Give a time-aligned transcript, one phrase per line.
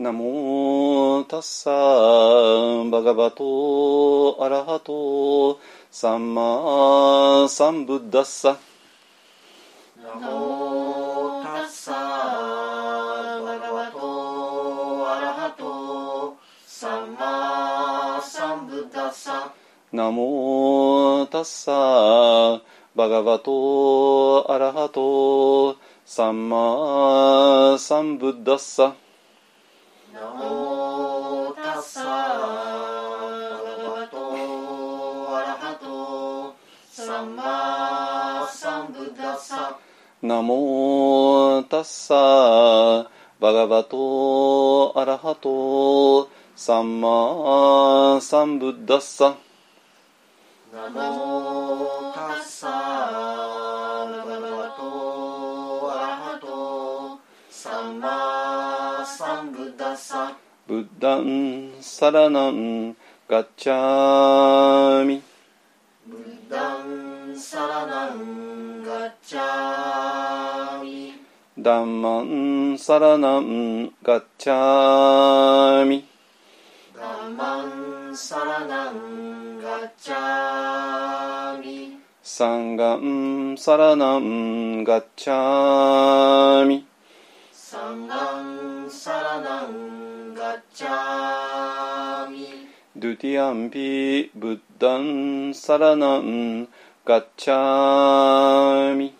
[0.00, 1.70] ナモタッサ
[2.90, 5.60] バガバトアラハト
[5.90, 8.56] サンマサンブッダッサ
[10.02, 16.34] ナモタッサバガバトアラハト
[16.66, 19.52] サンマサンブッダッサ
[19.92, 22.62] ナモタッサ
[22.96, 25.76] バガバトアラハト
[26.06, 28.94] サンマサンブッダッサ
[40.22, 43.08] ナモタッサ
[43.40, 49.34] バガバトアラハトサンマサンブッダッサ
[50.74, 57.18] ナモタッサバガバトアラハト
[57.50, 62.94] サンマサンブッダッサブッダンサラナン
[63.26, 64.79] ガッチャー
[72.82, 76.02] サラナンガッチャーミ。
[76.96, 77.62] ダンマ
[78.10, 81.98] ンサラナンガッチャーミ。
[82.22, 86.86] サンガンサラナンガッチャーミ。
[87.52, 92.46] サンガンサラナンガッチャーミ。
[92.96, 96.66] ドゥティアンピブッダンサラナン
[97.04, 99.19] ガッチャーミ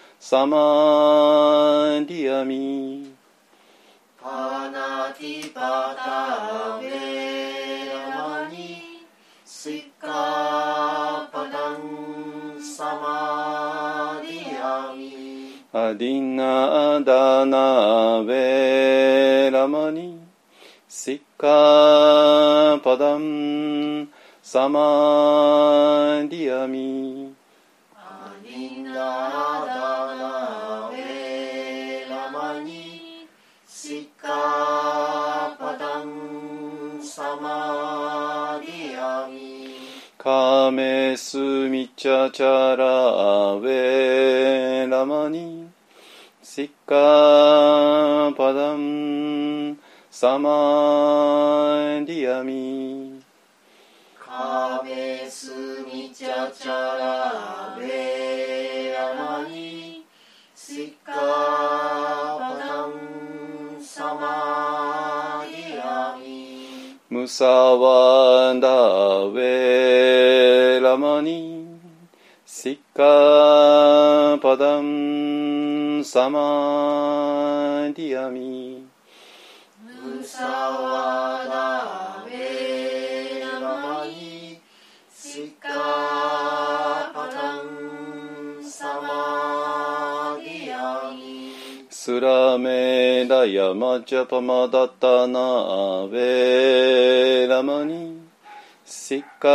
[0.23, 3.11] サマーディアミ
[4.21, 9.03] パナティパタウェラマニ
[9.43, 20.19] シッカパダンサマディアミアディナダナウェラマニ
[20.87, 24.07] シッカパダン
[24.43, 27.20] サマディアミ
[40.23, 45.67] カメスミチャチャラウェラマニ
[46.43, 49.79] シッカパダン
[50.11, 53.19] サマディアミ
[54.19, 55.49] カメス
[55.91, 60.05] ミチャチャラベラマニ
[60.55, 61.13] シッカ
[62.37, 66.51] パダンサマディアミ
[67.09, 68.67] ムサワダ
[69.25, 70.10] ウェ
[70.91, 71.79] ラマニ
[72.45, 76.29] シッカパダンサ
[99.41, 99.47] カ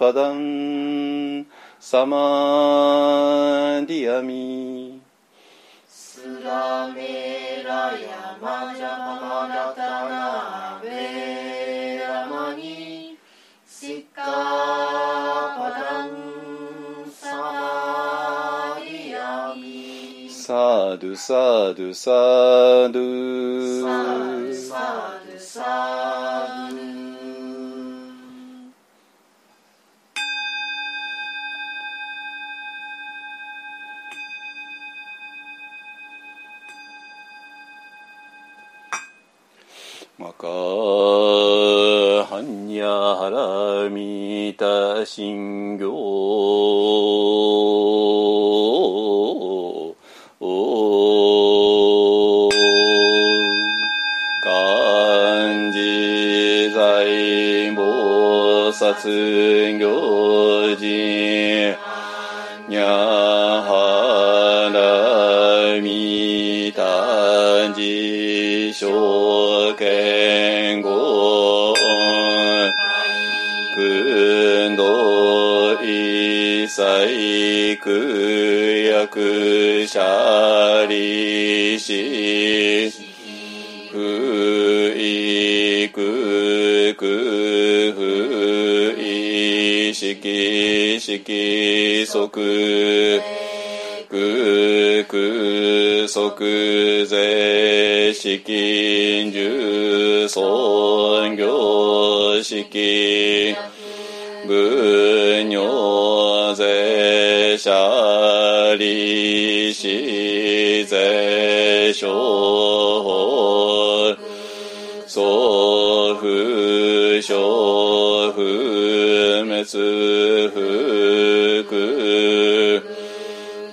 [0.00, 1.46] パダン
[1.78, 5.00] サマディアミ
[5.86, 13.16] スラメラヤマジャパマダタナベラマニ
[13.64, 16.10] シカパダン
[17.12, 22.98] サマディアミサドゥサドサド
[23.54, 26.91] サドサドサド
[40.42, 45.92] ドマカハンニャハラミタシンギョ
[54.42, 55.78] 漢字
[56.74, 61.41] 財菩薩行人
[68.82, 71.72] じしょけんご
[73.76, 77.88] くんどいさいく
[78.84, 82.90] やくしゃりし
[83.92, 85.32] ふい
[94.22, 102.64] くくふいしきしきそくくくそくぜしきんじゅそんぎょし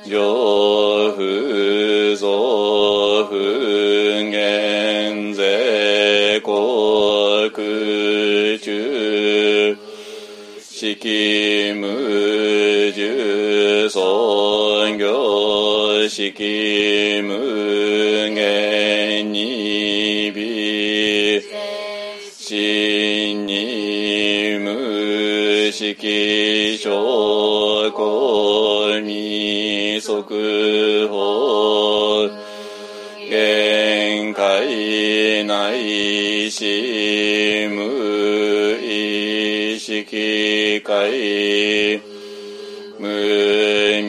[0.09, 3.35] 上不増不
[4.31, 7.51] 減税国
[8.57, 9.77] 中
[10.61, 21.43] 式無重尊業式無限にび
[22.35, 27.48] 真に無識証拠未
[30.09, 30.23] 速
[31.07, 32.31] 報
[33.29, 42.01] 限界内し無意識界
[42.97, 43.07] 無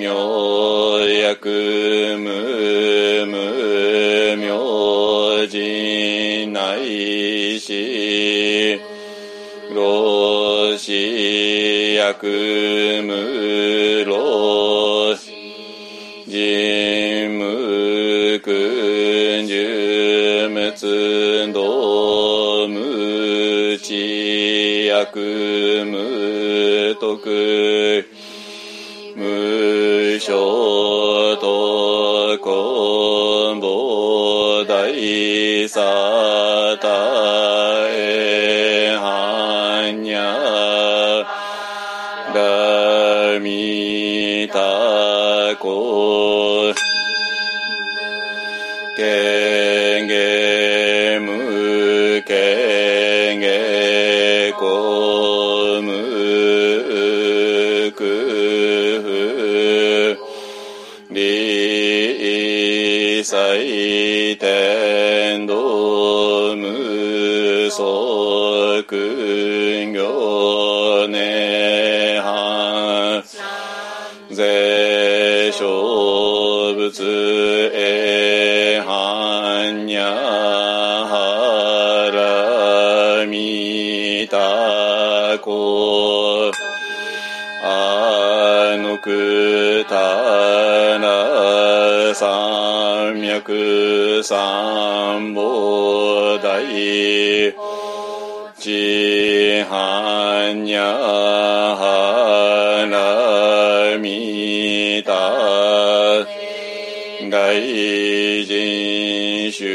[0.01, 8.81] 明薬無無明人内し
[9.75, 13.30] 老子薬無
[20.81, 25.19] つどむちやく
[25.85, 28.07] むとく
[29.15, 29.23] む
[30.11, 35.83] 無償とこんぼだいさ
[36.81, 36.89] た
[37.91, 41.27] えはんにゃ
[42.33, 44.90] だみた
[67.71, 73.23] そくんぎょねは
[74.31, 77.03] ぜしょぶつ
[77.73, 80.05] えはんにゃ
[81.13, 81.21] は
[83.21, 86.51] らみたこ
[87.63, 97.55] あのくたな三脈三菩提
[107.31, 108.45] 大人
[109.53, 109.67] 修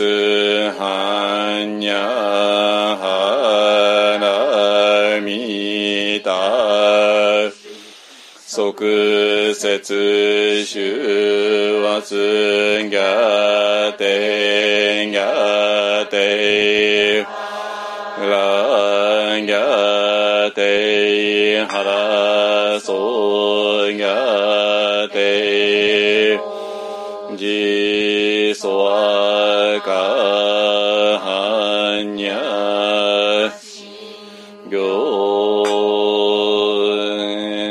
[0.00, 1.98] 節半にゃ
[2.96, 7.50] はらみた
[8.46, 12.14] 即節修圧
[12.88, 17.26] ギャテギャテて
[18.20, 26.59] ランギャテハラソギャテ
[27.40, 29.90] ジソワカ
[31.18, 33.50] ハニャ。
[34.68, 34.76] 行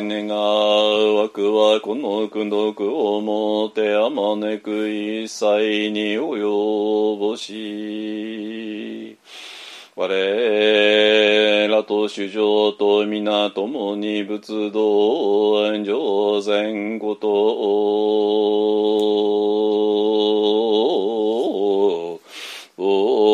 [0.07, 0.27] 願
[1.15, 9.18] わくはこの苦毒をもてあまねく一切に及ぼし。
[10.01, 17.27] 我らと主情と皆共に仏道上善こと。
[22.81, 23.29] を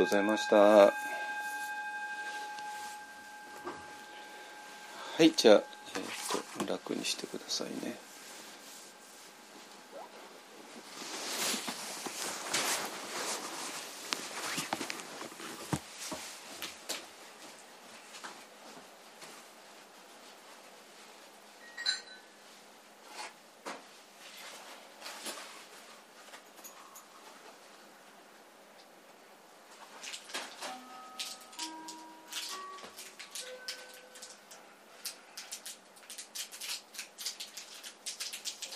[0.00, 0.56] とうございました。
[0.56, 0.92] は
[5.20, 5.62] い、じゃあ、
[5.94, 7.98] えー、と楽にしてくださいね。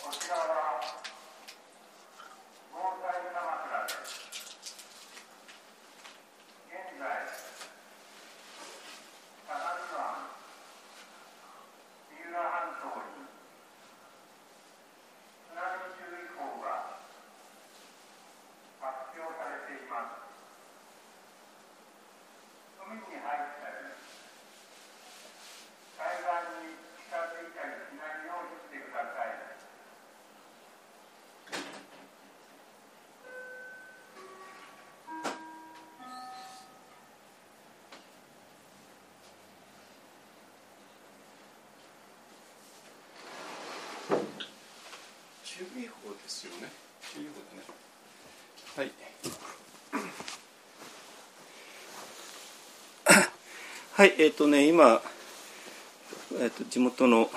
[0.05, 0.85] こちらは
[2.73, 4.21] 防災鎌倉です。
[6.69, 7.09] 現在、
[9.49, 9.65] 相模
[9.97, 10.29] 湾、
[12.13, 13.25] 三浦半島に
[15.49, 15.63] 津波
[15.97, 17.01] 注意報が
[18.81, 20.21] 発表されています。
[22.81, 23.97] 海に入ったり、
[25.97, 26.77] 海岸に
[27.09, 29.45] 近づいたりしないようにしてください。
[45.57, 46.69] 注意報ですよね。
[47.15, 47.63] 注意報だね。
[48.77, 48.91] はい。
[53.95, 55.01] はい、えっ、とね、今、
[56.41, 57.31] えっ、と、地元の。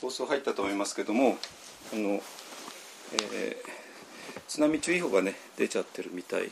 [0.00, 1.36] 放送入ったと思いますけども、
[1.92, 2.22] あの、
[3.12, 3.76] えー
[4.48, 6.50] 津波注意報がね出ちゃってるみたい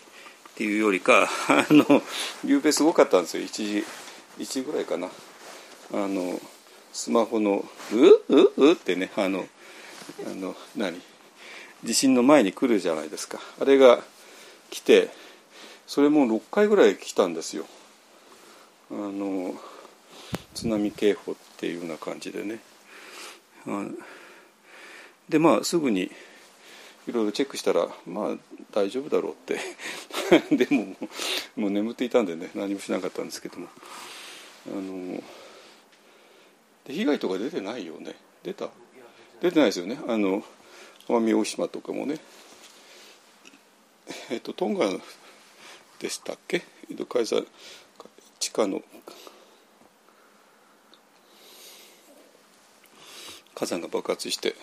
[0.54, 2.00] っていうよりかあの
[2.44, 3.42] 夕べすごかったんですよ。
[3.42, 3.84] 1時
[4.38, 5.08] 1時ぐらいかな。
[5.92, 6.40] あの
[6.92, 9.46] スマホの「うううってねあの
[10.26, 11.00] あの何？
[11.82, 13.40] 地震の前に来るじゃないですか。
[13.60, 14.04] あれが
[14.70, 15.10] 来て
[15.88, 17.66] それも6回ぐらい来たんですよ。
[18.92, 19.56] あの
[20.54, 22.60] 津波警報っていうような感じでね。
[25.28, 26.12] でまあすぐに
[27.08, 28.36] いろいろチェックしたらまあ
[28.72, 29.58] 大丈夫だろうって
[30.50, 30.96] でも
[31.56, 33.68] もう眠っていたんでね何もしなかったんですけども。
[34.66, 35.22] あの
[36.84, 38.14] で被害とか出てないよね？
[38.42, 38.70] 出た？
[39.40, 39.98] 出てないですよね。
[40.06, 40.44] あの
[41.08, 42.18] 奄美大島とかもね。
[44.30, 44.88] えっとトンガ
[45.98, 46.62] でしたっけ？
[46.90, 47.46] 江戸海山
[48.38, 48.82] 地下の。
[53.54, 54.56] 火山が爆発して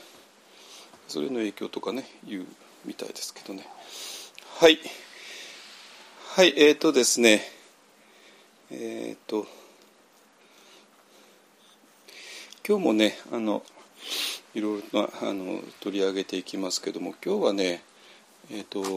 [1.08, 2.46] それの影響とかね言う
[2.84, 3.65] みたいですけどね。
[4.60, 4.80] はい。
[6.34, 7.42] はいえーとですね
[8.72, 9.46] えーと
[12.66, 13.64] 今日もねあの
[14.54, 17.84] いろいろなあの取り上げていきますけども今日はね
[18.50, 18.80] えっ、と「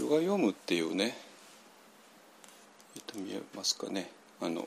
[0.00, 1.14] ヨガ読む」っていうね
[2.96, 4.66] えっ、と見えますかねあの、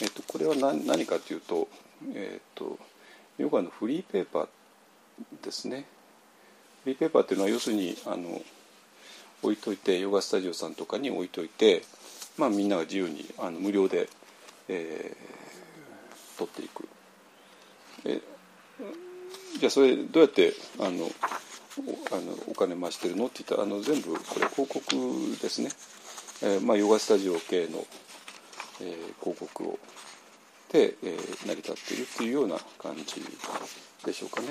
[0.00, 1.68] えっとこれは何何かというと,、
[2.14, 2.78] えっと
[3.36, 4.48] ヨガのフリーペーパー
[5.44, 5.84] ですね。
[6.88, 8.40] リーペーパーっていうのは要するにあの
[9.42, 11.82] 置いといてヨガスタジオさんとかに置いといて、
[12.38, 14.08] まあ、みんなが自由にあの無料で、
[14.68, 16.88] えー、取っていく。
[18.04, 18.20] え
[19.58, 24.80] じゃあそれどうやってあのおあのお金増してるのって言ったらあの全部これ広告
[25.42, 25.70] ですね、
[26.42, 27.84] えーまあ、ヨガスタジオ系の、
[28.80, 29.78] えー広告を
[30.72, 33.22] で、えー成り立っているっていうような感じ
[34.04, 34.48] でしょうかね。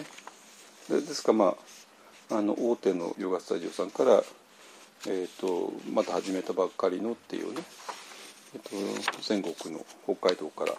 [0.90, 1.56] でですからまあ
[2.30, 4.22] あの大手のヨガスタジオさんから、
[5.08, 7.62] えー、とまた始めたばっかりのっていうね、
[8.54, 10.74] えー、と全国の北海道から、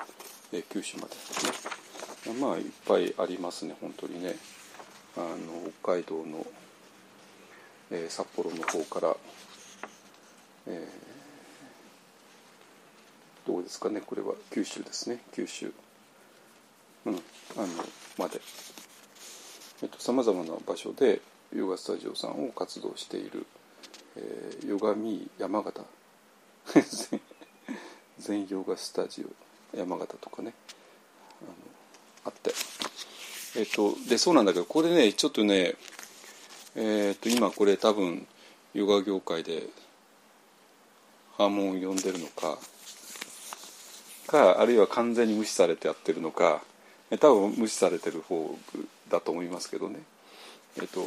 [0.52, 1.46] えー九州までです
[2.30, 2.34] ね。
[2.38, 4.36] まあいっぱいありますね本当にね。
[5.16, 6.46] あの北海道の、
[7.92, 9.16] えー札幌の方から、
[10.66, 11.08] えー
[13.46, 14.34] どこですかねこれは。
[14.52, 15.20] 九州ですね。
[15.32, 15.72] 九州。
[17.06, 17.66] うんあの
[18.18, 18.38] まで。
[19.82, 21.22] えっとさまざまな場所で
[21.54, 23.46] ヨガスタジオさんを活動している、
[24.16, 25.82] えーヨガミー山形。
[28.18, 30.52] 全ヨガスタジオ山形とかね。
[32.24, 32.52] あって。
[33.56, 35.74] えっ、とでそうなんだけどこれねちょっとね
[36.74, 38.26] えっ、と今これ多分
[38.74, 39.68] ヨガ業界で
[41.38, 42.58] 波紋を呼んでるのか
[44.26, 46.62] かあるいは完全に無視されてやってるのか
[47.20, 48.56] 多分無視されてる方
[49.08, 50.00] だと思いますけどね。
[50.80, 51.04] えっと、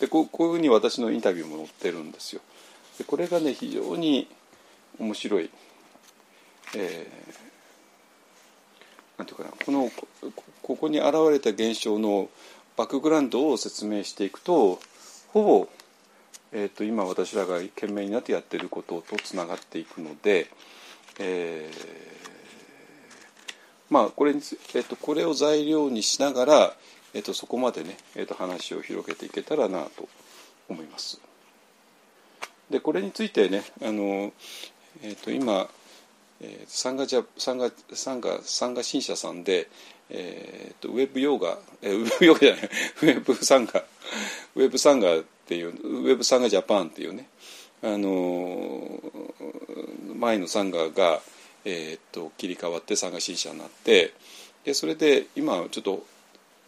[0.00, 2.40] でこうこういうふうに私のインタビューも載ってるんですよ。
[2.98, 4.28] でこれがね非常に
[4.98, 5.50] 面白い、
[6.74, 7.46] えー
[9.18, 9.90] なんていうかなこの
[10.62, 12.28] ここに現れた現象の
[12.76, 14.78] バックグラウンドを説明していくと
[15.28, 15.68] ほぼ、
[16.52, 20.48] えー、と今私らが懸命になってやってることとつながっていくので、
[21.18, 22.26] えー
[23.90, 24.34] まあこれ、
[24.74, 26.76] えっと、これを材料にしながら、
[27.16, 30.06] えっと、そこまでね、えっと、話を広げていけたらなと
[30.68, 31.18] 思います。
[32.68, 34.34] でこれについてねあの、
[35.02, 35.66] えっと、今、
[36.42, 39.70] えー、サンガジャサンガサンガサンガ新社さんで、
[40.10, 43.82] えっと、ウェブヨガ、えーウェブヨガじゃない ウェブサンガ
[44.54, 47.28] ウェブサンガっていうウェブサンガジャパンっていうね
[47.82, 49.00] あの
[50.16, 51.22] 前のサンガが
[51.64, 54.12] えーっと切り替わって参加新社になって
[54.64, 56.04] でそれで今ちょっと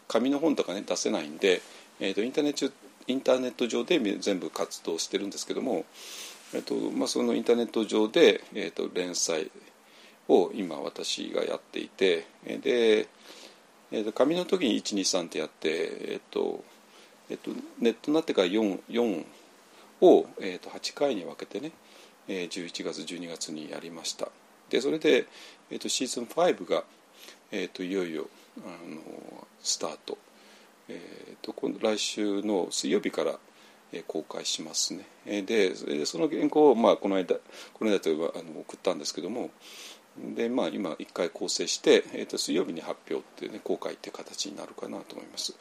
[0.08, 1.60] 紙の本とかね出せないんで、
[2.00, 2.74] えーっとインターネット
[3.06, 5.86] インターネット上で全部活動してるんですけども、
[6.54, 9.50] えーっとまあ、そのインターネット上で、えーっと連載
[10.28, 13.08] を今私がやっていてえで、
[13.90, 16.64] えー、と紙の時に123ってやって、えーと
[17.30, 19.24] えー、とネットになってから 4, 4
[20.00, 21.72] を、えー、と8回に分けてね、
[22.28, 24.28] えー11月12月にやりました。
[24.70, 25.26] でそれで、
[25.70, 26.84] えー、とシーズン5が、
[27.50, 28.26] えー、といよいよ
[28.64, 30.18] あのスタート、
[30.88, 33.38] えー、と来週の水曜日から、
[33.92, 35.06] えー公開しますね。
[35.26, 37.36] えーでその原稿を、まあ、この間
[37.74, 39.50] この間というかあの送ったんですけども
[40.36, 45.54] で、まあ、今一回構成して、えー、と水曜日に発表ってね公開って形になるかなと思います。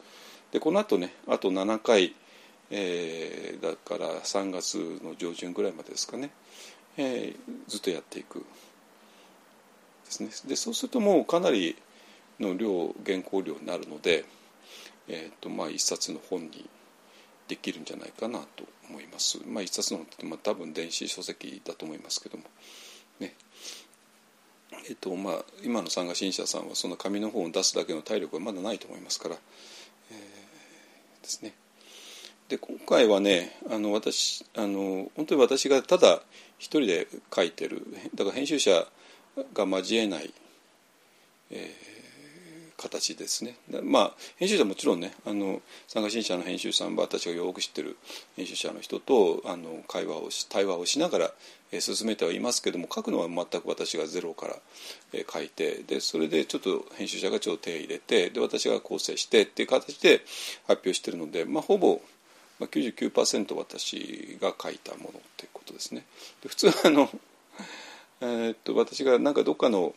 [0.52, 2.14] でこの後ねあと7回、
[2.70, 6.30] えーだから3月の上旬ぐらいまでですかね、
[6.96, 8.44] えーずっとやっていく。
[10.04, 10.30] ですね。
[10.46, 11.76] でそうするともうかなり
[12.40, 14.24] の量原稿量になるので、
[15.08, 16.68] えーとまあ、一冊の本に
[17.48, 19.38] できるんじゃないかなと思います。
[19.46, 22.44] まあ、一冊の本って、まあ、多分電子書籍だと思いますけども
[23.20, 23.34] ね
[24.88, 29.36] えっとまあ、今の参加新社さんはその紙の本を出すだけの体力はまだないと思いますから、
[30.10, 31.52] えーですね。
[32.48, 36.22] で今回はねあの私あの本当に私がただ
[36.58, 38.86] 一人で書いてるだから編集者
[39.52, 40.32] が交えない、
[41.50, 41.87] えー
[42.78, 43.56] 形ですね。
[43.82, 47.98] まあ編集者もちろんねあの参加新社の編集さんは私がよく知ってる
[48.36, 51.32] 編集者の人とあの会話をし対話をしながら、
[51.72, 54.56] えー進めてはいますけども書くのは全く私がゼロから、
[55.12, 60.22] えー書いてでそれでちょっと編集者がちょっと手入れてで私が構成してっていう形で
[60.66, 62.00] 発表してるので、まあ、ほぼ、
[62.60, 66.06] まあ、99%私が書いたものっていうことですね。
[66.42, 67.10] で普通あの
[68.20, 69.94] えーっと私がなんかどっかの、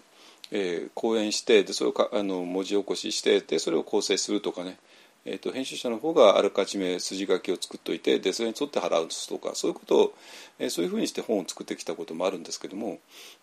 [0.52, 4.78] えー講演してでそれをかあの文字起こししてでそれを構成するとかね、
[5.26, 10.14] えー、と編集者の方があらかじめ筋書きを作っておいてでそれに沿って払うとかそういうことを、
[10.60, 13.00] えー、そういうふうにして本を作ってきたこともあるんですけども、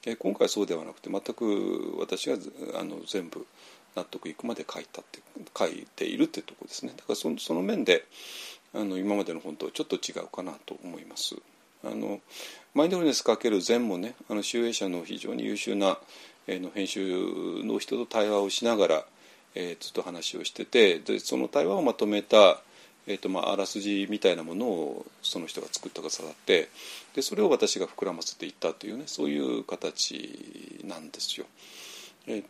[0.07, 2.37] えー、今回そうではなくて全く私が
[2.79, 3.47] あの全部
[3.97, 5.21] 納得いくまで書いたって
[5.57, 8.05] 書いているってとこですねだからそのその面で
[8.75, 11.37] あの今までの本とはちょっと違うかなと思います。
[11.85, 12.21] あの
[12.75, 15.99] マインドフルネス×禅もねあの集英社の非常に優秀な、
[16.59, 19.05] の編集の人と対話をしながら
[19.55, 22.61] えー、ずっと話をしててでその対話をまとめた、
[23.07, 26.69] えーとまあ、あらすじみたいなものをその人が作ったくださって
[27.15, 31.47] でそれを私が膨らませていったというねそういう形なんですよ。
[32.27, 32.45] えー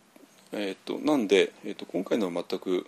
[0.50, 2.86] えーと、なんで、えーと、今回のは全く、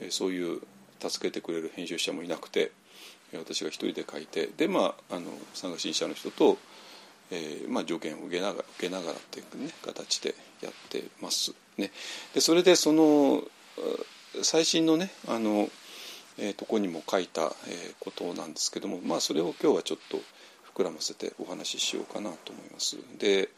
[0.00, 0.60] えー、そういう
[1.00, 2.72] 助けてくれる編集者もいなくて
[3.32, 6.58] 私が一人で書いてでまああの参加新社の人と、
[7.30, 11.52] えーまあ、条件を受けながら受けながらっていう、ね、形でやってます。
[11.76, 11.90] ね、
[12.34, 13.42] でそれでその
[14.42, 15.68] 最新のねあの、
[16.38, 20.18] えー、とこにも書いた、えー、ことなんですけども、まあ、それを今日はちょっと
[20.74, 22.96] 膨らませてお話ししようかなと思います。
[23.18, 23.48] で、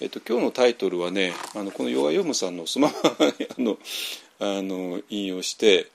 [0.00, 3.78] えーと、今日のタイトルはねあのこのヨガヨムさんのスマホあの
[4.38, 5.88] あの引用して、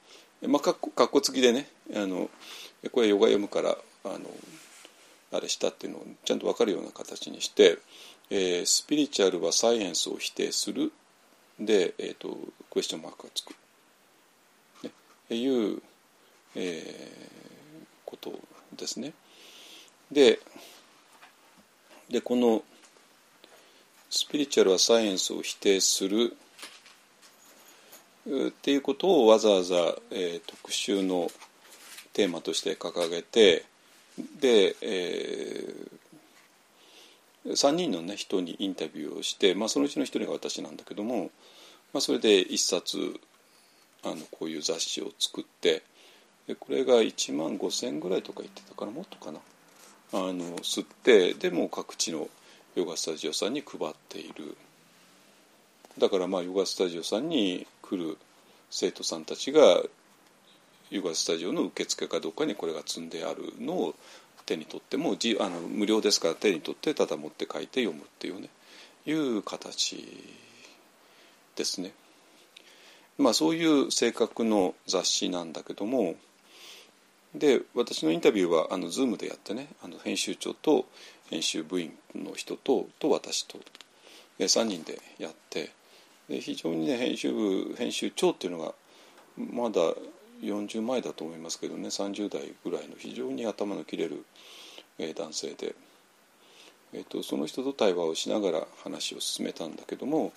[0.46, 2.30] まあ、かっこかっこつきでねあの
[2.92, 4.20] これヨガヨムからあの
[5.32, 7.78] あれしたっていうのをちゃんと分かるような形にして、
[8.30, 10.92] えー、スピリチュアルはサイエンスを否定する。
[11.60, 12.38] で、えーと、
[12.70, 13.56] クエスチョンマークがつく、
[14.84, 14.92] ね、
[15.36, 15.82] いう、
[16.56, 18.34] えー、こと
[18.76, 19.14] ですね。
[20.12, 20.40] で
[22.10, 22.64] でこの
[24.10, 26.38] スピリチュアルはサイエンスを否定する。
[28.28, 29.76] っていうことをわざわざ、
[30.10, 31.30] えー、特集の
[32.14, 33.66] テーマとして掲げて
[34.40, 41.32] で、えー、3人の、ね、人にインタビューをして、まあ、そのうちの1人が私なんだけども
[41.96, 42.98] まあ、それで一冊
[44.04, 45.82] あのこういう雑誌を作って
[46.46, 49.40] でこれが1万5,000円ぐらいとか言ってたからもっとかな
[50.12, 52.28] あの吸ってでも各地の
[52.76, 54.58] ヨガスタジオさんに配っている。
[55.98, 58.18] だからまあヨガスタジオさんに来る
[58.70, 59.82] 生徒さんたちが
[60.90, 63.96] ヨガスタジオの受付かどうかにこれが積んであるのを
[64.46, 68.50] 手に取ってもあの無料ですから手に取ってただ持って書いて読むっていうね
[69.06, 70.04] いう形
[71.56, 71.92] ですね。
[73.18, 76.16] まあそういう性格の雑誌なんだけども
[77.34, 80.86] で私のインタビューはあの Zoom でやってねあの編集長と
[81.30, 83.60] 編集部員の人とと私と
[84.38, 85.72] で3人でやって
[86.30, 88.74] で非常にね編集部編集長っていうのが
[89.38, 89.82] まだ
[90.42, 94.26] 40前だと思いますけどね30代ぐらいの非常に頭の切れる、
[95.16, 95.76] 男性で、
[96.94, 100.32] えーとその人と対話をしながら話を進めたんだけども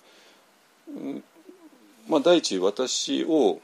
[2.07, 3.61] まあ、第一私を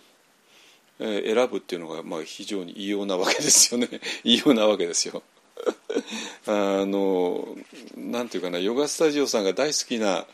[0.99, 3.89] 選ぶっていうのがまあ非常に異様なわけですよね
[4.23, 5.23] 異様なわけですよ。
[6.45, 7.57] あの
[7.97, 10.27] なんていうかなヨガスタジオさんが大好きな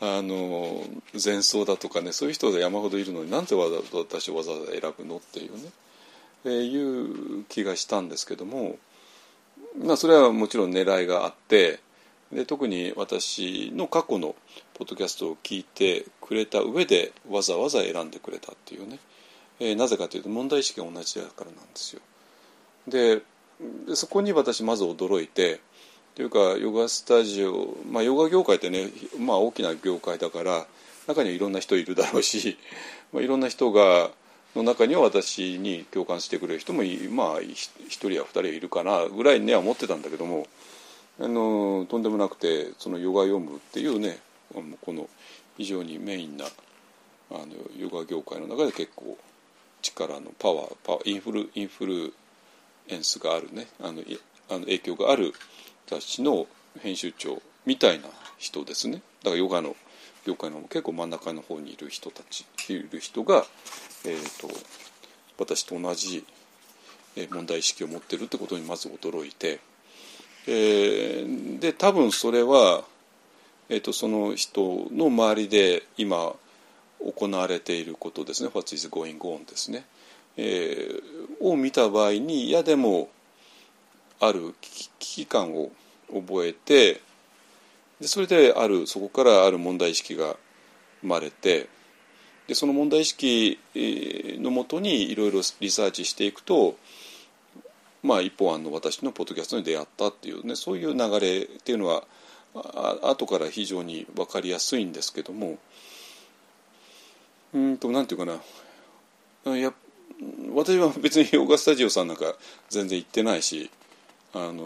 [0.00, 0.82] あの
[1.12, 5.70] 前奏だとかねそういう人が山ほどいるのになんでわざわざ私をわざわざ選ぶのっていうね、
[6.44, 8.76] えー、いう気がしたんですけども、
[9.82, 11.80] まあ、それはもちろん狙いがあって
[12.30, 14.34] で特に私の過去の
[14.74, 18.98] ポッドキャストを聞いてくれた上でわざわざ選んでくれたっていうね、
[19.60, 22.02] えー、なぜかというと問題意識が同じだからなんですよ。
[22.86, 23.22] で
[23.94, 25.60] そこに私まず驚いて
[26.16, 28.88] というかヨガスタジオ、まあ、ヨガ業界ってね、
[29.20, 30.66] まあ、大きな業界だから
[31.06, 32.56] 中にはいろんな人いるだろうし、
[33.12, 34.10] まあ、いろんな人が
[34.56, 40.46] の中には私に共感してくれる人もまあ一人や二人いるかなぐらいには思ってたんだけども
[41.20, 44.18] あのとんでもなくてそのヨガ読むっていうね
[44.80, 45.10] この
[45.58, 47.48] 非常にメインなあの
[47.78, 49.18] ヨガ業界の中で結構
[49.82, 52.14] 力のパワーパワーインフルインフル
[52.88, 54.02] エンスがあるねあの
[54.48, 55.34] あの影響がある
[55.86, 56.46] 雑誌の
[56.80, 59.02] 編集長みたいな人ですね。
[59.22, 59.76] だからヨガの
[60.26, 63.44] 業界の結構真ん中の方にいる人たちいる人が、
[64.04, 64.48] えーと、
[65.38, 66.24] 私と同じ
[67.30, 69.60] 問題意識を持ってるってことにまず驚いて、
[70.48, 72.84] えー、で多分それは
[73.68, 76.32] えーと、その人の周りで今
[77.00, 79.84] 行われていることですね「What is going on」ですね、
[80.36, 83.08] えー、を見た場合にいやでも
[84.20, 85.70] ある危機感を
[86.12, 87.00] 覚えて
[88.00, 90.36] でそれであるそこからある問題意識が
[91.00, 91.68] 生まれて
[92.46, 96.76] でその問題意識のもとにいろいろリサーチしていくと
[98.02, 102.04] まあ一本案の私のポッドキャストに出会ったっていうねそういう流れっていうのは
[102.54, 105.58] あ後から非常に分かりやすいんですけども
[107.52, 108.40] うんとなんていうか
[109.44, 109.72] なや
[110.54, 112.34] 私は別にヨガスタジオさんなんか
[112.70, 113.70] 全然行ってないし
[114.34, 114.62] あの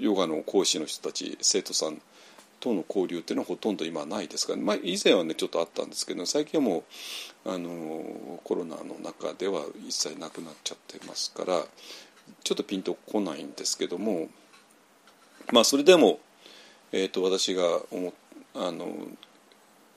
[0.00, 2.00] ヨガの講師の人たち生徒さん
[2.60, 6.84] との交流っていうのはほとんど今はないですから、まあ、以前はねちょっとあったんですけど最近はも
[7.44, 11.62] うあのコロナの中では一切なくなっちゃってますから
[12.42, 14.28] ちょっとピンとこないんですけども
[15.52, 16.18] まあそれでも、
[16.92, 18.12] えーと、私が思
[18.54, 18.88] あの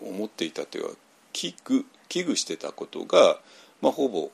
[0.01, 0.95] 思っていたというか
[1.33, 3.39] 危惧危惧してたことが、
[3.81, 4.29] まあ、ほぼ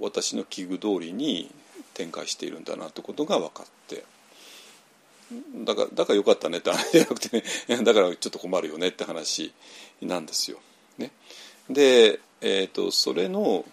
[0.00, 1.50] 私の危惧通りに
[1.94, 4.04] 展開しているんだなということが分かって
[5.64, 9.52] だからだからよかったねって話じゃなくて、ね、 だからちょっと困るよねって話
[10.00, 10.58] なんですよ。
[10.98, 11.10] ね、
[11.68, 13.64] で、えーと、それの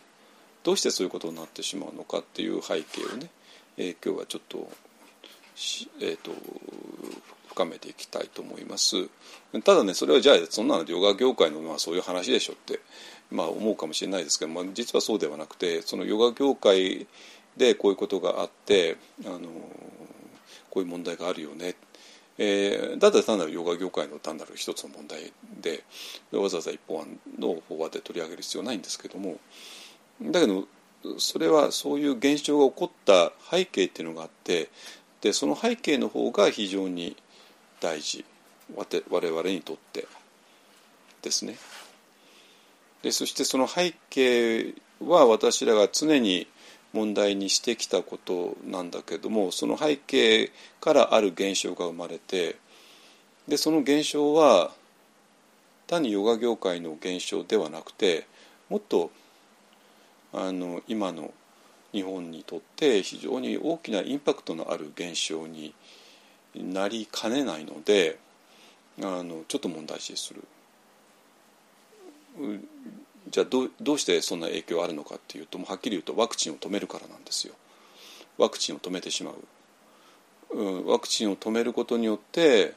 [0.64, 3.30] どうしてそういうことになってしまうのかっていう背景をね、
[3.78, 4.70] えー、今日はちょっと,、
[6.00, 6.32] えーと、
[7.50, 9.08] 深めていきたいと思います。
[9.64, 12.80] ただねそれはじゃあそんなのヨガ業界のまあそういう話でしょって、
[13.34, 17.08] まあ、思うかもしれないですけど、ま、実はそうではなくてそのヨガ業界
[17.58, 19.40] でこういうことがあってあの
[20.70, 21.76] こういう問題があるよね、
[22.38, 25.84] えー、だったら単なるヨガ業界の単なる一つの問題で
[26.32, 29.38] わざわざ一本案の法話で取り上げる必要ないんですけども
[30.22, 30.68] だけど
[31.18, 34.70] それはそういう現象が起こった背景っていうのがあって
[35.22, 37.18] でその背景の方が非常に
[37.82, 38.26] 大事
[38.76, 40.08] 我々にとって
[41.22, 41.56] ですね。
[43.04, 46.48] でそしてその背景は私らが常に
[46.94, 52.56] 問題にしてきたことなんだけどもその背景からある現象が生まれて
[53.48, 54.72] でその現象は
[55.88, 58.26] 単にヨガ業界の現象ではなくて
[58.70, 59.12] もっと
[60.32, 61.32] あの今の
[61.92, 65.74] 日本にとって非常に大きなインパクトのある現象に
[66.56, 68.18] なりかねないので
[69.00, 70.44] あのちょっと問題視する。
[73.30, 77.54] じゃあどどうしてそんな影響あるのかっていうともうはっきり言うとワクチンを止めるからなんですよ。
[78.38, 79.36] ワクチンを止めてしまう。
[80.56, 82.76] うん、ワクチンを止めることによって、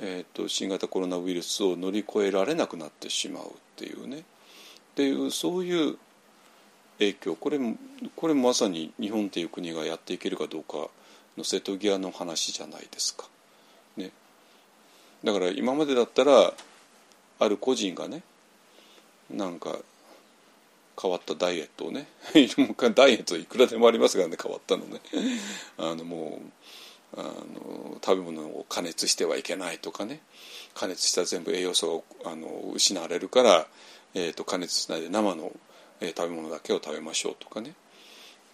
[0.00, 4.22] えーと、新型コロナウイルスを乗り越えられなくなってしまうっていうねっ
[4.94, 5.96] ていうそういう
[6.98, 7.58] 影響これ
[8.14, 10.88] これまさに日本っていう国がやっていけるかどうか
[11.36, 13.28] の瀬戸際の話じゃないですか。
[13.96, 14.10] ね、
[15.24, 16.52] だから今までだったら
[17.40, 18.22] ある個人がね
[19.30, 19.78] なんか
[21.00, 22.08] 変わったダイエットをね
[22.94, 25.00] ダイエットいくらでもありますからね変わったのね。
[25.78, 26.40] あのも
[27.14, 30.20] うあの食べ物を加熱してはいけないとかね。
[30.74, 33.66] 加熱したら全部栄養素があの失われるから、
[34.14, 35.52] えーと、加熱しないで生の、
[36.00, 37.74] えー、食べ物だけを食べましょうとかね。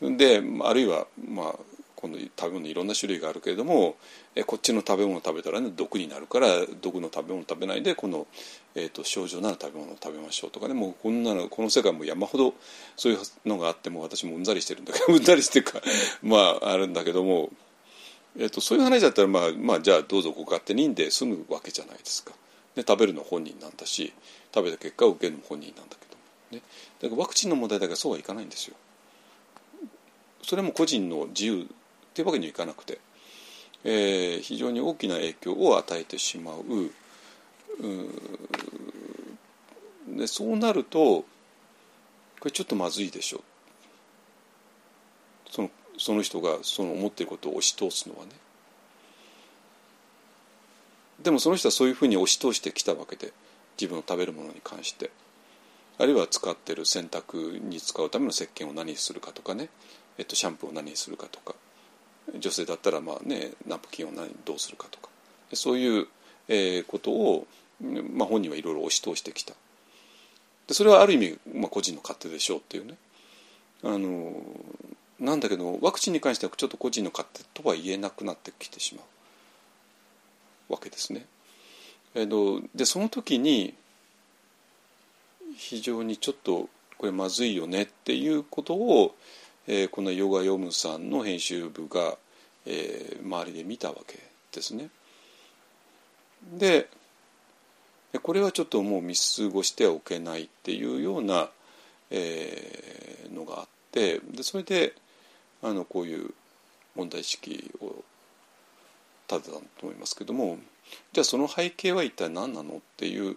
[0.01, 1.59] であるいはまあ
[2.05, 3.97] この食べ物いろんな種類があるけれども
[4.35, 6.49] えこっちの食べ物を食べたら、ね、毒になるから
[6.83, 8.27] 毒の食べ物を食べないでこの、
[8.75, 12.53] えーと、症状なら食べ物を食べましょうとかねもうこんなのこの世界も山ほど
[12.95, 15.81] そういうのがあっても私もうんざりしてるんだけど うんざりしてるか
[16.23, 17.49] まああるんだけども、
[18.37, 22.33] えーと、そういう話だったら、まあ、まあじゃあどうぞご勝手にんで済むわけじゃないですか。
[22.75, 24.13] で食べるの本人なんだし
[24.55, 26.05] 食べた結果を受けるの本人なんだけ
[26.51, 26.63] ど、ね、
[27.01, 28.77] だからワクチンの問題だからそうはいかないんですよ。
[30.43, 31.67] それも個人の自由
[32.15, 33.01] っていうわけにはいかなくて、
[33.83, 36.61] えー、非常に大きな影響を与えてしまう。
[36.61, 36.93] う
[40.17, 41.27] でそうなるとこ
[42.45, 43.43] れちょっとまずいでしょ
[45.51, 48.31] そのその人がその思っていることを押し通すのはね。
[51.21, 53.33] でもその人はそういうふうに押し通してきたわけで
[53.77, 55.11] 自分の食べるものに関して。
[55.97, 59.69] あるいは使ってる洗濯に使うための石鹸を何にするかとかね、
[60.19, 61.55] えっと、シャンプーを何にするかとか。
[62.39, 65.09] 女性だったらまあ、ね、ナプキンを何どうするかとか。
[65.53, 66.09] そういう、
[66.49, 67.47] え、ことを、
[67.81, 69.55] まあ、本人はいろいろ押し通してきた。
[70.67, 72.97] でそれはある意味、まあ、個人の勝手でしょうっていうね。
[73.83, 74.33] あの
[75.21, 80.73] なんだけどワクチンに関してはちょっと個人の勝手とは言えなくなってきてしまう。
[80.73, 81.27] わけですね。
[82.15, 83.75] えーと、でその時に
[85.57, 89.15] 非常にちょっとこれまずいよねっていうことを
[89.67, 92.17] えー、このヨガヨムさんの編集部が、
[92.67, 94.19] えー、周りで見たわけ
[94.53, 94.89] ですね。
[96.53, 96.89] で
[98.23, 101.49] これはちょっともう見過ごしてはおけないっていうような、
[102.11, 104.95] えー、のがあってでそれで
[105.63, 106.31] あのこういう
[106.95, 108.05] 問題意識を
[109.29, 110.59] 立てたと思いますけども
[111.13, 113.37] じゃあその背景は一体何なのっていう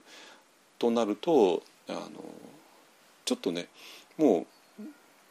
[0.78, 2.10] となるとあの
[3.26, 3.68] ちょっとね
[4.18, 4.46] もう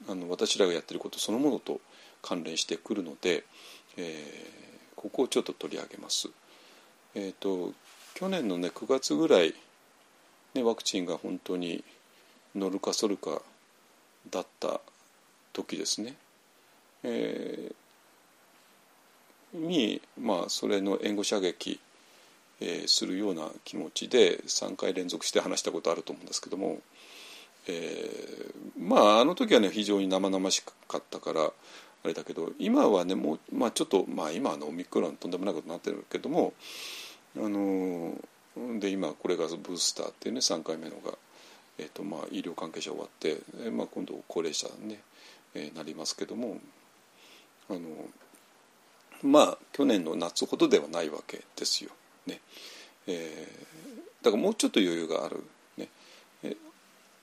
[0.08, 1.80] あの私らがやってることそのものと
[2.22, 3.44] 関連してくるので、
[3.96, 6.28] えー、ここをちょっと取り上げます。
[7.14, 7.72] えーと、
[8.14, 9.54] 去年の、ね、9月ぐらい、
[10.54, 11.82] ね、ワクチンが本当に
[12.54, 13.40] ノルカソルカ
[14.30, 14.80] だった
[15.52, 16.14] 時ですね、
[17.02, 21.80] えー、に、まあ、それの援護射撃、
[22.60, 26.80] えー、するような気持ちで3回連続して話したことあると思うんですけども、
[27.68, 31.52] えー、まああの時はね非常に生々しかったから
[32.06, 36.54] あれだけど今はねもう、まあ、ちょっと、まあ、今のオミクロンとんでもないことになってるけども
[37.36, 38.14] あの
[38.78, 41.12] で今これがブースターっていうね3回目のが、
[41.78, 45.00] えーとまあ、医療関係者終わって、えーまあ、今度高齢者に、ね
[45.54, 46.58] えー、なりますけども
[47.68, 47.80] あの
[49.22, 51.90] まあ去年の夏ほどではないわけですよ。
[52.26, 52.40] ね
[53.06, 55.42] えー、だからもうちょっと余裕がある。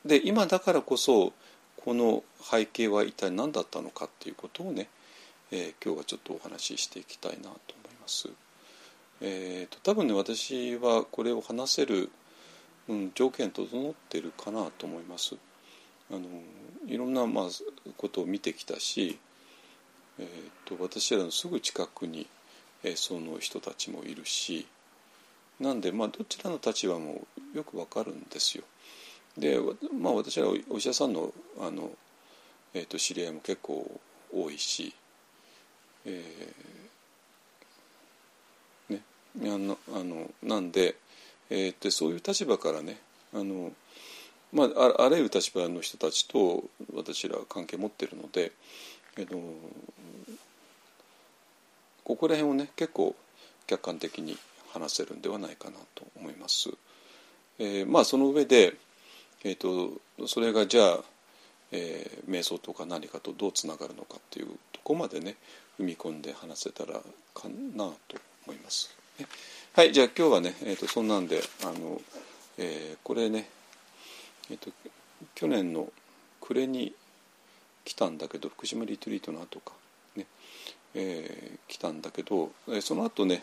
[0.06, 1.34] で今だからこそ
[1.78, 4.88] この背景は一体何だったのかっていうことをね、
[5.52, 7.58] えー、今日はちょっとお話ししていきたいなと思い
[8.02, 8.30] ます。
[9.22, 12.10] えーと、多分ね私はこれを話せる、
[12.90, 15.36] うん、条件整ってるかなと思います。
[16.12, 16.22] あの
[16.88, 17.46] いろんな、まあ、
[17.98, 19.18] ことを見てきたし、
[20.20, 22.28] えーと、私らのすぐ近くに、
[22.84, 24.68] えー、その人たちもいるし
[25.60, 28.64] なんで、まあ、どちらの立場もよくわかるんですよ。
[29.38, 29.60] で、
[30.00, 31.92] まあ、私はお医者さんのあの、
[32.74, 34.00] えーと、知り合いも結構
[34.34, 34.94] 多いし、
[36.06, 39.02] えー、ね
[39.42, 40.96] あのあのなんで,、
[41.50, 43.00] えー、でそういう立場からね
[43.34, 43.72] あの、
[44.52, 48.52] まあ、あらゆる立場の人たちと私ら関係持ってるので、
[49.18, 49.36] えー、と
[52.04, 53.16] ここら辺をね結構
[53.66, 54.38] 客観的に
[54.74, 56.70] 話せるんではないかなと思います。
[57.60, 58.76] えー、まあその上で、
[59.46, 61.00] えーと、それがじゃあ、
[61.72, 65.36] えー、瞑想とか何かとどうつながるのかっていうとこまでね
[65.80, 66.94] 踏み込んで話せたら
[67.34, 68.96] かなと思います。
[69.74, 72.00] はいじゃあ今日はね、えーと、そんなんであの、
[72.58, 73.50] えー、これね、
[74.50, 74.72] えーと、
[75.36, 75.92] 去年の
[76.40, 76.94] 暮れに
[77.84, 79.74] 来たんだけど福島リトリートの後か
[80.16, 80.26] ね、
[80.96, 83.42] えー、来たんだけど、えー、その後ね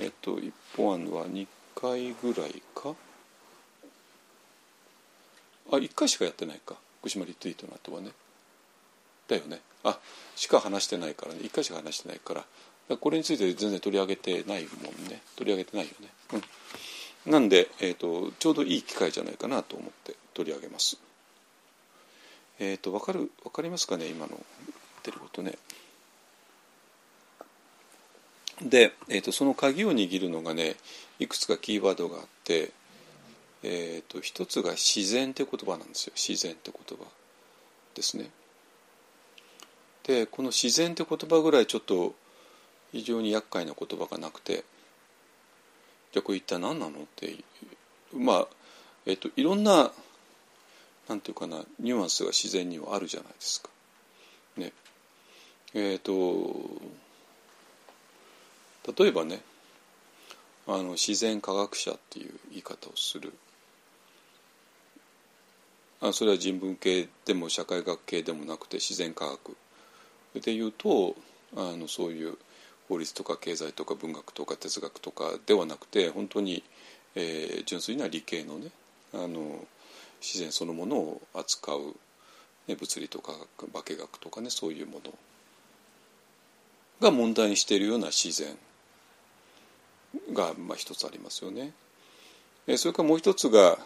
[0.00, 2.94] えっと一本案は2回ぐらいか
[5.74, 6.76] あ1回しかやってないか。
[7.00, 8.10] 福島リトリートの後はね。
[9.28, 9.60] だよね。
[9.82, 9.98] あ
[10.36, 11.40] しか話してないからね。
[11.40, 12.96] 1回しか話してないから。
[12.96, 15.22] これについて全然取り上げてないもんね。
[15.36, 16.08] 取り上げてないよね。
[16.34, 17.32] うん。
[17.32, 20.98] なんで、えーと、ちょうどいい機会じゃないかなと思って取り上げます。
[22.58, 24.06] えっ、ー、と分かる分かりますかね？
[24.06, 24.40] 今の言っ
[25.02, 25.56] てることね。
[28.62, 30.76] で、えーと、その鍵を握るのがね
[31.18, 32.70] いくつかキーワードがあって、
[33.66, 37.04] えーと、一つが自然って言葉なんですよ自然って言葉
[37.94, 38.28] ですね。
[40.02, 42.14] でこの自然って言葉ぐらいちょっと
[42.92, 44.64] 非常に厄介な言葉がなくて
[46.12, 47.36] じゃあこれ一体何なのって
[48.12, 48.48] まあ
[49.06, 49.90] えっ、ー、といろんな
[51.08, 53.70] なんていうかなニュアンスが自然にはあるじゃないですか。
[54.58, 54.74] ね
[55.72, 56.82] えっ、ー、と
[59.02, 59.40] 例えばね
[60.66, 63.32] あの自然科学者っていう言い方をする
[66.06, 69.56] あそれは人文系でも社会学系でもなくて自然科学
[70.42, 71.16] でいうと
[71.56, 72.36] あのそういう
[72.90, 76.62] 法律とか経済とか文学とか哲学とかではなくて本当に、
[77.14, 78.68] えー、純粋な理系のね
[79.14, 79.64] あの
[80.20, 81.96] 自然そのものを扱う、
[82.68, 85.12] ね、物理とか化学とかねそういうもの
[87.00, 88.54] が問題にしているような自然
[90.34, 91.72] がまあ一つありますよね。
[92.76, 93.78] それからもう一つが、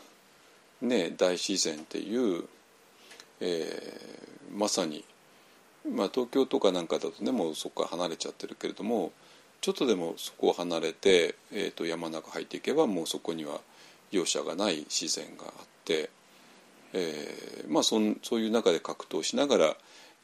[0.83, 2.45] ね、大自然っていう、
[3.41, 5.05] えー、まさに、
[5.91, 9.13] まあ、東京とかなんかだとねもうそこから離れちゃってるけれども
[9.61, 13.61] ちょっとでもそこを離れて、えー、と山の中入っていけばもうそこには
[14.11, 15.53] 容赦がない自然があっ
[15.85, 16.11] て、
[16.93, 19.77] えーまあそ、そういう中で格闘しながら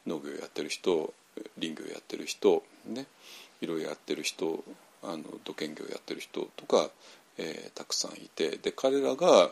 [0.07, 1.13] 農業やってる人
[1.59, 3.05] 林業やってる人ね
[3.61, 4.63] いろいろやってる人
[5.03, 6.89] あの土建業やってる人とか、
[7.37, 9.51] えー、たくさんいてで彼らが、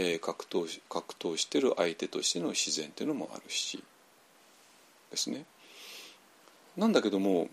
[0.00, 3.82] えー、格闘格闘してる相手としての自然っていうのもあるし
[5.10, 5.44] ですね。
[6.76, 7.48] なんだけども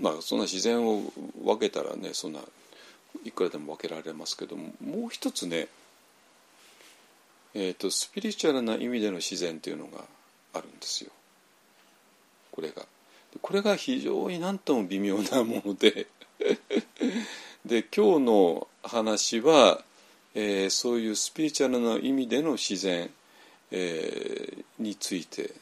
[0.00, 1.12] まあそんな自然を
[1.44, 2.40] 分けたらねそんな
[3.24, 5.68] いくらでも分けられますけどももう一つね
[7.54, 10.02] えーと、スピリチュアルな意味での自然っていうのが
[10.54, 11.10] あるんですよ
[12.50, 12.86] これが。
[13.40, 16.06] これが非常に何とも微妙なもので
[17.64, 19.84] で今日の話は、
[20.34, 23.10] えー、そういうスピリチュアルな意味での自然、
[23.70, 25.52] えー、について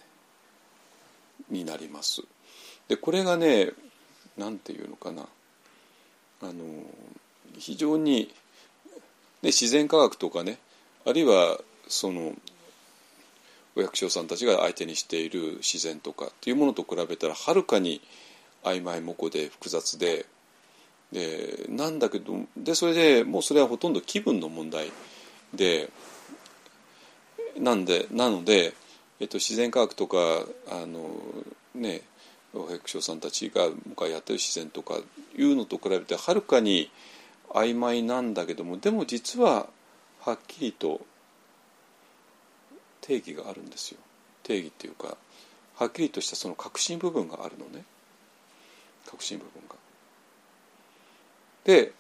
[1.49, 2.23] になります。
[2.89, 3.71] でこれがね
[4.37, 5.27] 何て言うのかな
[6.43, 6.65] あの
[7.59, 8.33] 非常に、
[9.43, 10.59] ね、自然科学とかね
[11.05, 11.59] あるいは
[11.89, 12.35] その
[13.77, 18.01] お役所さんたちが相手にしている自然とかっていうものと比べたらはるかに
[18.65, 20.27] 曖昧模糊で複雑で
[21.13, 24.93] でなんだけどでそれでもうそれはほとんど気分の問題
[25.55, 25.91] で
[27.59, 28.75] なんでなので、
[29.19, 30.19] えっと、自然科学とか
[30.71, 31.11] あの
[31.75, 32.03] ね
[32.55, 34.95] お役所さんたちが向やってる自然とか
[35.37, 36.91] いうのと比べてはるかに
[37.51, 39.67] 曖昧なんだけどもでも実は
[40.21, 41.01] はっきりと
[43.01, 43.99] 定義があるんですよ
[44.43, 45.17] 定義っていうか
[45.77, 47.85] はっきりとしたその核心部分があるのね
[49.07, 49.80] 核心部分が。
[51.65, 51.93] で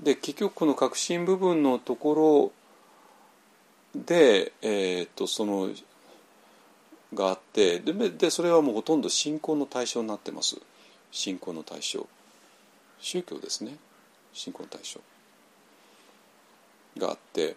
[0.00, 2.52] で結局この核心部分のとこ
[3.94, 5.70] ろで、えー、とその
[7.14, 10.56] があってでそれはもうほとんど信仰の対象になってます。
[11.12, 12.08] 信仰の対象。
[13.00, 13.76] 宗教ですね。
[14.32, 15.00] 信仰の対象。
[16.98, 17.56] があって。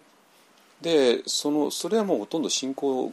[0.82, 3.12] でそのそれはもうほとんど信仰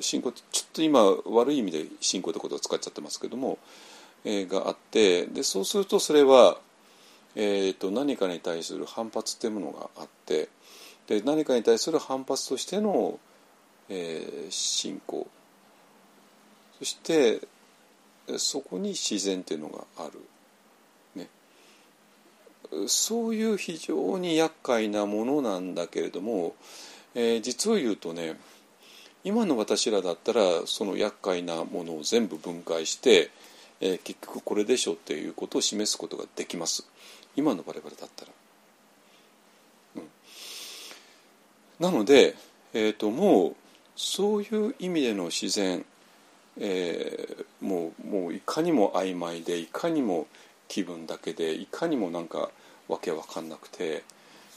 [0.00, 3.58] 信仰ってちょっと今悪い意味で信仰ってことを使っちゃってますけども、
[4.24, 6.56] があってでそうするとそれは、
[7.36, 10.48] えーと、何かに対する反発っていうものがあって
[11.06, 13.18] で何かに対する反発としての、
[13.90, 15.26] えー、信仰
[16.78, 17.46] そして
[18.38, 20.18] そこに自然っていうのがある。
[21.14, 21.28] ね、
[22.86, 26.54] そういう非常に厄介なものなんだけれども、
[27.14, 28.36] えー、実を言うとね
[29.24, 33.30] 今の私らだったらその厄介なものを全部分解して、
[33.84, 36.86] えー、結局これでしょっていうことを示すことができます
[37.36, 38.32] 今の我々だったら。
[39.96, 40.02] うん、
[41.78, 42.34] なので、
[42.72, 43.56] えーと、もう
[43.94, 45.84] そういう意味での自然、
[46.58, 50.28] えー、もうもういかにも曖昧でいかにも
[50.66, 52.50] 気分だけでいかにもなんか
[52.88, 54.02] わけわかんなくて、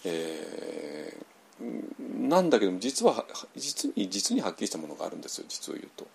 [0.06, 3.26] えー、なんだけども実は
[3.58, 6.08] 実に実にはっきりしたものがあるんですよ実を言うと。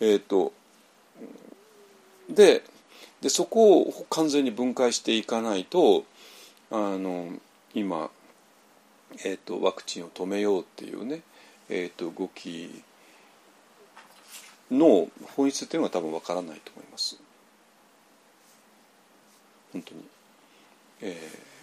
[0.00, 0.52] えーと、
[2.28, 2.62] で
[3.20, 6.04] でそこを完全に分解していかないと
[6.70, 7.30] あの
[7.74, 8.10] 今、
[9.24, 11.22] えーと、ワクチンを止めようっていうね、
[11.68, 12.82] えーと、動き
[14.70, 17.16] の本質っていうのは多分わからないと思います。
[19.72, 20.04] 本当に。
[21.02, 21.56] えー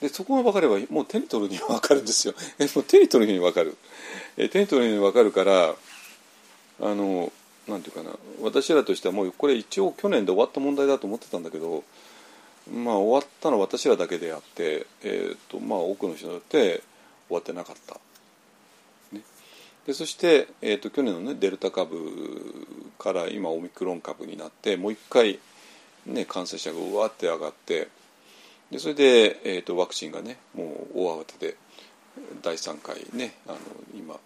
[0.00, 3.76] でそこが分かればもう手に取るには分かるんですよえ もう手に取るに分かる
[4.36, 5.74] え手に取るに分かるから
[6.80, 7.32] あの
[7.68, 8.10] なんていうかな
[8.42, 11.84] 私らとしてはもうこれ一応去年で終わった問題だと思ってたんだけど
[12.72, 16.82] まあ終わったのは私らだけであって、えーとまあ、多くの人によって
[17.28, 17.94] 終わってなかった。
[19.12, 19.22] ね、
[19.86, 21.96] でそして、えーと、去年の、ね、デルタ株
[22.98, 25.38] から今オミクロン株になってもう一回、
[26.06, 27.88] ね、感染者がうわって上がって
[28.70, 31.56] でそれで、えーと、ワクチンがねもう大慌てで
[32.42, 33.58] 第3回ねあの
[33.96, 34.18] 今、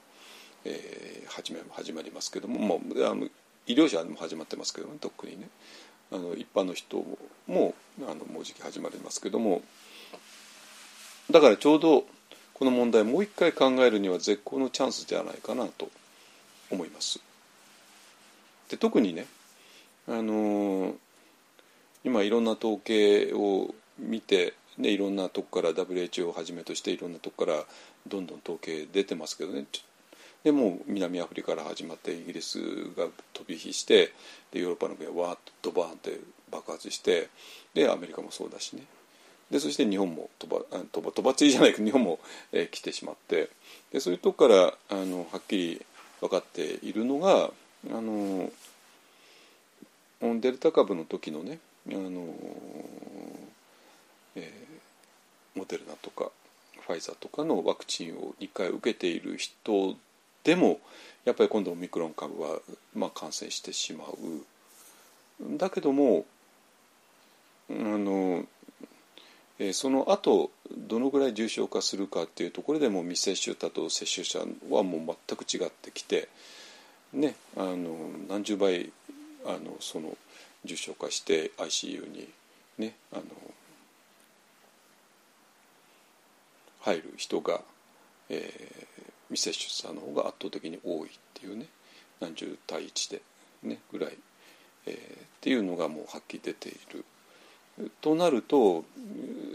[0.64, 3.26] えー、始め始まりますけどももうあの
[3.66, 5.48] 医療者も始まってますけども、ね、とっくにね。
[6.12, 7.04] あの一般の人
[7.46, 9.62] もあのもうじき始まりますけども。
[11.30, 12.04] だからちょうど
[12.54, 15.88] この問題もう一回考えるには絶好のチャンスじゃないかなと
[16.70, 17.20] 思います。
[18.68, 19.26] で特にね
[20.08, 20.94] あの
[22.04, 27.64] 今いろんな統計を見て、ね、いろんなとこから WHO をはじめとしていろんなとこから
[28.08, 29.66] どんどん統計出てますけどね。
[30.42, 32.58] でも南アフリカから始まってイギリス
[32.96, 34.12] が飛び火して
[34.52, 36.18] でヨーロッパの国はわーっとドバーンって
[36.50, 37.28] 爆発して
[37.74, 38.82] でアメリカもそうだしね。
[39.50, 40.62] でそして日本も飛ば
[40.92, 42.20] 飛ば飛ばっちりじゃないけど日本も、
[42.52, 43.50] えー、来てしまって。
[43.92, 45.86] でそういうとこからあのはっきり
[46.20, 47.50] 分かっているのが
[47.90, 48.50] あの
[50.40, 52.34] デルタ株の時のねあの
[54.36, 56.30] えー、モデルナとか
[56.86, 59.96] ファイザーとかのワクチンを2回受けている人
[60.44, 60.80] でも
[61.24, 62.58] やっぱり今度オミクロン株は、
[62.94, 65.56] まあ、感染してしまう。
[65.56, 66.26] だけども
[67.70, 68.44] あの、
[69.58, 76.28] えー、その後どのぐらい重症化するかっていうところでも未接種だと接種者はもう全く違ってきて、
[77.12, 78.92] ね、あの何十倍
[79.46, 80.16] あのその
[80.64, 82.28] 重症化して ICU に、
[82.78, 83.22] ね、あの
[86.80, 87.60] 入る人が、
[88.28, 88.89] えー、
[89.30, 91.66] 未接種者の方が圧倒的に多いっていうね
[92.20, 93.22] 何十対1で、
[93.62, 94.16] ね、ぐらい、
[94.86, 94.98] えー、っ
[95.40, 97.04] ていうのがもうはっきり出ている。
[98.02, 98.84] となると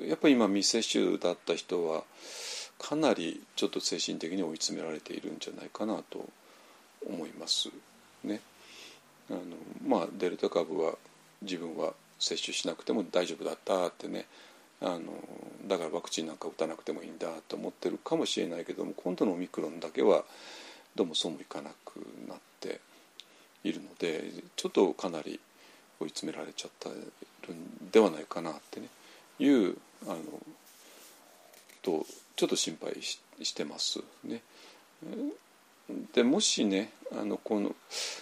[0.08, 2.04] やっぱり今未接種だった人は
[2.80, 6.26] かなりちょっと精神的に追い詰められているんじゃないかなと
[7.08, 7.70] 思います
[8.24, 8.42] ね。
[9.30, 9.42] あの
[9.88, 10.96] まあデルタ株は
[11.42, 14.26] 自分は接種しなくても大丈夫だったってね
[14.82, 15.00] あの
[15.68, 20.24] だからワクチンなんか打たなくてもいいんだと思ってるかもしれないけども今度のオミクロンだけは
[20.96, 21.98] どうもそうもいかなく
[22.28, 22.80] なって
[23.64, 24.24] いるので
[24.56, 25.40] ちょっとかなり
[26.00, 28.88] 追い詰められちゃったるんではないかなってね
[29.40, 30.18] いうあの
[31.82, 32.06] と
[32.36, 34.42] ちょっと心配ししてますね。
[36.14, 37.76] でもしねあのこの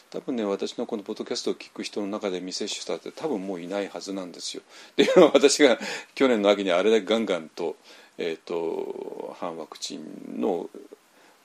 [0.10, 4.64] 多分ね私のこのポッドキャストを聞く人の中で未接種したって多分もういないはずなんですよ。
[4.98, 5.80] で私が
[6.14, 7.78] 去年の秋にあれだけガンガンと,、
[8.18, 10.70] えーと、反ワクチンの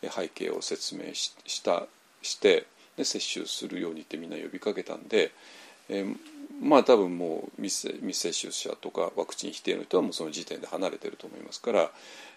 [0.03, 1.87] 背景を説明しした
[2.23, 2.67] して
[2.97, 5.31] で接種するようにってみんな呼びかけたんで、
[5.89, 6.17] えー、
[6.61, 11.91] まあ多分もう未接種者とかワクチン否定の人はもうその時点で離れてると思いますから。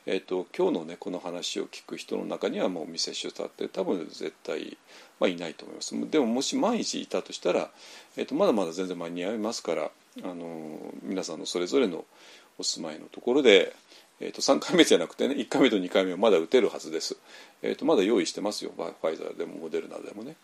[0.08, 4.78] えーと、今日のねこの話を聞く人の中にはもう未接種者って多分絶対、
[5.20, 6.10] まあ、いないと思います。
[6.10, 7.70] でももし万一いたとしたら、
[8.18, 9.92] えーと、まだまだ全然間に合いますから、
[10.24, 12.06] あのー、皆さんのそれぞれの
[12.58, 13.76] お住まいのところで、
[14.20, 17.18] えーと、3回目じゃなくてね1回目と2回目はまだ打てるはずです、
[17.62, 18.72] えー、とまだ用意してますよ。
[18.76, 20.36] ファイザーでもモデルナでもね、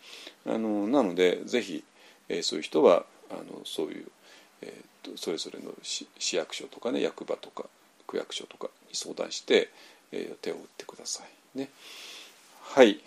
[0.46, 1.84] あのー、なのでぜひ、
[2.30, 4.08] えー、そういう人はあのそういう、
[4.62, 7.66] えー、とそれぞれの市役所とかね役場とか
[8.08, 9.70] 区役所とかに相談して、
[10.12, 11.24] えー、手を打ってくださ
[11.56, 11.70] いね。
[12.64, 13.00] はい、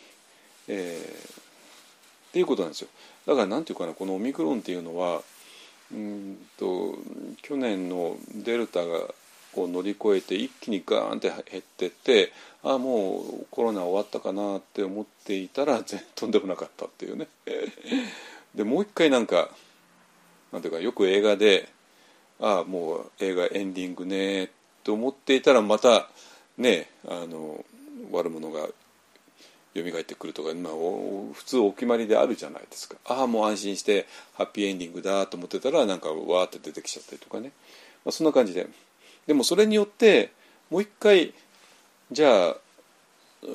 [0.68, 2.88] えー、っていうことなんですよ。
[3.26, 5.22] だから何ていうかなこのオミクロンっていうのは
[5.92, 6.94] うんと
[7.42, 9.00] 去年のデルタが
[9.54, 12.32] を乗り越えて一気にガーンって減ってって
[12.62, 17.28] ああもうコロナ終わったかなって思っていたら 全とんでもなかったっていうね。
[18.54, 19.50] でもう一回なんか
[20.52, 21.68] なんていうかよく映画で
[22.40, 24.50] ああもう映画エンディングね
[24.84, 26.08] と思っていたらまた
[26.58, 27.64] ねあの
[28.10, 28.68] 悪者が
[29.74, 30.72] 蘇ってくるとか、まあ、
[31.32, 32.96] 普通お決まりであるじゃないですか。
[33.04, 37.52] ああもう安心してハッピーエンディングだと思ってたらなんかわーって出てきちゃったりとかね、
[38.04, 38.66] まあ、そんな感じで。
[39.26, 40.32] でもそれによって
[40.70, 41.32] もう一回
[42.10, 42.56] じゃあ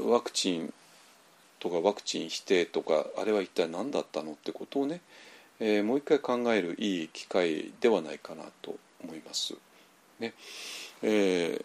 [0.05, 0.73] ワクチン
[1.59, 5.01] とかワクチン否定とかあれは一体何だったのってことをね、
[5.59, 9.55] えー、もう一回考えるいい機会ではないかなと思います。
[10.19, 10.33] ね
[11.01, 11.61] え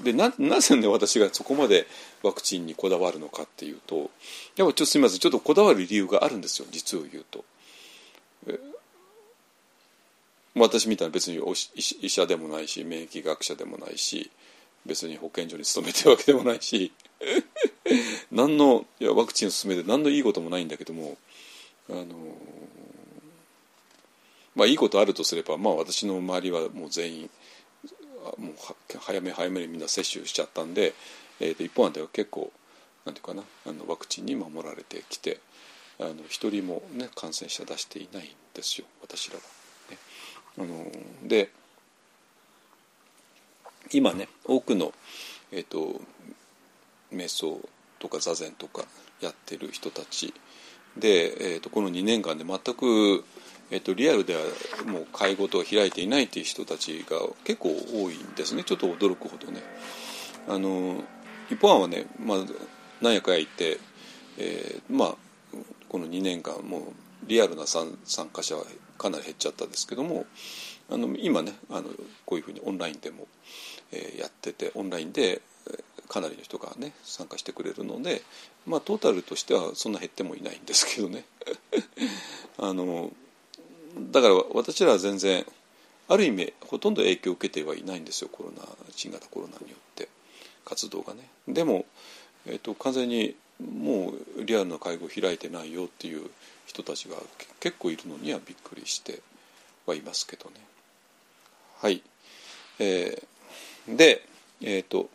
[0.00, 1.86] ー、でななぜね私がそこまで
[2.22, 4.10] ワクチンにこだわるのかっていうとやっぱ
[4.56, 7.44] ちょっとすみませんちょっとこだわる理由があるんですよ実を言うと。
[8.46, 8.58] えー、
[10.56, 11.40] 私みたいな別に
[12.00, 14.30] 医者でもないし免疫学者でもないし
[14.86, 16.92] 別に保健所に勤めてるわけでもないし
[18.30, 21.18] 何のいやワクチンを進めて何のいいこともないんだけども
[21.90, 22.06] あの
[24.54, 27.30] まあいいことあるとすればまあ私の周りはもう全員
[28.38, 28.54] もう
[29.00, 30.94] 早め早めにみんな接種しちゃったんで、
[31.40, 32.52] えー、と一方案では結構
[33.04, 35.40] なんていうかなあのワクチンに守られてきて
[36.00, 39.42] あの一人も、ね、感染者出していないんですよ私らは。
[39.90, 39.98] ね、
[40.58, 41.50] あので
[43.92, 44.92] 今ね多くの、
[45.50, 46.00] えーと、
[47.12, 47.60] 瞑想
[47.98, 48.84] とか座禅とか
[49.20, 50.34] やってる人たち
[50.96, 53.24] で、えーとこの2年間で全く
[53.70, 54.40] えっと、リアルでは
[54.86, 59.62] もう介護とは開いていないという人たちが結構多いんですねちょっと驚くほどね。
[60.48, 61.02] あの
[61.50, 62.38] 一方はね、まあ、
[63.02, 63.78] 何やかや言って、
[64.38, 65.14] えー、まあ
[65.88, 66.82] この2年間もう
[67.26, 67.96] リアルな参
[68.32, 68.64] 加者は
[68.96, 70.24] かなり減っちゃったんですけども
[70.90, 71.84] あの今ねあの
[72.24, 73.26] こういうふうにオンラインでも、
[73.92, 75.42] えー、やっててオンラインで
[76.08, 78.22] かなりの人がね参加してくれるので、
[78.66, 81.24] まあ、トータルとしてはそんな減ってもいないんですけどね。
[82.58, 83.12] あの
[83.98, 85.44] だから私らは全然
[86.08, 90.08] ある意味ほとんど影響を受けてはいないんですよコロナ新型コロナによって
[90.64, 91.20] 活動がね。
[91.46, 91.86] でも、
[92.46, 96.30] えーと、完全にもうリアルな会合を開いてないよっていう
[96.66, 97.16] 人たちが
[97.60, 99.20] 結構いるのにはびっくりして
[99.86, 100.56] はいますけどね。
[101.80, 102.02] はい、
[102.78, 104.26] えー、で
[104.62, 105.08] えっ、ー、と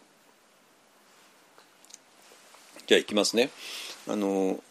[2.88, 3.50] じゃあいきますね。
[4.08, 4.62] あの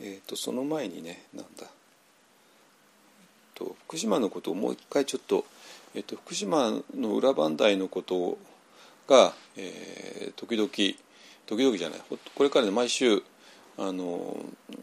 [0.00, 1.66] えっ、ー、とその前にねなんだ。
[3.62, 5.44] と福島のことをもう一回ちょっと、
[5.94, 8.38] えっと、福島の裏磐梯のこと
[9.08, 10.68] が、えー、時々
[11.46, 13.22] 時々じゃないこれから、ね、毎週
[13.78, 14.36] あの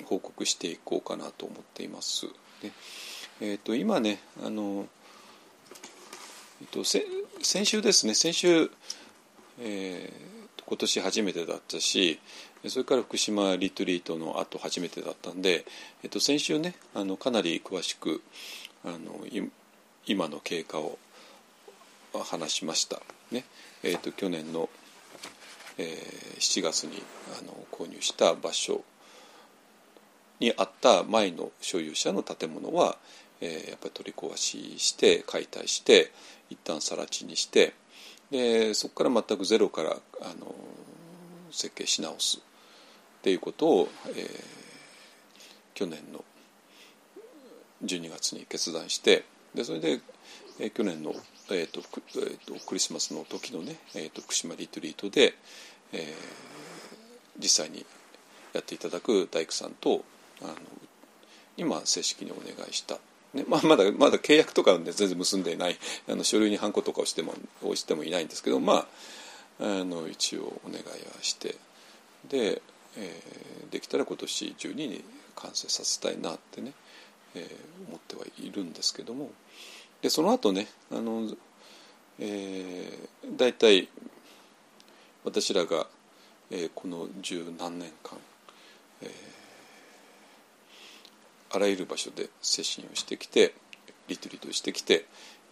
[0.06, 2.28] 報告していこうかなと思っています。
[2.62, 2.72] で
[3.42, 4.86] えーと、今ねあの、
[6.62, 8.70] えっと、先週ですね先週、
[9.62, 12.20] えー、今年初めてだったし
[12.68, 15.66] それから福島リトリートの後初めてだったんで、
[16.04, 18.22] えっと、先週ねあのかなり詳しく
[18.86, 19.26] あの
[20.06, 20.98] 今の経過を
[22.14, 23.02] 話しました、
[23.32, 23.46] ね。
[23.84, 24.70] えーと、去年の、
[25.78, 27.02] えー、7月に
[27.40, 28.84] あの購入した場所
[30.40, 32.98] にあった前の所有者の建物は、
[33.42, 36.12] えーやっぱり取り壊しして解体して
[36.50, 37.74] 一旦更地にして
[38.32, 39.94] でそこから全くゼロからあ
[40.40, 40.54] の
[41.52, 44.60] 設計し直すっていうことを、えー
[45.80, 46.26] 去年の
[47.84, 49.24] 12月に決断して
[49.56, 50.00] でそれで、
[50.60, 51.14] え去年の、
[51.50, 55.34] えーとえーとクリスマスの時のね、えーと福島リトリートで、
[55.94, 56.04] えー
[57.42, 57.86] 実際に
[58.54, 60.04] やっていただく大工さんと
[60.42, 60.54] あの
[61.56, 62.98] 今正式にお願いした、
[63.34, 65.78] ねまあ、まだまだ契約とかは、ね、全然結んでいない
[66.10, 68.86] あの書類にハンコとかをしてもをしてもいないんですけどまあ
[69.62, 70.90] あの一応お願いは
[71.22, 71.56] して
[72.30, 72.62] で、
[72.98, 75.04] えーできたら今年中に
[75.36, 76.74] 完成させたいなってね、
[77.36, 79.32] えー思ってはいるんですけども。
[80.02, 81.30] でその後ねあの、
[82.20, 83.90] えー、大体
[85.24, 85.88] 私らが、
[86.52, 88.18] えーこの十何年間、
[89.02, 89.10] えー
[91.52, 93.56] あらゆる場所で接心をしてきて
[94.08, 95.06] リトリートしてきて、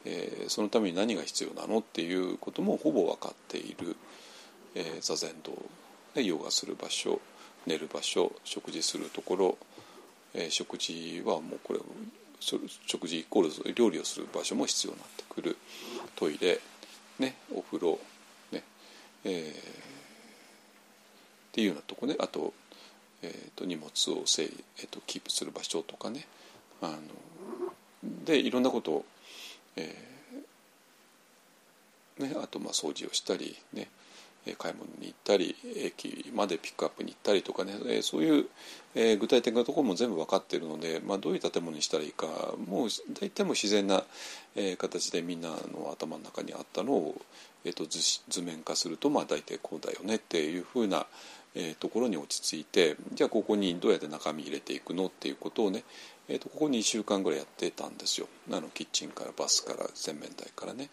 [0.06, 3.96] えーそのために何が必要なのっていうこともほぼ分かっている、
[4.76, 5.52] えー座禅堂
[6.14, 7.20] でヨガする場所
[7.66, 9.58] 寝る場所食事するところ、
[10.34, 11.80] えー食事はもうこれ
[12.40, 15.58] 食事イコール料理をする場所も必要になってくる。
[16.16, 16.60] トイレ、
[17.20, 18.00] ね、お風呂、
[18.52, 18.64] ね
[19.24, 19.54] えーっ
[21.52, 22.16] ていうようなとこね。
[22.20, 22.54] あと,、
[23.24, 26.28] えー、と荷物をせい、えー、とキープする場所とかね。
[26.82, 27.00] あの
[28.26, 29.06] でいろんなことを、
[29.76, 33.90] えーね、あとまあ掃除をしたりね。
[34.56, 38.46] 買い物に行ったり駅までピックアップに行ったりとかね、そういう、
[39.18, 42.26] 具体的なところも全部分かっているので、まあ、どういう建物にしたらいいか
[42.68, 42.88] もう
[43.20, 44.04] 大体も自然な、
[44.78, 47.22] 形でみんなの頭の中にあったのを、
[47.64, 51.06] えー、と図面化するとまあ大体こうだよねっていうふうな、
[51.80, 55.84] ところに落ち着いてじゃあここにどうやって中身入れていくのっていうことをね、
[56.28, 60.90] えー、とここに1週間ぐらいやってたんですよあのキッチンからバスから洗面台からね。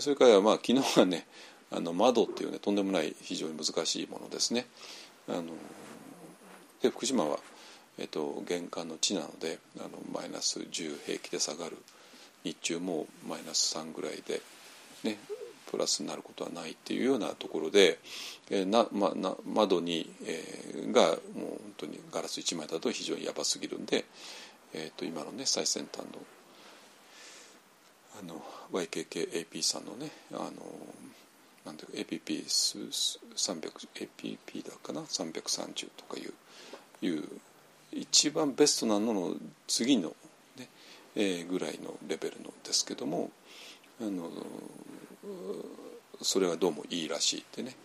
[0.00, 1.26] それからまあ昨日はね
[1.72, 4.66] あの窓っていうねとんでもない非常に難しいものですね。
[5.28, 5.44] あの
[6.82, 7.38] で福島は、
[7.98, 11.78] えっと、玄関の地なのであのマイナス10平気で下がる
[12.44, 14.42] 日中もマイナス3ぐらいで、
[15.04, 15.18] ね、
[15.70, 17.98] プラスになることはないっていうようなところで、
[18.50, 24.04] えーなま、な窓に、えーがもう本当にガラス1枚だと非常にやばすぎるんで、
[24.74, 26.10] えー、と今のね最先端の
[28.20, 28.42] あの
[28.72, 30.50] YKKAP さんのねあの
[31.64, 36.34] なんていう APP300APP だかな？330とかいう
[37.06, 37.22] いう
[37.92, 39.34] 一番ベストなのの
[39.66, 40.16] 次の、
[40.56, 40.68] ね
[41.14, 43.30] えーぐらいのレベルのですけども
[44.00, 44.30] あの
[46.22, 47.76] それはどうもいいらしいってね、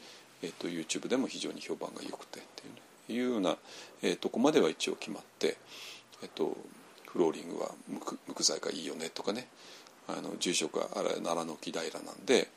[0.42, 2.82] えー、と YouTube でも非常に評判が良くてっていう,、ね、
[3.26, 3.58] いうような、
[4.02, 5.58] えーとこまでは一応決まって、
[6.24, 6.56] えー、と
[7.08, 9.48] フローリングは無無垢材がいいよねとかね
[10.08, 12.48] あの住職はあれ奈良の木平なんで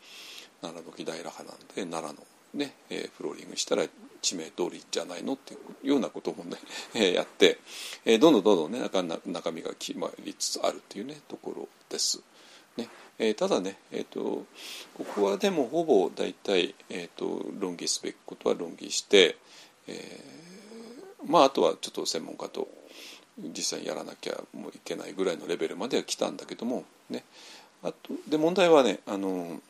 [0.63, 3.85] 奈良の木平派なんで奈良の、ねえーフローリングしたら
[4.23, 6.57] 地名通りじゃないのっていうようなこともね、
[6.95, 7.59] えーやって、
[8.05, 12.21] えーどんどんどんどんね中中身が決まりつつあるっていうねところです。
[12.77, 12.89] ね
[13.19, 14.47] えーただね、えー、と
[14.95, 19.37] ここはでもほぼ大体、えー、と論議すべきことは論議して、
[19.87, 20.51] えー
[21.27, 22.69] まああとはちょっと専門家と
[23.39, 27.25] 実際にやらなきゃもういけないぐらいのレベルまでは来たんだけどもね
[27.83, 29.61] あとで問題はねあの、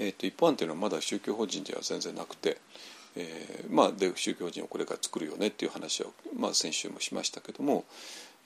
[0.00, 2.56] えー、と一般っていうのはまだ宗教法人では全然なくて、
[3.16, 7.84] えーまあ、で宗教法人をこれから作るよねっていう話を、まあ、先週もしましたけども、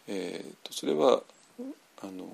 [0.09, 1.23] えー、とそれは
[2.03, 2.27] あの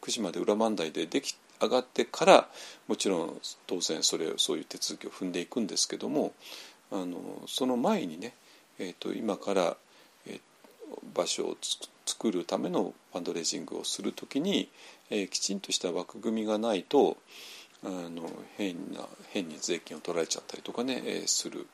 [0.00, 2.48] 福島で裏磐梯ででき上がってから
[2.88, 6.32] もちろん当然それそういう手続きを踏んでいくんですけども
[6.90, 8.32] あのその前にね、
[8.78, 9.76] えー、と今から、
[10.26, 10.40] えー
[11.14, 11.56] 場所を
[12.06, 14.68] 作るためのファンドレイジングをするときに、
[15.10, 17.16] えーきちんとした枠組みがないと
[17.84, 19.00] あの変な
[19.30, 21.66] 変に税金を取られちゃったりとかね、えーする、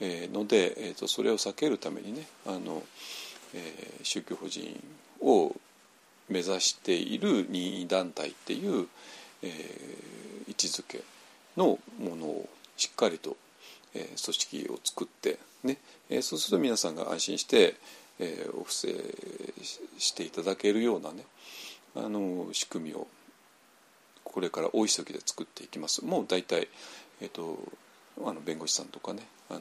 [0.00, 2.82] えーので、えー、とそれを避けるためにねあの、
[3.54, 4.82] え宗教法人
[5.20, 5.54] を
[6.28, 8.88] 目指している任意団体っていう、
[9.42, 9.48] え
[10.48, 11.02] 位置づけ
[11.56, 13.36] のものをしっかりと、
[13.94, 15.78] え組織を作って、ね
[16.10, 17.76] えそうすると皆さんが安心して、
[18.18, 18.88] えお布施
[19.62, 21.24] ししていただけるようなね
[21.96, 23.06] あの仕組みを
[24.24, 26.04] これから大急ぎで作っていきます。
[26.04, 26.68] もう大体、
[27.20, 27.58] えー、と
[28.24, 29.60] あの弁護士さんとかねあの、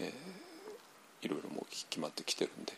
[0.00, 0.44] えー
[1.22, 2.74] いろいろもう決まってきてるんで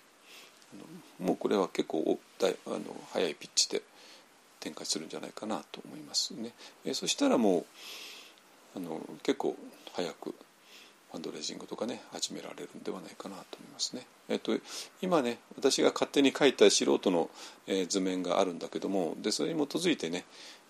[0.73, 0.77] あ
[1.21, 2.79] のもうこれは結構おだいあの
[3.13, 3.83] 早いピッチで
[4.61, 6.53] 展開するんじゃないかなと思いますね。
[6.85, 7.65] えーそしたらもう
[8.77, 9.57] あの結構
[9.95, 10.35] 早く
[11.19, 14.07] ンドレジングとかね始められるんではないかなと思いますね。
[14.29, 14.53] えっと、
[15.01, 17.31] 今ね私が勝手に描いた素人の、
[17.67, 20.25] えー図面があるんだけどもでそれに基づいてね、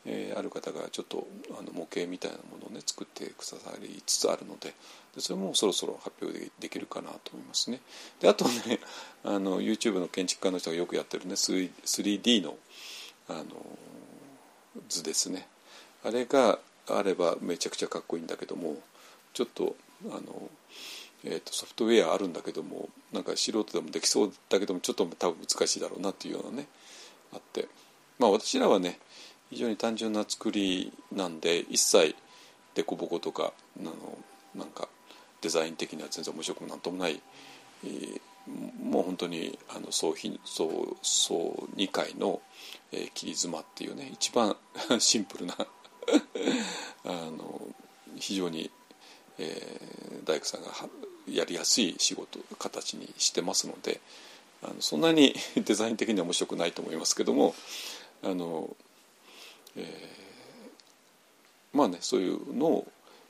[0.04, 1.26] えーある方がちょっと
[1.58, 4.74] あの模型みたいなものをね作ってくださりつつあるので
[5.14, 7.80] でそれもそろそろ発表でできるかなと思いますね。
[8.20, 8.80] であとね
[9.24, 12.58] あの YouTube の建築家の人がよくやってるね 3- 3D の
[13.28, 13.44] あの
[14.88, 15.48] 図ですね
[16.04, 18.76] あれがあればめちゃくちゃかっこいいんだけども
[19.32, 20.50] ちょっとあの、
[21.24, 26.66] えー、とソフトウェアあるんだけどもなんか素人でもできそうだけどもちょっと多分難しいだろうなっていうようなね
[27.32, 27.68] あって。
[28.18, 28.98] まあ私らはね
[29.50, 32.14] 非常に単純な作りなんで一切
[32.74, 33.92] 凸凹とかあの
[34.54, 34.88] なんか
[35.42, 37.20] デザイン的には全然面白くもなんともない、
[37.84, 38.20] えー
[38.80, 42.40] もう本当にあの総総総2回の、
[42.92, 44.56] えー切り妻っていうね一番
[45.00, 45.56] シンプルな
[47.04, 47.60] あの
[48.14, 48.70] 非常に、
[49.38, 50.68] えー大工さんが
[51.30, 54.00] やりやすい仕事形にしてますので
[54.62, 57.54] あのそんなにデザイン的には面白くないと思いますけども
[58.24, 58.68] あの、
[59.76, 59.86] えー
[61.76, 62.86] まあねそういうのを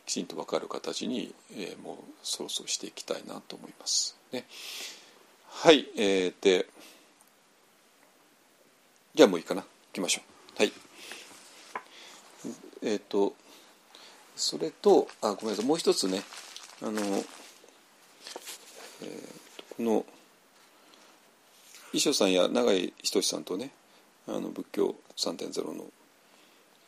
[0.06, 4.16] きちんと分かる形に、えーもうそろそろしていきたいなと思います。
[4.32, 4.44] ね、
[5.48, 6.66] はい、えー、で
[9.14, 10.22] じゃあもういいかな行きましょ
[10.58, 10.58] う。
[10.58, 10.72] はい
[12.82, 13.34] えっ、と
[14.36, 15.64] それとあごめんなさい。
[15.64, 16.22] もう一つね。
[16.82, 19.36] あの、えー
[19.76, 20.06] この
[21.92, 23.70] 衣装さんや永井仁さんとね
[24.26, 25.84] あの仏教3.0の、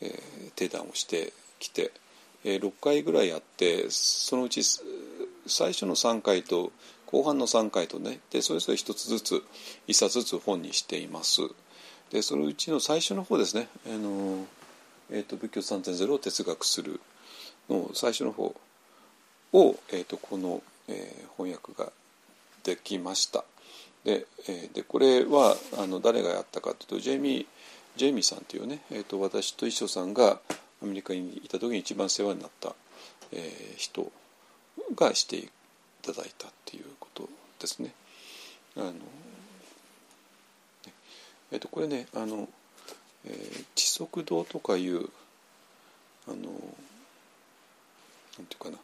[0.00, 1.92] えー定談をしてきて、
[2.44, 4.62] えー6回ぐらいやってそのうち
[5.46, 6.72] 最初の3回と
[7.06, 9.42] 後半の3回とねでそれぞれ一つずつ
[9.86, 11.42] 一冊ずつ本にしています。
[12.10, 14.46] でそのうちの最初の方ですねあの、
[15.10, 17.00] えー、と仏教3.0を哲学する
[17.68, 18.54] の最初の方
[19.52, 21.92] を、えー、とこの、えー翻訳が
[22.64, 23.44] できました
[24.04, 27.46] で,、えーでこれはあの誰がやったかというとジェイミー
[27.96, 30.40] ジェイミーさんというね、えー、と私と一緒さんが
[30.82, 32.74] アメリカにいた時に一番世話になった、
[33.32, 34.10] えー人
[34.94, 35.48] がしてい
[36.02, 37.28] ただいたっていうこと
[37.60, 37.92] ですね。
[38.76, 38.92] あの
[41.52, 42.48] えー、とこれねあの、
[43.24, 45.08] えー知足堂とかいう
[46.26, 46.36] あの
[48.38, 48.78] なんていうかな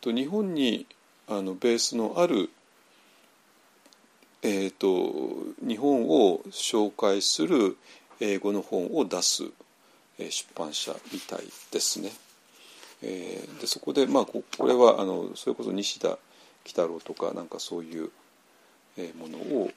[0.00, 0.86] と日本に
[1.28, 2.50] あのベースのある、
[4.42, 7.76] えー、と日本を紹介する
[8.20, 9.44] 英語の本を出す、
[10.18, 12.10] えー出版社みたいですね。
[13.02, 16.18] えーでそこで、まあ、ここれはあのそれこそ西田
[16.64, 18.10] 喜太郎とかなんかそういう、
[18.98, 19.70] えーものを、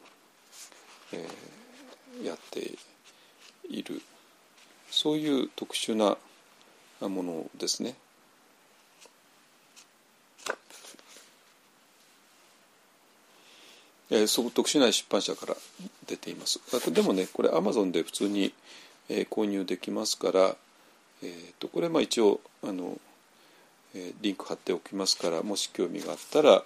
[1.14, 1.64] えー
[2.24, 2.72] やって
[3.68, 4.02] いる
[4.92, 6.18] そういう特殊な
[7.02, 7.96] ものですね。
[14.14, 15.58] えー、そう特殊な出版社から
[16.08, 16.60] 出ています。
[16.92, 18.54] でもねこれアマゾンで普通に、
[19.10, 20.56] えー購入できますから、
[21.24, 23.00] えー、とこれまあ一応あの、
[23.96, 26.64] えーリンク貼っておきますからもし興味があったら、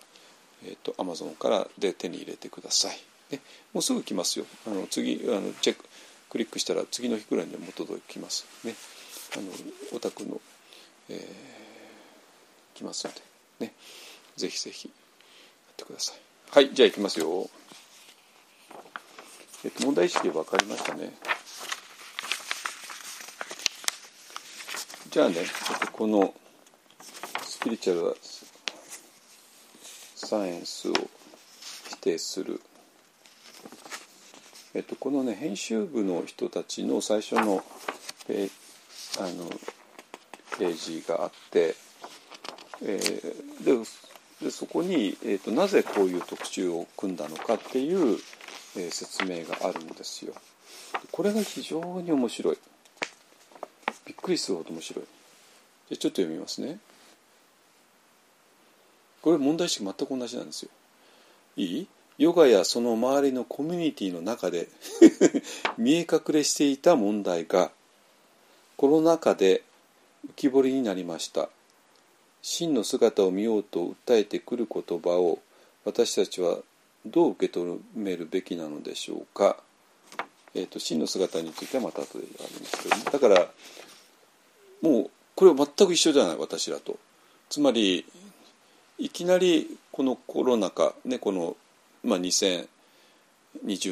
[0.66, 3.00] えー、とアマゾンからで手に入れてください。
[3.32, 3.40] で
[3.74, 4.46] もうすぐ来ますよ。
[4.68, 5.86] あの次あのチェック
[6.30, 8.76] クリックしたら次の日くらいにはも届きますね。
[9.38, 9.48] あの
[9.96, 10.42] お宅の、
[11.10, 11.58] えー
[12.78, 13.22] 来ますので
[13.66, 13.74] ね
[14.36, 14.94] ぜひぜひや
[15.72, 16.27] ってください。
[16.50, 17.50] はいじゃあ行きますよ。
[19.66, 21.12] えっと問題意識分かりましたね。
[25.12, 25.44] じゃあねちょ
[25.76, 26.34] っとこの
[27.44, 28.18] スピリチュアル
[30.16, 30.94] サイエンスを
[31.90, 32.62] 否定する
[34.74, 37.64] えっと、このね編集部の人たちの最初の
[38.26, 38.50] ペ
[39.20, 39.50] あの
[40.58, 41.76] ページがあって、
[42.84, 43.86] えーで
[44.42, 48.18] でそこに、えーと、なぜこういう特集を組んだのかっていう、
[48.76, 50.34] えー説明があるんですよ。
[51.12, 52.58] これが非常に面白い。
[54.06, 55.06] びっくりするほど面白い。
[55.90, 56.78] じゃちょっと読みますね。
[59.22, 60.70] これ問題意識全く同じなんですよ。
[61.56, 61.88] いい？
[62.20, 64.70] ヨガやその周りのコミュニティの中で
[65.78, 67.72] 見え隠れしていた問題が
[68.76, 69.64] コロナ禍で
[70.28, 71.50] 浮き彫りになりました
[72.42, 75.40] 真の姿を見ようと訴えてくる言葉を
[75.86, 76.58] 私たちは
[77.06, 79.58] どう受け止めるべきなのでしょうか、
[80.54, 83.48] えー、と真の姿についてはまた後でありますけどだから
[84.82, 86.98] もうこれは全く一緒じゃない私らと。
[87.50, 88.06] つまり
[88.98, 91.56] いきなりこのコロナ禍ねこの
[92.04, 92.68] まあ、2020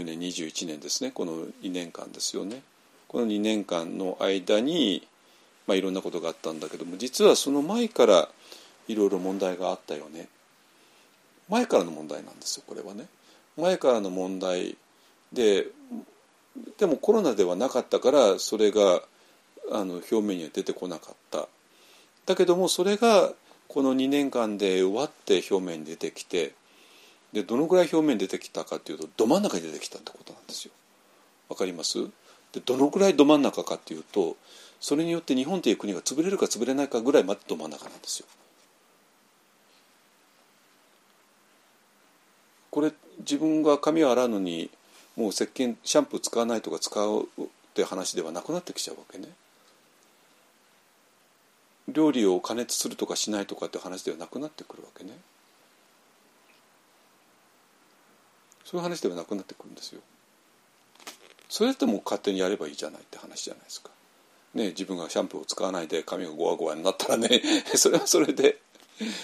[0.06, 1.12] 年21年ですね。
[1.12, 2.62] この2年間ですよね。
[3.08, 5.06] この2年間の間に、
[5.68, 8.30] まあ、いろんなことがあったんだけども実はその前から
[8.88, 10.28] いろいろ問題があったよね。
[11.50, 13.08] 前からの問題なんですよこれはね。
[13.58, 14.78] 前からの問題
[15.34, 15.68] で
[16.78, 19.02] でもコロナではなかったからそれが
[19.72, 21.48] あの表面には出てこなかった。
[22.26, 23.34] だけどもそれが
[23.68, 26.54] この2年間でうわって表面に出てきて
[27.34, 30.72] でどのぐらい表面に出てきたかっていうとど真ん中に出てきたってことなんですよ。
[31.50, 32.00] わかります？
[32.54, 34.38] でどのぐらいど真ん中かっていうと
[34.80, 38.28] それによって日本という国が潰れるか潰れないかぐらいまでど真ん中なんですよ。
[42.72, 44.70] これ自分が髪を洗うのに
[45.16, 47.26] もう石鹸シャンプー使わないとか使うっ
[47.74, 49.30] て話ではなくなってきちゃうわけね。
[51.88, 55.12] 料理を加熱するとかしないとかって話ではなくなってくるわけね。
[58.66, 60.02] そういう話ではなくなってくるんですよ。
[61.48, 63.92] それだってもう勝手にやればいいじゃないって話じゃないですか。
[64.56, 67.42] ね、自分がシャンプーを使わないで髪がゴワゴワになったらね
[67.76, 68.58] それはそれで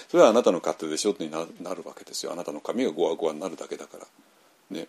[0.10, 1.12] それはあなたの勝手でしょ？
[1.12, 2.34] ってなるわけですよ。
[2.34, 4.08] あなたの髪がゴワゴワになるだけだから。
[4.70, 4.88] ね、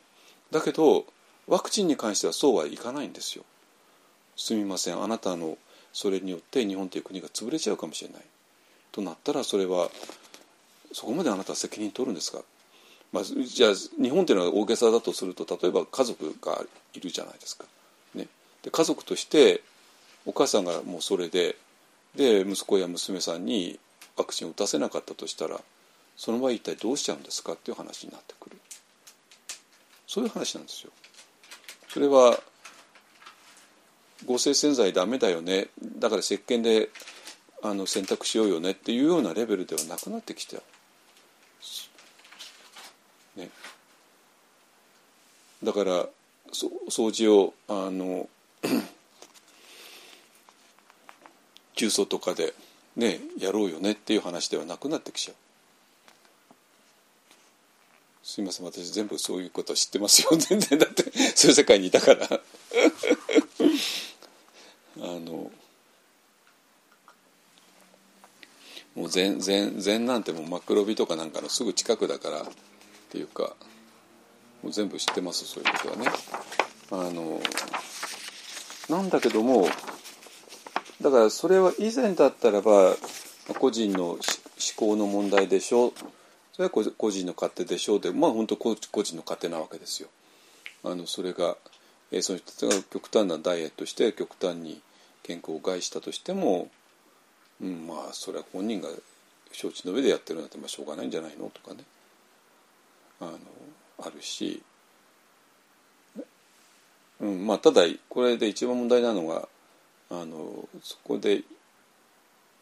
[0.51, 1.07] だけど
[1.47, 3.45] ワクチンに関してはそうはいかないんですよ。
[4.37, 5.01] すみません。
[5.01, 5.57] あなたの
[5.93, 8.23] それによって日本という国が潰れちゃうかもしれない。
[8.91, 9.89] となったらそれは
[10.93, 12.43] そこまであなたは責任取るんですか、
[13.13, 16.63] まあ、じゃあ日本というのは大げさだとすると例えば家族が
[16.93, 17.65] いるじゃないですか。
[18.15, 18.27] ね、
[18.63, 19.63] で家族として
[20.27, 21.57] お母さんがもうそれで
[22.15, 23.79] で息子や娘さんに
[24.17, 25.61] ワクチンを打たせなかったとしたら
[26.17, 28.57] その場合一体どうしちゃうんですかっていう話になってくる。
[30.07, 30.91] そういう話なんですよ。
[31.89, 32.39] それは
[34.27, 35.69] 合成洗剤ダメだよね。
[35.99, 36.91] だから石鹸で
[37.63, 38.73] あの洗濯しようよね。
[38.73, 40.61] っていうようなレベルではなくなってきて
[43.37, 43.49] ね、
[45.63, 46.07] だから
[46.53, 48.29] そ掃除をあの
[51.77, 52.55] 重曹とかで
[52.97, 55.37] ねやろうよねっていう話ではなくなってきちゃう。
[58.23, 60.29] すいません私全部そういうことは知ってますよ。
[60.39, 62.29] 全然だってそういう世界にいたから。
[65.01, 65.51] あの
[68.95, 72.47] もう禅禅禅なんてもうマクロビとかなんかのすぐ近くだからっ
[73.09, 73.57] ていうか
[74.63, 76.07] もう全部知ってますそういうことはね。
[76.91, 77.41] あの
[78.91, 79.69] なんだけども
[81.03, 82.95] だからそれは以前だったらば
[83.59, 84.21] 個人の思
[84.77, 85.93] 考の問題でしょう。
[86.53, 90.09] それは個人の勝手でしょうでまあ本当個人の勝手なわけですよ。
[90.85, 91.57] あのそれが、
[92.11, 94.81] えー、その人たちが極端なダイエットして極端に
[95.23, 96.69] 健康を害したとしても、
[97.61, 98.89] うん、まあそれは本人が
[99.51, 101.85] 承知の上でやってるなんてまあしょうがないんじゃないのとかね。
[103.21, 103.39] あの
[103.99, 104.63] あるし、
[107.21, 109.49] うんまあ、ただこれで一番問題なのが
[110.13, 111.43] あのそこで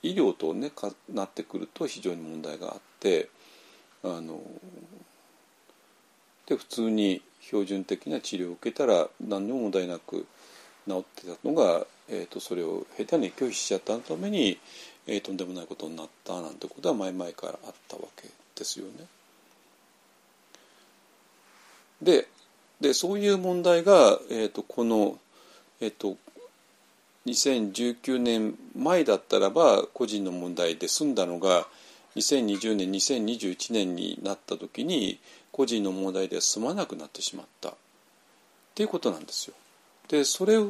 [0.02, 3.28] 医療とねかなってくると非常に問題があって
[4.04, 4.40] あの
[6.46, 10.26] で普通に標準的な治療を受けたら何にも問題なく
[10.88, 14.58] 治ってたのが、えーと、それを下手に拒否しちゃったために、
[15.06, 18.92] えー、とんでもないことになったなんてことは前々からあったわけですよね。
[22.00, 22.28] で
[22.80, 25.18] でそういう問題が、えーと、この、
[25.80, 26.16] えーと、
[27.26, 31.66] 2019年前だったらば個人の問題で済んだのが
[32.16, 35.18] 2020年2021年になった時に
[35.52, 37.74] 個人の問題で済まなくなってしまったっ
[38.74, 39.54] ていうことなんですよ。
[40.08, 40.68] でそれを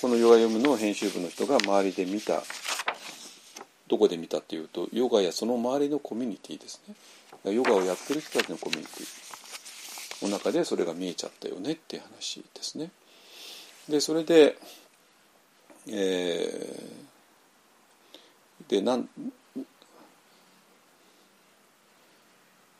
[0.00, 2.42] このヨガ読むの編集部の人が周りで見た
[3.88, 12.90] どこで見たっていうとヨガやその周りのコミュニティですねヨガをやってる人たちのコミュニティの中でそれが見えちゃったよねっていう話ですね。
[13.88, 14.56] でそれで、
[15.88, 19.08] えー、でなん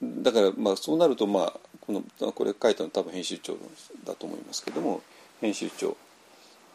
[0.03, 3.57] だからまあそうなるとまあこのこれ書いたの多分編集長
[4.05, 5.03] だと思いますけども
[5.41, 5.97] 編集長。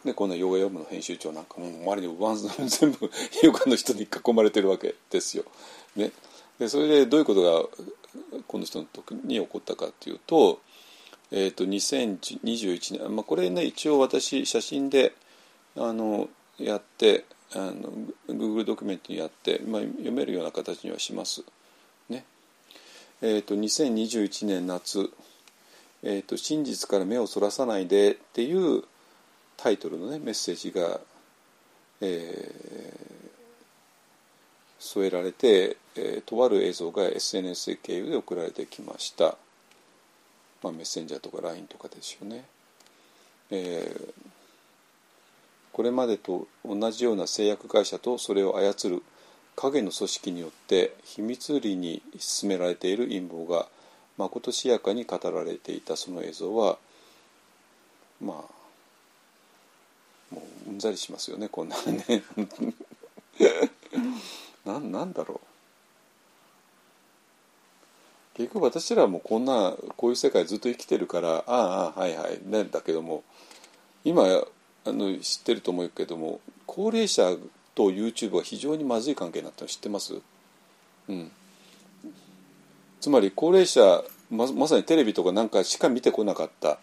[0.05, 3.11] でこのヨガヨムの編集長なんかもう周りにワン全部
[3.43, 5.43] ヨガの人に囲まれてるわけですよ。
[5.95, 6.11] ね、
[6.59, 10.61] でそれでどういうことがこの人の時に起こったかっていうと,、
[11.31, 15.13] えー、と2021年、まあ、これね一応私写真で
[15.77, 17.91] あのやってあの
[18.27, 21.43] Google ドキュメントにやって、まあ、読めるような形にはします。
[22.09, 22.25] ね。
[23.21, 25.09] えーと、2021年夏、
[26.03, 28.83] えーと「真実から目をそらさないで」っていう
[29.55, 30.99] タイトルの、ね、メッセージが、
[32.01, 33.29] えー、
[34.77, 39.35] 添えられて、えー、とある映像が SNS 経由で送られてきました、
[40.61, 42.45] まあ、メッセンジャーとか LINE とかですよね、
[43.49, 44.13] えー、
[45.77, 49.03] これまでと同じような製薬会社とそれを操る
[49.55, 53.67] 影の組織によって秘密裏に進められている陰謀が
[54.17, 56.79] まことしやかに語られていたその映像は
[58.19, 58.43] ま
[60.31, 62.23] あもううんざりしますよねこんなね。
[64.65, 65.39] ななんだろ
[68.33, 68.37] う。
[68.37, 72.39] 結局私らもこんなこういう世界ずっと生きてるからああはいはい。
[72.43, 73.23] ねだけども
[74.03, 74.23] 今
[74.87, 77.35] あの知ってると思うけども高齢者
[77.75, 80.15] と YouTube は非常にまずい関係になったの知ってます？
[81.09, 81.31] うん。
[82.99, 86.79] つまり高齢者ままさにテレビとかなんかしか見てこなかった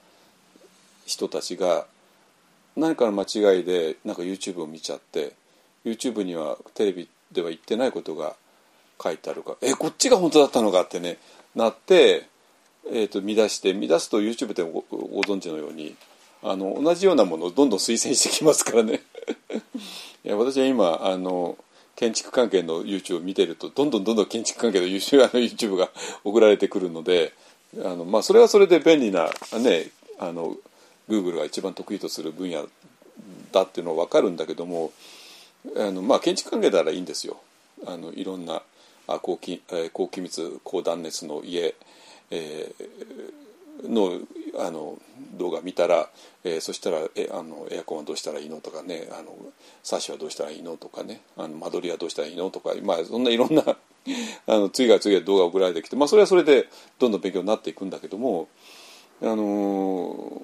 [1.04, 1.86] 人たちが
[2.76, 5.32] 何かの間違いでなんか YouTube を見ちゃって
[5.84, 8.36] YouTube にはテレビでは言ってないことが
[9.02, 11.18] 書いてあるかえこっちが本当だったのかってね
[11.54, 12.28] なって、
[12.90, 15.94] えー、と見出して見出すと YouTube でごご存知のように
[16.44, 19.00] あの同じようなものをどんどん推薦してきますからね
[20.24, 21.56] いや私は今あの
[21.96, 25.90] 建築関係の YouTube を見てるとどんどんどんどん建築関係の YouTube, が
[26.22, 27.32] 送られてくるので
[27.78, 30.56] あの、まあ、それはそれで便利なねあの
[31.08, 32.68] Google が一番得意とする分野
[33.52, 34.92] だっていうのは分かるんだけども
[35.76, 37.38] あの、まあ、建築関係ならいいんですよ。
[37.86, 38.62] あのいろんな
[39.06, 41.74] あ高気えー高気密高断熱の家、
[42.30, 43.34] えー
[43.88, 44.20] の
[44.58, 44.98] あの
[45.38, 46.08] 動画見たら、
[46.44, 49.36] えーそしたらえあのエアコンはどうしたらいいのとかねあの
[49.82, 53.62] サッシはどうしたらいいのとかねあの間取りはどうしたらいいのとか、まあ、そんないろんな
[54.46, 58.48] あの次から次へ動画送られてきて、まあ、それはそれでどんどん勉強になっていくんだけども、
[59.22, 60.42] あの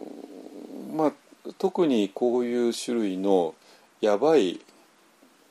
[0.93, 1.13] ーまあ、
[1.59, 3.55] 特にこういう種類の
[4.01, 4.61] やばい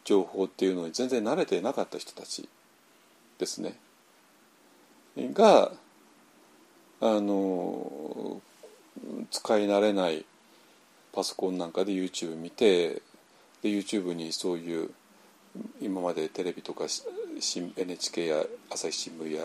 [0.03, 2.49] 情報っていうのに全然慣れてなかった人たち
[3.37, 3.75] ですね。
[5.17, 5.71] が
[7.01, 8.41] あの
[9.31, 10.25] 使い慣れない
[11.13, 13.01] パソコンなんかで YouTube 見て
[13.61, 14.89] で YouTube にそういう
[15.81, 16.85] 今までテレビとか
[17.77, 19.43] NHK や朝日新聞や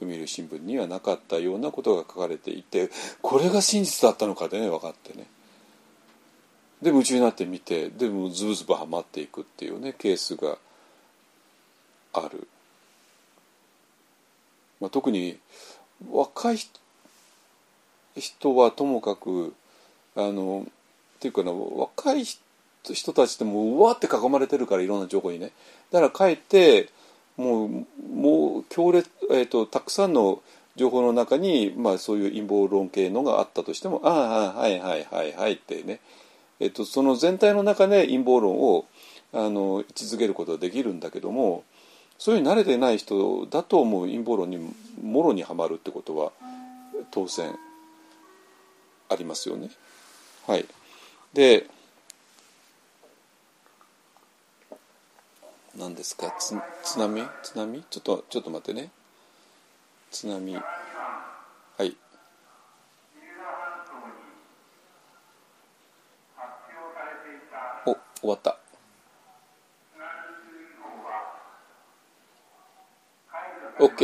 [0.00, 2.90] 読売新聞にはなかったようなことが書かれていて
[3.22, 5.26] これが真実だったのかでね分かってね。
[6.82, 10.58] で夢中になって見てでもズブズブはまっていくっていうねケースが
[12.12, 12.46] ある、
[14.80, 15.38] まあ、特に
[16.10, 16.78] 若い人
[18.16, 19.54] 人はともかく
[20.14, 22.40] あのっていうかな若い人
[22.94, 25.50] 人たちってもううわって囲まれてるからいろんな情報にね。
[25.90, 26.88] だからかえって
[27.36, 27.68] もう
[28.14, 30.40] もう強烈、えー、とたくさんの
[30.76, 36.00] 情報の中に、まあ、そういう陰謀論系のがあったとしても「ああはいはいはいはい」ってね、
[36.60, 38.84] えー、とその全体の中で陰謀論を
[39.32, 41.64] あの位置づけることができるんだけども
[42.18, 46.32] そういう慣れてない人だともう陰謀論にもろにはまるってことは
[47.10, 47.54] 当然
[49.08, 49.70] ありますよね。
[50.46, 50.66] はい、
[51.32, 51.66] で
[55.76, 56.34] 何ですか？
[56.38, 57.28] つ津波？
[57.42, 57.84] 津波？
[57.90, 58.90] ちょっとちょっと待ってね。
[60.10, 60.54] 津波。
[60.56, 60.62] は
[61.84, 61.96] い。
[67.84, 68.56] お終わった。
[69.92, 70.08] 津波
[70.48, 71.36] 注意報は
[73.30, 74.00] 解除され OK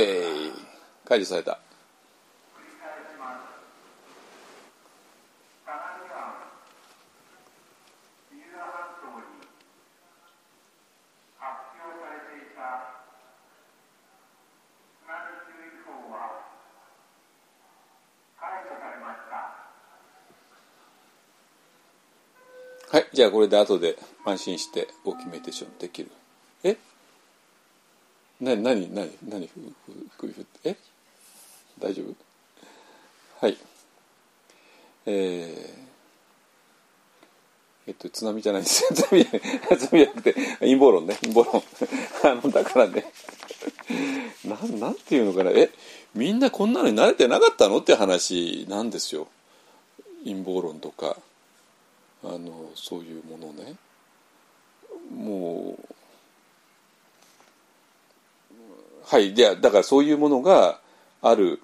[1.09, 1.59] 解除された
[2.55, 3.49] 繰り返します
[5.65, 5.81] 相模
[6.13, 6.37] 湾
[8.31, 9.43] 三浦半島に
[11.41, 12.61] 発表されていた
[15.01, 15.11] 津波
[15.43, 16.47] 注意報は
[18.39, 19.35] 解除されました
[22.97, 26.11] はいじゃあこれで後で安心してオキュメーテーションできる。
[26.65, 26.77] え？
[28.41, 30.77] なになになになにふふふえ？
[31.79, 32.15] 大丈夫？
[33.47, 33.59] はい。
[35.07, 35.83] えー
[37.85, 38.85] えっと津波じゃないです。
[38.85, 41.19] よ 津波じゃない津波じゃなくて陰謀論ね。
[41.21, 41.63] 陰謀論。
[42.23, 43.13] あのだからね。
[44.45, 45.51] なんなんていうのかな。
[45.51, 45.71] え？
[46.15, 47.79] みんなこんなのに慣れてなかったの？
[47.79, 49.27] って話なんですよ。
[50.25, 51.17] 陰謀論とか。
[52.25, 53.75] あのそういうものね
[55.15, 55.89] もう
[59.05, 60.79] はいじゃあだからそういうものが
[61.21, 61.61] ある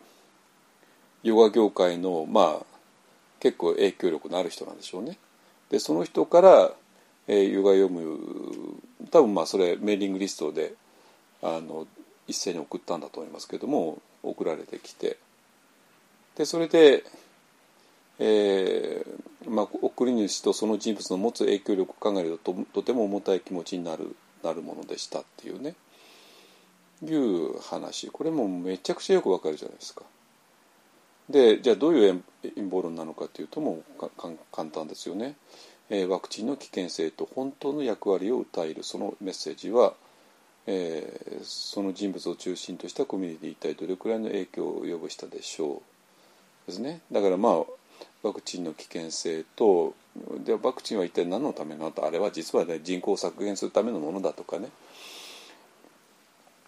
[1.23, 2.67] ヨガ業界のまあ
[3.41, 5.17] 結構影響力のある人なんでしょうね。
[5.71, 6.73] でその人から、
[7.29, 8.19] えーヨガ読む
[9.11, 10.75] 多分まあそれメーリングリストで
[11.43, 11.87] あの
[12.27, 15.19] 一斉に送ったんだと思いますけども送られてきて
[16.37, 17.05] でそれで、
[18.19, 25.75] えーまあ、送り主とその人物の持つ影響力を考えるととても重たい気持ちになるなるものでしたっていうね。
[27.05, 28.09] いう話。
[28.09, 30.03] これもめちゃくちゃよくわかるじゃないですか。
[31.29, 35.37] でじゃあどういう陰謀論なのかというともうかか簡単ですよね、
[35.91, 38.83] えーワクチンの危険性と本当の役割を訴える。
[38.83, 39.95] そのメッセージは、
[40.67, 45.81] えーその人物を中心としたコミュニティ一体どれくらいの影響を及ぼしたでしょう。
[46.67, 47.01] ですね。
[47.13, 47.78] だからまあ
[48.23, 49.95] ワクチンの危険性と
[50.45, 54.69] でワクチンは一体何のためなのとあれは実はね人口を削減するためのものだとかね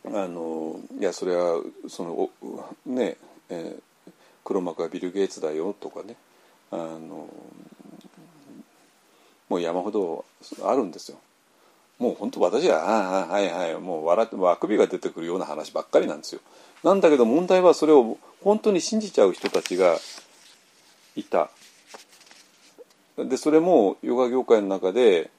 [0.06, 2.30] あのいやそれはそのお
[2.86, 3.16] ね、
[3.48, 3.82] えー
[4.44, 6.16] 黒幕はビル・ゲイツだよとかね
[6.72, 7.28] あの
[9.48, 10.24] もう山ほど
[10.64, 11.18] あるんですよ。
[11.98, 16.40] もう本当私は「ああはいはい」もう笑ってあくびが出てくるような話ばっかりなんですよ。
[16.82, 19.98] なんだけど問題はそれを本当に信じちゃう人たちが
[21.16, 21.50] いた。
[23.16, 25.30] でそれもヨガ業界の中で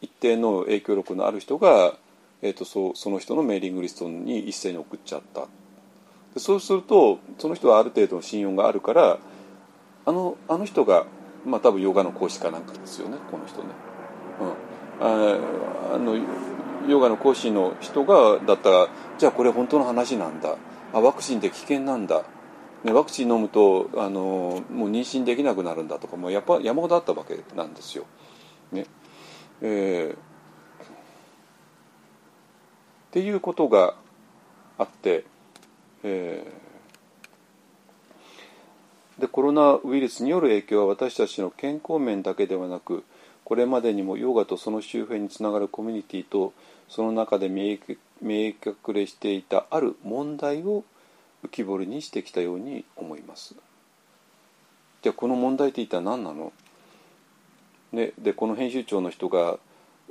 [0.00, 1.94] 一定の影響力のある人が、
[2.42, 5.46] えー、とそその人のメーリングリストに一斉に送っちゃった。
[6.34, 9.18] でそうするとその人はある程度の信用があるから
[10.06, 11.06] あのあの人が
[11.44, 13.68] まあ多分ヨガの講師かなんかですよねこの人ね。
[14.40, 15.38] うん、あ
[15.94, 16.16] あの
[16.88, 18.88] ヨガの講師の人がだったら
[19.18, 20.56] じゃあこれ本当の話なんだ
[20.92, 22.24] あワクチンって危険なんだ、
[22.84, 28.04] ね、ワクチン飲むとあのもう妊娠できなくなるんだとかもうやっぱ山ほどあったわけなんですよ。
[28.72, 28.86] ね
[29.62, 30.16] えーっ
[33.10, 33.94] ていうことが
[34.76, 35.24] あって、
[36.02, 36.64] えー
[39.18, 43.04] でコロナウイルスによる影響は私たちの健康面だけではなく
[43.44, 46.52] これまでにもヨガとその周辺につながるコミュニティと
[46.88, 47.78] その中で見え
[48.20, 48.56] 隠
[48.92, 50.84] れしていたある問題を
[51.44, 53.54] 浮き彫りにしてきたように思います。
[55.02, 56.52] じゃあこの問題って一体何なの、
[57.92, 59.58] ね、でこの編集長の人が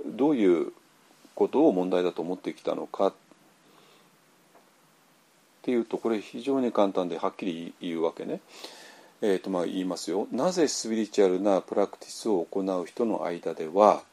[0.06, 0.72] どういう
[1.36, 3.08] ことを問題だと思ってきたのか？
[3.08, 3.14] っ
[5.64, 8.42] ていうとこれ非常に簡単ではっきり言うわけね。
[9.22, 14.04] えー、とまあ言いますよなぜスピリチュアルなプラクティスを行う人の間では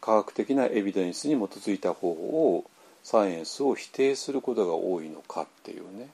[0.00, 2.64] 科学的なエビデンスに基づいた方法を
[3.02, 6.08] サイエンスを否定することが多いのかっていうね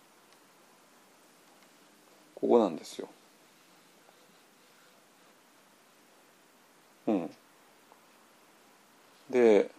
[2.34, 3.08] ここなんですよ。
[7.06, 7.30] うん、
[9.30, 9.70] で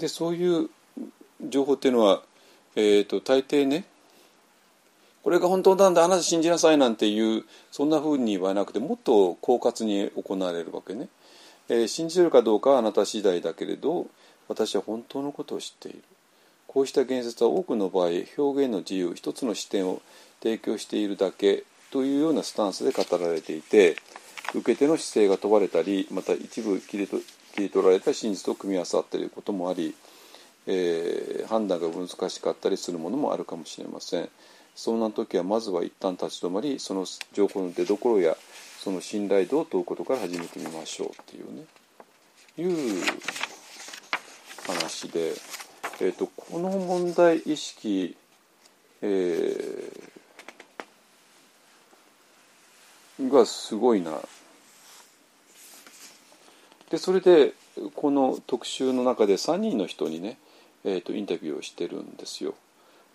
[0.00, 0.70] でそういう
[1.46, 2.22] 情報っていうのは、
[2.74, 3.84] えー、と大抵ね
[5.22, 11.08] これが本当なんだあなた信じなさいなんていうそんなふうに言わなくてもっと狡猾に行われるわけね、
[11.68, 14.06] えー信じるかどうかはあなた次第だけれど
[14.48, 16.02] 私は本当のことを知っている。
[16.66, 18.06] こうした言説は多くの場合
[18.38, 20.00] 表現の自由一つの視点を
[20.40, 23.96] 提供しているだけというようなスタンスで語られていて
[24.54, 27.18] 受け手の姿勢が問われたりまた一部切りと
[27.56, 29.94] 切り取られた真実と組み合わさっていることもあり、
[30.66, 34.28] えー判断が難しかったりするものもあるかもしれません。
[34.74, 38.36] そんな時はまずは一旦立ち止まりその情報の出どころや
[38.78, 41.64] その信頼度を問うことから始めてみましょうっていうね
[42.58, 43.02] いう
[44.66, 45.32] 話で、
[46.00, 48.16] えー、とこの問題意識、
[49.02, 50.10] えー
[53.28, 54.12] がすごいな
[56.90, 57.52] でそれで
[57.94, 60.38] この特集の中で3人の人にね、
[60.84, 62.54] えー、とインタビューをしてるんですよ。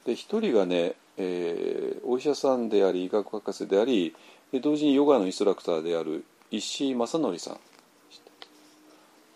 [0.05, 4.15] で1人がね、えーお医者さんであり医学博士であり
[4.61, 7.55] 同時にヨガのインストラクターである石井正則さん。
[7.55, 7.57] っ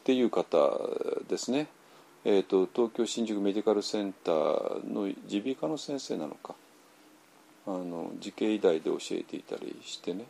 [0.03, 0.57] ていう方
[1.27, 1.67] ですね。
[2.25, 6.55] えー、と東京新宿メディカルセンターの耳鼻科の先生なのか。
[7.67, 10.25] あの慈恵医大で教えていたりしてね。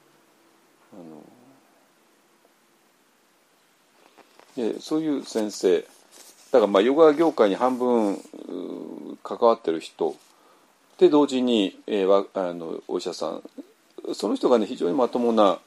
[4.58, 5.82] あのそういう先生。
[6.52, 8.18] だからまあヨガ業界に半分
[9.24, 10.16] 関わってる人
[11.00, 13.44] で同時に、えーあのお医者さん
[14.14, 15.60] その人がね非常にまともな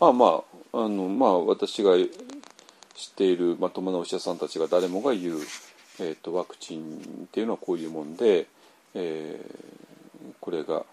[0.00, 0.42] まあま
[0.72, 2.08] ああのまあ私が知っ
[3.14, 5.38] ているまともなお医者さんたちが誰もが言う、
[6.00, 8.46] えー、とワクチンっていうのはこういうもんで、
[8.94, 9.80] えー
[10.40, 10.84] これが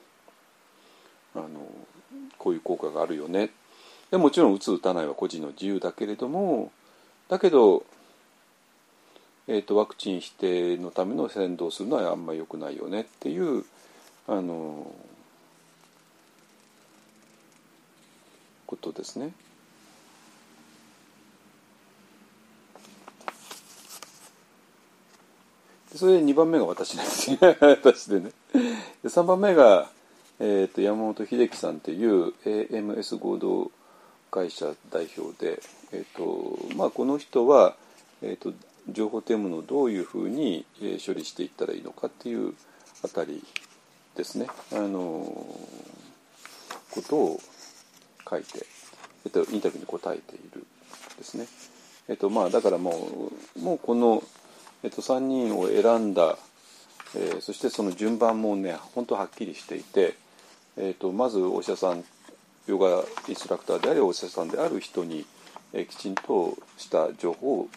[1.36, 1.48] あの
[2.38, 3.50] こういう効果があるよね。
[4.12, 6.72] でもちろん打つ打たないは個人の自由だけれども
[7.28, 7.84] だけど、
[9.48, 13.66] えー、とワクチン否定のための先導するのはあんまり良くないよねっていう
[14.28, 14.94] あの
[18.66, 19.32] ことですね。
[25.96, 28.32] それで2番目が私ですね 私でね。
[28.54, 29.90] で3番目が、
[30.40, 33.72] えー、と山本秀樹さんっていう AMS 合同
[34.30, 37.76] 会社代表で、えーとまあ、この人は、
[38.22, 38.54] えー、と
[38.90, 42.54] 情報というものをどういうふうに、え処理していったらいいのかっていう
[43.04, 43.44] あたり
[44.18, 45.00] ですねあの
[46.92, 47.40] ことを
[48.30, 48.66] 書いて、
[49.26, 50.66] えっと、インタビューに答えている
[51.18, 51.48] ですね。
[52.10, 54.24] えっとまあ、だからもうもうこの、
[54.84, 56.38] えっと、3人を選んだ、
[57.16, 60.16] えーそしてその順番もね本当はっきりしていて、
[60.78, 62.04] えっと、まずお医者さん
[62.68, 65.26] ヨガインストラクターでありお医者さんである人に、
[65.74, 67.70] えーきちんとした情報を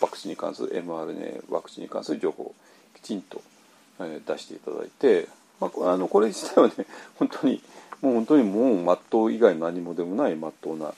[0.00, 2.54] ワクチンに関する mRNA ワクチンに関する情報を
[2.94, 3.42] きちんと、
[4.00, 5.28] えー出していただいて、
[5.60, 6.86] まあ、 あのこれ自体はね
[7.18, 7.62] 本当に
[8.00, 10.94] もう本当にもう真っ当以外何もでもない真っ当な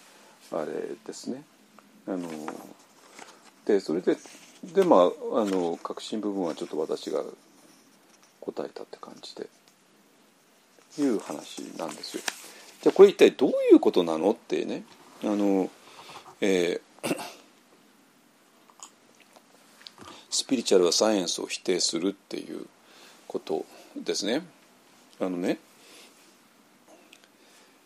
[0.53, 0.73] あれ
[1.07, 1.45] ですね。
[2.07, 2.29] あの
[3.65, 4.17] でそれで
[4.65, 7.23] でまああの核心部分はちょっと私が
[8.41, 9.49] 答えたって感じで
[10.99, 12.23] いう話なんですよ。
[12.83, 14.85] じゃあこれ一体どういうことなのってね
[15.23, 15.71] あの、
[16.41, 17.27] えー
[20.31, 22.67] スピリチュアルはサイエンスを否定するっていう
[23.27, 24.43] ことですね。
[25.19, 25.59] あのね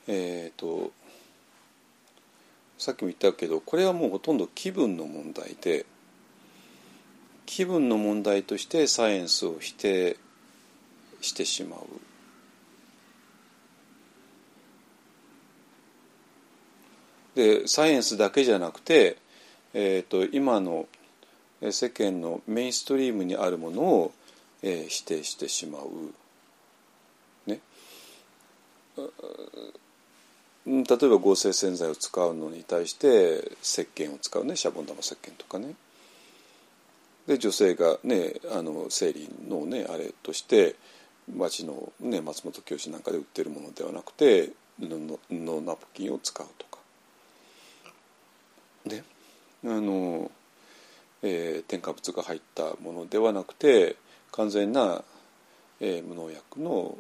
[0.06, 0.92] えっ、と
[2.78, 5.86] さっきも言ったけどこれはもうほとんど気分の問題で
[7.46, 10.16] 気分の問題としてサイエンスを否定
[11.20, 11.80] してしまう。
[17.34, 19.16] でサイエンスだけじゃなくて、
[19.72, 20.86] えー、と今の
[21.72, 24.12] 世間のメインストリームにあるものを、
[24.66, 25.82] えー否定してしまう。
[27.46, 27.60] ね、
[30.66, 34.56] 例えば合成洗剤を使うのに対して石鹸を使うね。
[34.56, 35.74] シャボン玉石鹸とかね。
[37.26, 40.76] で女性がねあの生理のねあれとして
[41.34, 44.50] 町の、ね、松本教師なんかで売ってるものではなくて
[44.80, 44.86] 布
[45.28, 46.78] 布ナプキンを使うとか。
[48.86, 49.04] で
[49.64, 50.30] あの、
[51.22, 53.96] えー添加物が入ったものではなくて
[54.34, 55.02] 完全な、
[55.80, 56.96] えー無農薬の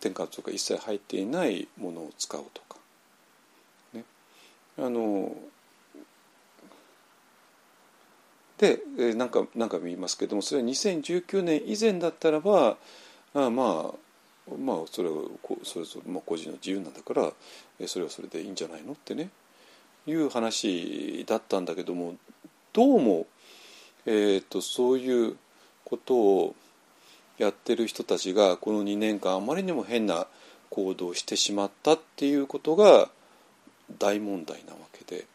[0.00, 2.78] 添加物が一切入っていないものを使うとか、
[3.92, 4.04] ね、
[4.78, 5.36] あの
[8.58, 12.76] で、えなんかなんか見ますけどもそれは2019年以前だったらば
[13.34, 15.16] あまあまあそれは
[15.64, 17.32] それぞれ、まあ、個人の自由なんだから
[17.86, 19.30] それはそれでいいんじゃないのってね。
[20.06, 22.16] いう話だったんだけども
[22.74, 23.26] どうも、
[24.04, 25.36] えー、とそういう
[25.84, 26.54] ことを
[27.38, 30.26] やってる人たちがこの2年間あまりにも変な
[30.70, 33.08] 行動をしてしまったっていうことが
[33.98, 35.26] 大問題なわけで。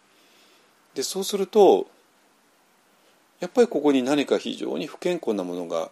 [0.96, 1.88] でそうすると
[3.40, 5.92] やっぱりここに何か非常に不健康なものが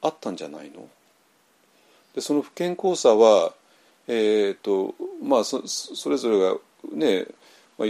[0.00, 0.88] あったんじゃないの？
[2.14, 3.52] でその不健康さは、
[4.08, 6.56] えーとまあ、そそれぞれが
[6.92, 7.26] ね、
[7.78, 7.88] まあ、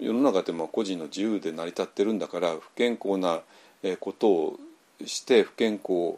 [0.00, 3.40] 世の中ってまあ個人の自由で成り立ってるんだから不健康な
[3.82, 4.60] えーことを
[5.04, 6.16] して不健康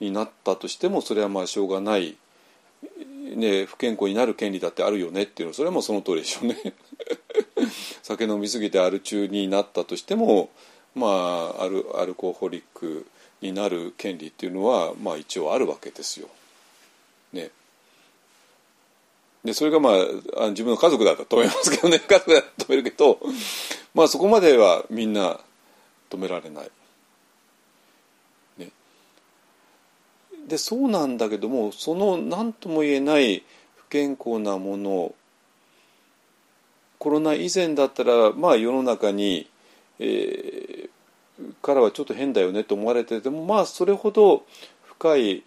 [0.00, 2.16] になったとしてもそれはまあしょうがない、
[3.34, 6.74] ね、不健康になる権利だってあるよねっていうのはそれはもうその通りでしょうね。
[8.02, 10.50] 酒飲み過ぎてアル中になったとしても
[10.94, 13.06] まあアルアルコホリック
[13.40, 16.28] になる権利っていうのはまあ一応あるわけですよ。
[17.32, 17.50] ね。
[19.44, 23.20] でそれがまああ自分の家族だったら止めますけどね 家族だったら止めるけど
[23.94, 25.40] まあそこまではみんな
[26.10, 26.70] 止められない。
[30.48, 33.44] でそうなんだけどもその何とも言えない
[33.76, 35.14] 不健康なもの
[36.98, 39.48] コロナ以前だったらまあ世の中に、
[40.00, 40.88] えー
[41.62, 44.44] からはちょっと変だよねと思われててもまあそれほど
[44.84, 45.44] 深い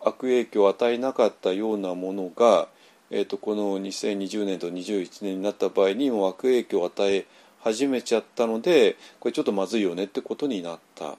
[0.00, 2.68] 悪影響を与えなかったようなものが、
[3.10, 7.26] えー、とこの2020年と21年になった場合にも悪影響を与え
[7.60, 11.16] 始めちゃったのでこれちょっとまずいよねってことになった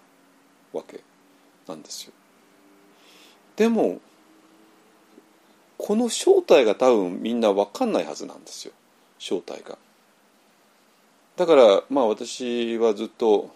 [0.74, 1.02] わけ
[1.68, 2.14] なんですよ。
[3.56, 4.00] でも
[5.78, 8.74] この正体が多分みんな分かんないはずなんですよ
[9.20, 9.78] 正体が。
[11.38, 13.50] だからまあ私はずっと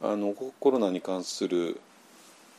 [0.00, 1.80] あのコロナに関する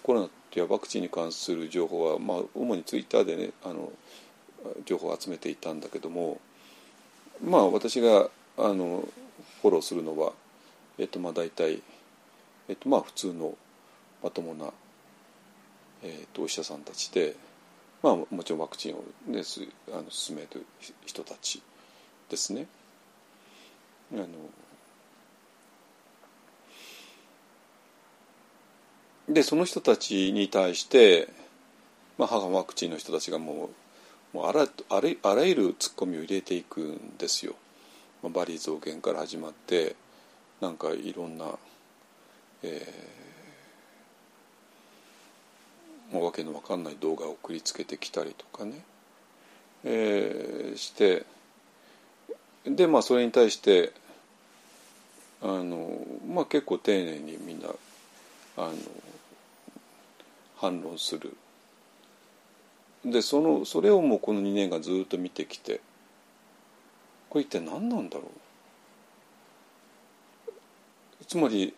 [0.04, 3.92] コロナっていうワクチンに関する情報は、まあ、主にツイッターでねあの
[4.86, 6.40] 情報を集めていたんだけども
[7.44, 9.08] まあ私があの
[9.62, 10.34] フォローするのは、
[10.98, 11.82] えっとまあ、大体、
[12.68, 13.56] えっとまあ、普通の
[14.24, 14.72] まともな、
[16.04, 17.36] えっと、お医者さんたちで、
[18.02, 19.62] まあ、もちろんワクチンを、ね、す
[19.92, 20.66] あの進める
[21.06, 21.62] 人たち
[22.30, 22.68] ですね。
[24.14, 24.28] あの
[29.30, 31.30] でその人たちに対して、
[32.18, 33.70] まあ、母ワクチンの人たちがも
[34.34, 37.56] うもうあらあらあらゆるツッコミを入れていくんですよ。
[38.24, 39.96] まあ、バリ増減から始まって
[40.60, 41.46] なんかいろんな
[42.64, 43.31] えー
[46.12, 48.84] もうわけのわかんない動画を送りつけてきたりとかね、
[49.84, 51.26] えーして
[52.66, 53.92] でまあそれに対して
[55.42, 57.70] あの、まあ、結構丁寧にみんな
[58.58, 58.74] あの
[60.58, 61.36] 反論する。
[63.04, 65.82] でそのそれをもうこの2年間ずっと見てきて
[67.30, 68.30] これ一体何なんだろ
[71.22, 71.26] う？
[71.26, 71.74] つまり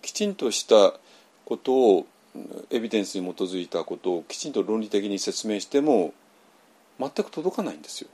[0.00, 0.94] きちんとした
[1.44, 2.06] ことを
[2.70, 6.14] エビデンスに基づいたことをきちんと論理的に説明しても
[6.98, 8.08] 全く届かないんですよ。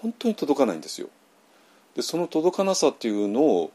[0.00, 1.08] 本当に届かないんですよ。
[1.96, 3.72] でその届かなさっていうのを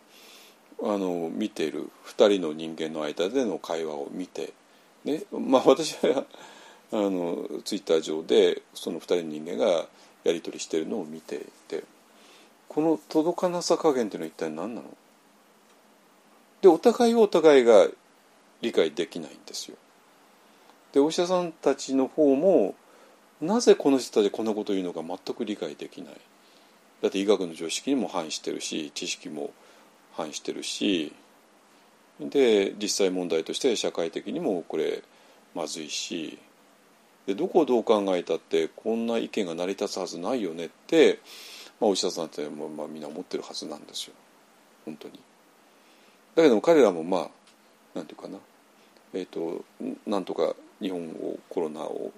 [0.82, 4.54] あの見ている2人の人間の間での会話を見て、
[5.04, 6.26] ねまあ、私は
[6.92, 9.88] あのツイッター上でその2人の人間が
[10.24, 11.84] やり取りしているのを見ていて
[12.68, 14.88] この届かなさ加減っていうのは一体何なの？
[16.62, 17.88] でお互いをお互いが
[18.62, 19.78] 理解できないんですよ。
[20.94, 22.76] でお医者さんたちの方も
[23.42, 26.14] なぜこの人たちこんなことを言うのか全く理解できない。
[27.02, 29.52] だって医学の常識にも反してるし知識も
[30.14, 31.14] 反してるし。
[32.20, 35.04] で実際問題として社会的にもこれ
[35.56, 36.38] まずいし。
[37.26, 41.20] でどこをどう考えたってこんな意見が成り立つはずないよねって、
[41.80, 44.14] まあ、お医者さんってまあまあみんな思ってるはずなんですよ。
[44.86, 45.14] 本当に。
[46.36, 47.30] だけども彼らもまあ
[47.94, 48.40] なんていうかな。
[49.14, 49.64] えー、と
[50.06, 52.12] なんとか日本をコロナを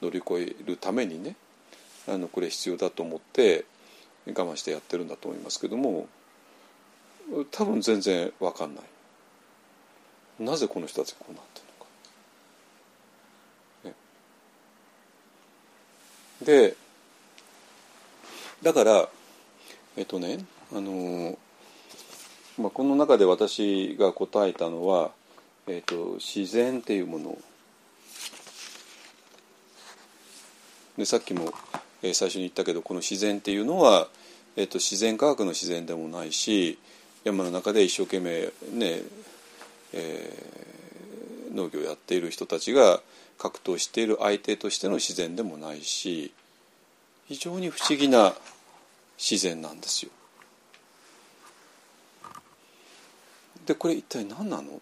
[0.00, 1.36] 乗り越えるためにね
[2.08, 3.64] あのこれ必要だと思って
[4.26, 6.06] 我慢してやってるんだと思いますけども
[7.50, 11.60] 多分全然分かんないなぜこの人たちがこうなって
[13.82, 14.00] るのか。
[16.50, 16.76] ね、で
[18.62, 19.08] だから
[19.96, 20.44] えっ、とね
[20.74, 21.38] あの
[22.58, 25.10] まあ、この中で私が答えたのは
[25.68, 27.38] えーと、自然っていうもの
[30.96, 31.52] でさっきも、
[32.02, 34.08] えー、最初に言ったけどこの自然っていうのは、
[34.56, 36.78] えーと、自然科学の自然でもないし
[37.24, 39.02] 山の中で一生懸命ね、
[39.92, 43.00] えー、農業をやっている人たちが
[43.36, 46.32] 格闘している相手としての自然でもないし
[47.26, 48.34] 非常に不思議な
[49.18, 50.12] 自然なんですよ。
[53.66, 54.80] でこれ一体何なの？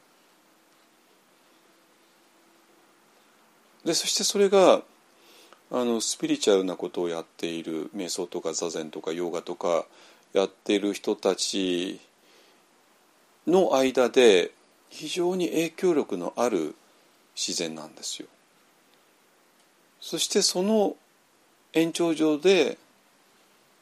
[3.84, 4.82] でそしてそれが
[5.70, 9.84] あのスピリチュアルなことをやっている瞑想とか座禅とかヨガとか
[10.32, 12.00] やっている人たち
[13.46, 14.52] の間で
[14.88, 16.74] 非常に影響力のある
[17.36, 18.28] 自然なんですよ。
[20.00, 20.96] そしてその
[21.72, 22.78] 延長上で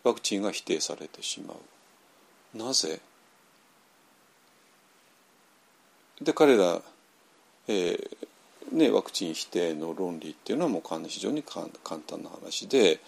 [0.02, 2.58] ワクチンが否定されてしまう。
[2.58, 3.00] なぜ？
[6.20, 6.80] で彼ら、
[7.68, 8.16] えー
[8.72, 11.68] ね、ワクチン否定の論理っていうのはもう非常に簡
[12.06, 13.00] 単な話で、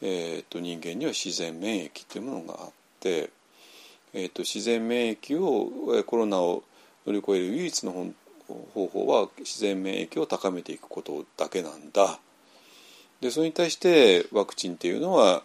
[0.00, 2.70] えーと、人間には自然免疫っていうものがあっ
[3.00, 3.30] て、
[4.12, 6.62] えーと、自然免疫をコロナを
[7.06, 8.12] 乗り越える唯一の
[8.74, 12.18] 方法は自然免疫を高めていくことだけなんだ。
[13.20, 15.42] でそれに対してワクチンっていうのは、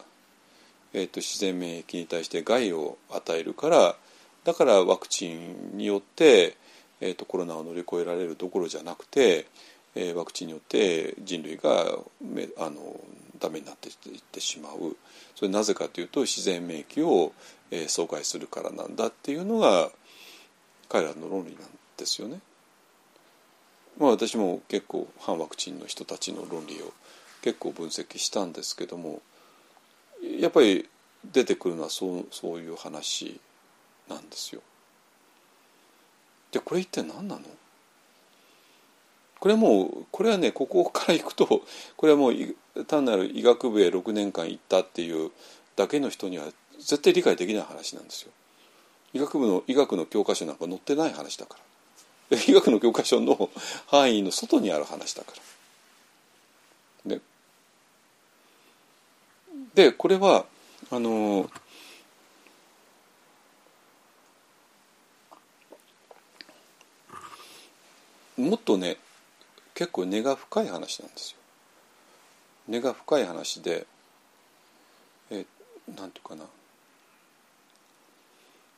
[0.94, 3.96] えーと自然免疫に対して害を与えるから
[4.44, 6.58] だからワクチンによって
[7.02, 9.48] えーと、コロナを乗り越えられるどころじゃなくて、
[9.96, 13.00] えー、ワクチンによって人類がめあの
[13.40, 14.98] ダメになっていってしまう
[15.36, 17.34] それなぜかというと自然免疫を、
[17.72, 19.90] えー、阻害するからなんだっていうのが
[20.90, 22.40] 彼らの論理なんですよね。
[23.98, 26.94] まあ、私も結構反ワクチンの人たちの論理を
[27.42, 29.22] 結構分析したんですけども
[30.40, 30.88] やっぱり
[31.26, 33.40] 出てくるのはそうそういう話
[34.08, 34.62] なんですよ。
[36.52, 37.42] でこれ一体何なの？
[39.40, 42.34] これもうこれはねここからいくとこれはもう
[42.86, 45.32] 単なる医学部へ6年間行ったっていう
[45.76, 46.46] だけの人には
[46.78, 48.32] 絶対理解できない話なんですよ。
[49.14, 51.58] 医学部の医学の教科書なんか載ってない話だか
[52.30, 53.50] ら医学の教科書の
[53.88, 55.34] 範囲の外にある話だか
[57.06, 57.16] ら。
[57.16, 57.22] で
[59.74, 60.46] でこれは
[60.92, 61.50] あの
[68.40, 68.98] もっとね
[69.76, 71.38] 結構根が深い話なんですよ。
[72.68, 73.86] 根が深い話で
[75.32, 75.46] え
[75.96, 76.46] なんていうかな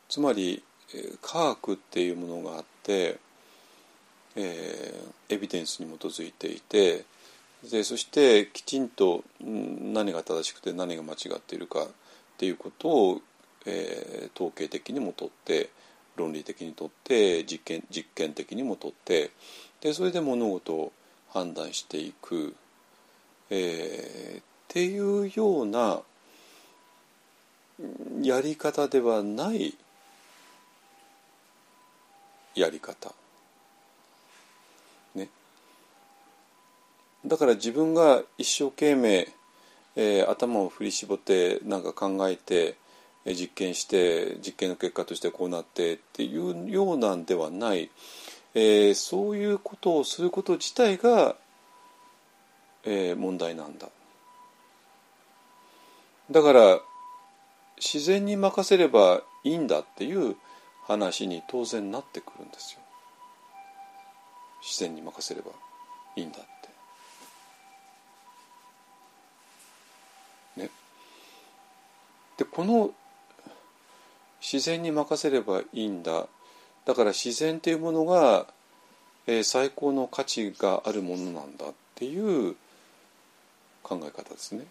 [0.09, 0.63] つまり
[1.21, 3.19] 科学っていうものがあって、
[4.35, 7.05] えー、エビデンスに基づいていて
[7.69, 11.87] でそしてきちんと何が正しくて何が間違っているかっ
[12.37, 13.21] ていうことを、
[13.65, 15.69] えー、統計的にもとって
[16.15, 19.31] 論理的にとって実験実験的にもとって
[19.81, 20.91] でそれで物事を
[21.29, 22.55] 判断していく、
[23.49, 26.01] えーっていうような
[28.21, 29.75] やり方ではない
[32.55, 33.13] やり方。
[35.15, 35.29] ね。
[37.25, 39.27] だから自分が一生懸命、
[39.95, 42.75] えー頭を振り絞ってなんか考えて
[43.25, 47.91] 実験して実験の結果としてこうなってっていうようなんではない、
[48.55, 51.35] えーそういうことをすること自体が、
[52.83, 53.89] えー問題なんだ。
[56.31, 56.79] だから
[57.77, 60.35] 自然に任せればいいんだっていう
[60.87, 62.79] 話に当然なってくるんですよ。
[64.61, 65.51] 自然に任せれば
[66.15, 66.47] いいんだって。
[70.61, 70.69] ね。
[72.37, 72.91] でこの
[74.41, 76.27] 自然に任せればいいんだ
[76.85, 78.47] だから自然っていうものが、
[79.27, 82.55] えー最高の価値があるものなんだっていう
[83.83, 84.65] 考え方ですね。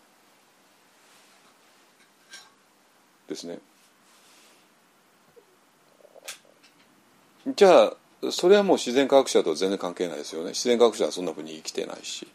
[3.28, 3.60] ですね。
[7.56, 7.92] じゃあ
[8.30, 12.28] それはもう自然科学者とは全然関係ないですよね自然科学者はそんなふうに生きてないし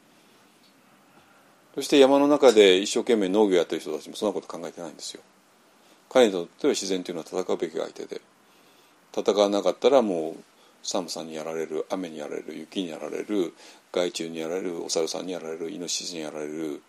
[1.76, 5.22] そして山の中で一生懸命農業やってる人たちもそんなこと考えてないんですよ
[6.16, 8.22] 彼にとっては自然というのは戦うべき相手で
[9.14, 10.36] 戦わなかったらもう
[10.82, 13.54] 寒さにやられる雨にやられる雪にやられる
[13.92, 16.82] 害虫にやられるお猿さんにやられるイノシシにやられる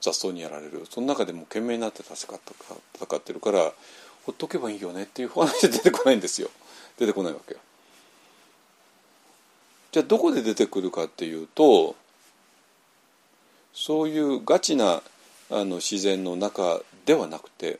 [0.00, 2.52] 雑草にやられるその中でも懸命になって戦った
[3.04, 3.72] 戦ってるから
[4.24, 6.50] ほっとけばいいよねっていう話で出てこないんですよ。
[6.98, 7.60] 出てこないわけよ。
[9.92, 11.94] じゃあどこで出てくるかっていうと
[13.72, 15.00] そういうガチな
[15.50, 17.78] あの自然の中ではなくて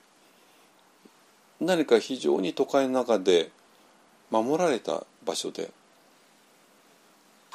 [1.60, 3.50] 何か非常に都会の中で
[4.30, 5.70] 守られた場所で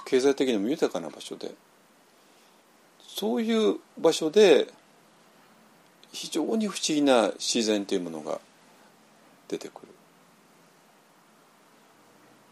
[0.05, 1.51] 経済的にも豊かな場所で
[3.07, 4.67] そういう場所で
[6.11, 8.39] 非常に不思議な自然というものが
[9.47, 9.87] 出てくる。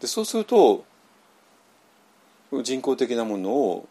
[0.00, 0.84] でそうすると
[2.62, 3.88] 人工的なものを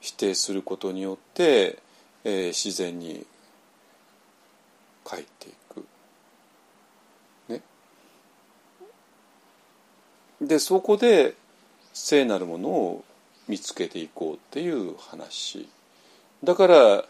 [0.00, 1.78] 否定することによって、
[2.24, 3.26] えー自然に
[5.04, 5.84] 帰っていく。
[7.48, 7.60] ね。
[10.40, 11.34] でそこで
[11.92, 13.04] 聖なるものを
[13.48, 15.68] 見つけていこうっていう話。
[16.44, 17.04] だから、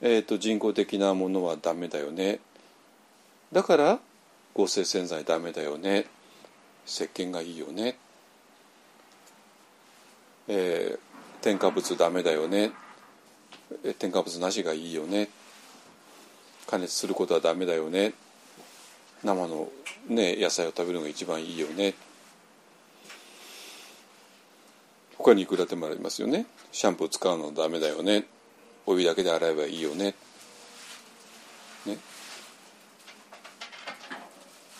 [0.00, 2.40] えー、と人工的なものはダメだよね。
[3.52, 3.98] だから
[4.54, 6.06] 合成洗剤ダメだよね。
[6.86, 7.96] 石鹸がいいよね。
[10.48, 11.14] えー
[11.44, 12.72] 添加物ダメだよね。
[13.98, 15.28] 添加物なしがいいよね。
[16.66, 18.14] 加熱することはダメだよね。
[19.22, 19.68] 生の、
[20.08, 21.92] ね、野菜を食べるのが一番いいよね。
[25.18, 26.46] 他にいくらでもありますよね。
[26.72, 28.26] シャンプー使うのダメだよね。
[28.86, 30.14] お湯だけで洗えばいいよね。
[31.86, 31.98] ね。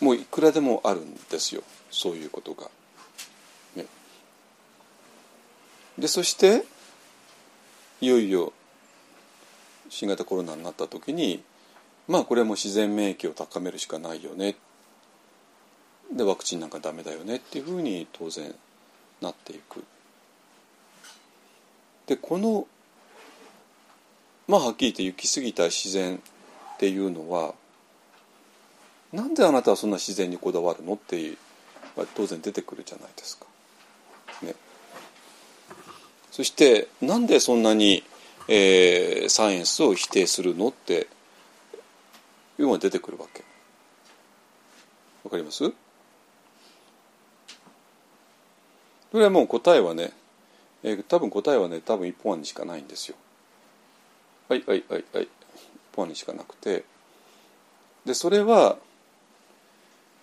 [0.01, 1.63] もういくらでもあるんですよ。
[1.91, 2.71] そういうことが。
[3.77, 3.87] ね。
[5.99, 6.65] でそして
[8.01, 8.53] いよいよ
[9.89, 11.43] 新型コロナになった時に
[12.09, 14.57] まあこれはもう自然免疫を高めるしかないよね
[16.13, 18.55] でワクチンなんかダメだよねっていうふうに当然
[19.21, 19.83] なっていく。
[22.07, 22.67] でこの
[24.47, 27.55] まあはっきり言って行き過ぎた自然っていうのは
[29.13, 31.39] なんであなたはそんな自然にこだわるのっていう
[32.15, 33.47] 当然出てくるじゃないですか。
[34.43, 34.55] ね、
[36.33, 38.03] そしてなんでそんなに、
[38.49, 41.07] えーサイエンスを否定するのって
[42.59, 43.45] いうのが出てくるわけ。
[45.23, 45.73] わかります？
[49.11, 50.13] それはもう答えはね、
[50.85, 53.17] えー多分答えはね多分一本案にしかないんですよ。
[54.49, 55.29] はいはいはいはい一
[55.97, 56.85] 本案にしかなくて
[58.05, 58.77] でそれは、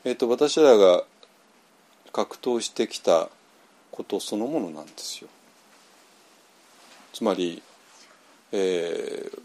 [0.05, 1.03] えー、と私らが
[2.13, 3.29] 格闘してきた
[3.91, 5.29] ことそのものなんですよ。
[7.13, 7.61] つまり、
[8.53, 9.41] えー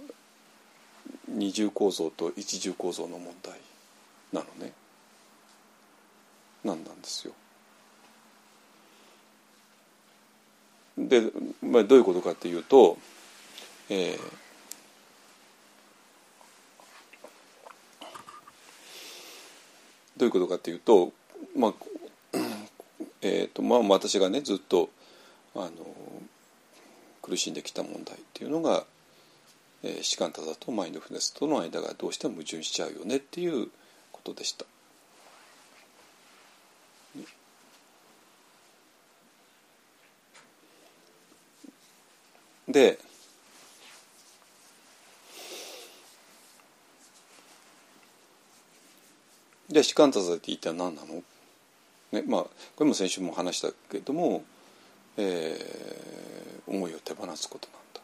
[1.28, 3.59] 二重構造と一重構造の問題
[4.32, 4.72] なのね。
[6.64, 7.34] なんなんですよ。
[10.98, 11.23] で、
[11.62, 12.98] まあ、どういうことかっていうと、
[13.89, 14.47] えー
[20.16, 21.12] どういうことかっていうと、
[21.56, 21.74] まあ
[23.23, 24.89] えーとまあ、私がねずっと
[25.55, 25.70] あの
[27.23, 28.85] 苦しんできた問題っていうのが、
[29.82, 33.68] えー、士官多座とマインドフルネスとの間がどうしても矛盾しちゃうよねっていう
[34.12, 34.64] ことでした。
[42.68, 42.98] で
[49.68, 51.22] じゃあ士官多罪って一体何なの、
[52.12, 54.44] ねまあ、これも先週も話したけれども、
[55.16, 58.01] えー、思いを手放すことなんだ。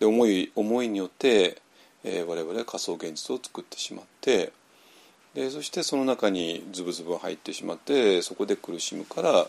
[0.00, 1.62] で思い思いによって
[2.04, 4.52] えー、我々は仮想現実を作ってしまって
[5.34, 9.46] でそしてその中にズブズブ入ってしまってそこで苦しむから、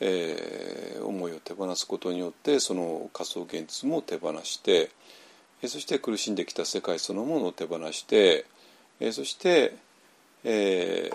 [0.00, 4.90] えー、思いを手放すことによってその仮想現実も手放して
[5.62, 8.46] そして苦しんできた世界そのものを手放して
[9.12, 9.76] そして、
[10.44, 11.10] え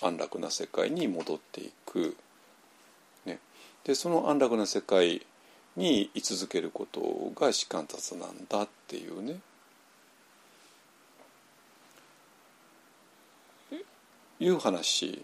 [0.00, 2.16] ー、安楽な世界に戻っていく、
[3.24, 3.38] ね、
[3.84, 5.24] でその安楽な世界
[5.76, 9.38] に居続けることが士官達なんだっていうね。
[14.40, 15.22] いう話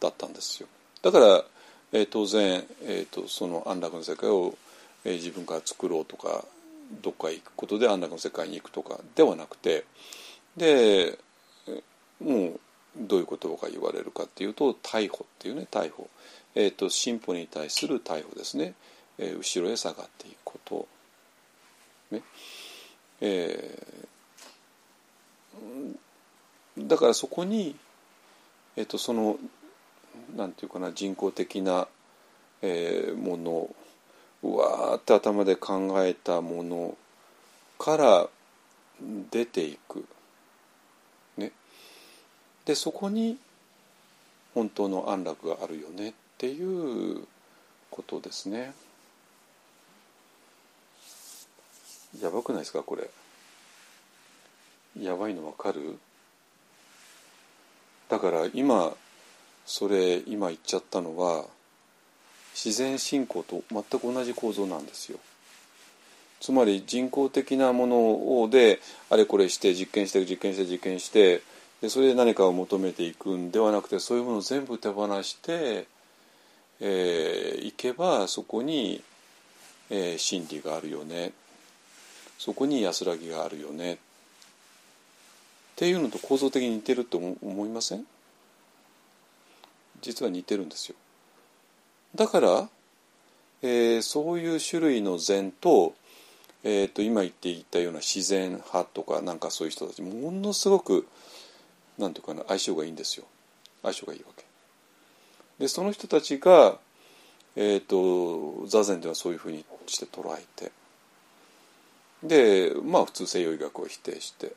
[0.00, 0.68] だったんですよ。
[1.02, 1.44] だから、
[1.92, 4.54] えー、当然、えーと、その安楽の世界を、
[5.04, 6.44] えー、自分から作ろうとか
[7.02, 9.84] どっか行くことで安楽の世界に行くとかではなくて
[10.56, 11.18] で
[12.20, 12.60] もう
[12.96, 16.08] どういう言葉が言われるかっていうと逮捕っていうね逮捕、
[16.54, 18.74] えーと、進歩に対する逮捕ですね、
[19.18, 20.88] えー、後ろへ下がっていくこと。
[22.10, 22.22] ね。
[23.20, 27.76] えー、だからそこに
[28.78, 29.36] えっと、その
[30.36, 31.88] なんていうかな人工的な、
[32.62, 33.74] えー、もの
[34.42, 36.96] うわーって頭で考えたもの
[37.78, 38.28] から
[39.30, 40.04] 出ていく。
[41.36, 41.52] ね、
[42.64, 43.38] でそこに
[44.54, 47.26] 本当の安楽があるよねっていう
[47.90, 48.74] ことですね。
[52.20, 53.08] やばくないですかこれ。
[55.00, 55.98] やばいのわかる？
[58.08, 58.92] だから今
[59.68, 61.44] それ今言っちゃったのは
[62.54, 65.18] 自然信仰と全く同じ構造なんですよ。
[66.40, 68.80] つまり人工的なものをで
[69.10, 71.42] あれこれして実験して実験して実験して
[71.82, 75.84] でそれで何かを求めていくんではなくてそういうものを全部手放してい、
[76.80, 79.02] えー、けばそこに、
[79.90, 81.32] えー、真理があるよね。
[82.38, 83.94] そこに安らぎがあるよね。
[83.94, 83.98] っ
[85.76, 88.06] ていうのと構造的に似てると思いません？
[90.02, 90.96] 実は似てるんですよ。
[92.14, 92.68] だから、
[93.62, 95.94] えー、そういう種類の禅と,、
[96.64, 101.06] えーと、今言っていたような自然派とかなんかそういう人たちものすごく
[101.98, 103.26] なんていうかな相性がいいんですよ
[103.82, 104.44] 相性がいいわけ。
[105.58, 106.78] でその人たちが、
[107.56, 110.70] えーと、座禅ではそういうふうにして捉えて
[112.22, 114.52] でまあ普通西洋医学を否定して。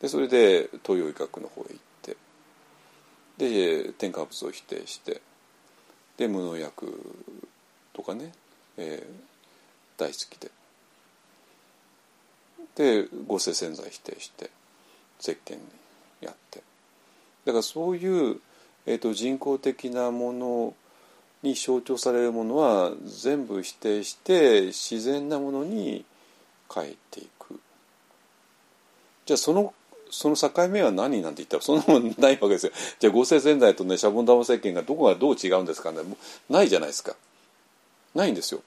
[0.00, 1.93] でそれで東洋医学の方へ行って
[3.38, 5.20] で添加物を否定して
[6.16, 7.00] で無農薬
[7.92, 8.32] とかね、
[8.76, 10.50] えー、大好きで。
[12.76, 14.50] で合成洗剤否定して
[15.20, 15.60] 石鹸に
[16.20, 16.62] やって。
[17.44, 18.40] だからそういう、
[18.86, 20.74] えーと、人工的なもの
[21.42, 26.04] に象徴されるものは全部否定して自然なものに
[26.72, 27.60] 変えていく。
[29.26, 29.72] じゃあその
[30.14, 31.56] その境目は何なんて言った？
[31.56, 32.72] らそんなもんないわけですよ。
[33.00, 35.98] じゃあ合成洗剤とねシャボン玉石鹸がどこがどう違うんですかね。
[36.48, 37.16] ないじゃないですか。
[38.14, 38.62] ないんですよ。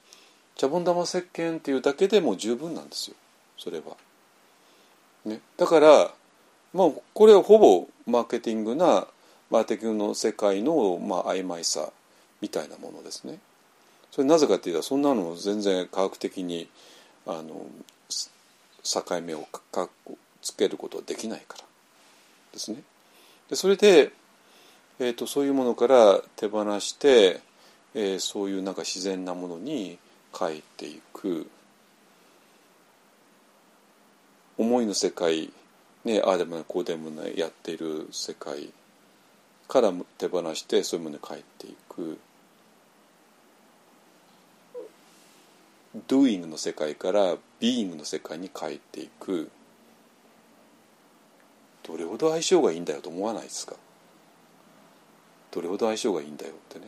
[0.57, 3.15] シャボン玉石鹸っていうだけでも十分なんですよ。
[3.57, 3.95] それは、
[5.25, 6.11] ね、だから
[6.73, 9.07] まあこれはほぼマーケティングな
[9.49, 11.89] マーケティングの世界のまあ曖昧さ
[12.41, 13.39] みたいなものですね。
[14.11, 16.67] それなぜかっていうとそんなの全然科学的に
[17.25, 17.65] あの
[18.83, 19.47] 境目を
[20.47, 21.65] つけることはできないから
[22.53, 22.81] ですね。
[23.49, 24.11] でそれで、
[24.99, 27.41] えーと、そういうものから手放して、
[27.93, 29.97] えー、そういうなんか自然なものに
[30.37, 31.49] 変えていく
[34.57, 35.51] 思いの世界、
[36.05, 38.69] ね、ああでもないこうでもないやっている世界
[39.67, 42.17] から手放してそういうものに変えていく。
[46.07, 49.49] doing の世界から being の世界に変えていく
[51.87, 53.75] どれほど相性がいいんだよと思わないですか？
[55.51, 56.87] どれほど相性がいいんだよってね。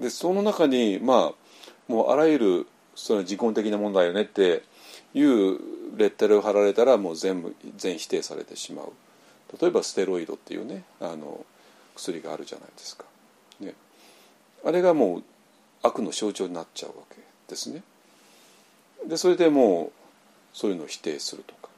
[0.00, 1.32] でその中にまあ
[1.88, 4.62] もうあらゆるその自根的な問題よねって
[5.14, 5.58] いう
[5.96, 8.92] レッテルを貼られたらもう全部全否定されてしまう。
[9.60, 11.46] 例えばステロイドっていうねあの
[11.94, 13.04] 薬があるじゃないですか、
[13.60, 13.72] ね、
[14.64, 15.22] あれがもう
[15.82, 17.16] 悪の象徴になっちゃうわけ
[17.48, 17.82] ですね。
[19.06, 19.92] でそれでもう
[20.52, 21.68] そういうのを否定するとか。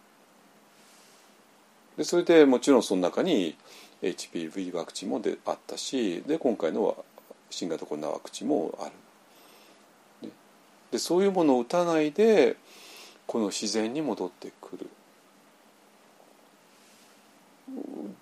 [1.96, 3.56] でそれでもちろんその中に、
[4.02, 7.02] HPV ワクチンもであったしで今回の
[7.48, 8.86] 新型コロナワクチンもあ
[10.22, 10.30] る。
[10.90, 12.56] でそういうものを打たないで
[13.26, 14.88] この自然に戻ってくる。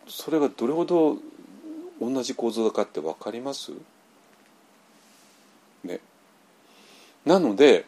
[0.07, 1.19] それがどれほど
[2.01, 3.73] 同じ構造だかって分かります？
[5.83, 5.99] ね。
[7.27, 7.85] なので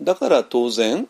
[0.00, 1.06] だから当然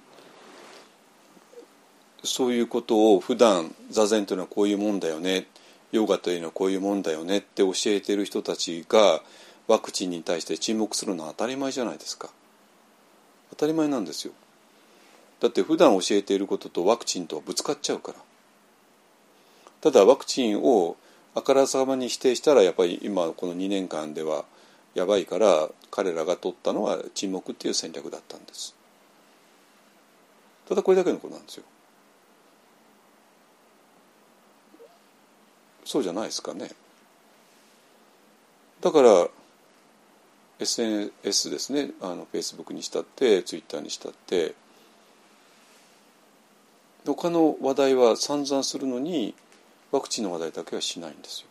[2.23, 5.47] そういうことを普段座禅というのはこういうもんだよね
[5.93, 9.23] ヨガというのはこういうもんだよねって教えてる人たちが
[9.67, 12.29] ワクチンに対して沈黙するのは当たり前じゃないですか。
[13.51, 14.33] 当たり前なんですよ。
[15.41, 18.19] だって普段教えていることとワクチンとはぶつかっちゃうから。
[19.81, 20.97] ただワクチンを
[21.35, 24.45] あからさまに否定したらやっぱり今この2年間では
[24.95, 28.80] やばいから彼らが取ったのは沈黙っていう戦略だったんです。
[30.71, 31.65] ただこれだけのことなんですよ。
[35.85, 36.71] そうじゃないですかね。
[38.81, 39.27] だから
[40.61, 41.91] SNS ですね。
[42.01, 44.55] あの Facebook にしたって Twitter にしたって。
[47.05, 49.35] 他の話題は散々するのに
[49.91, 51.45] ワクチンの話題だけはしないんです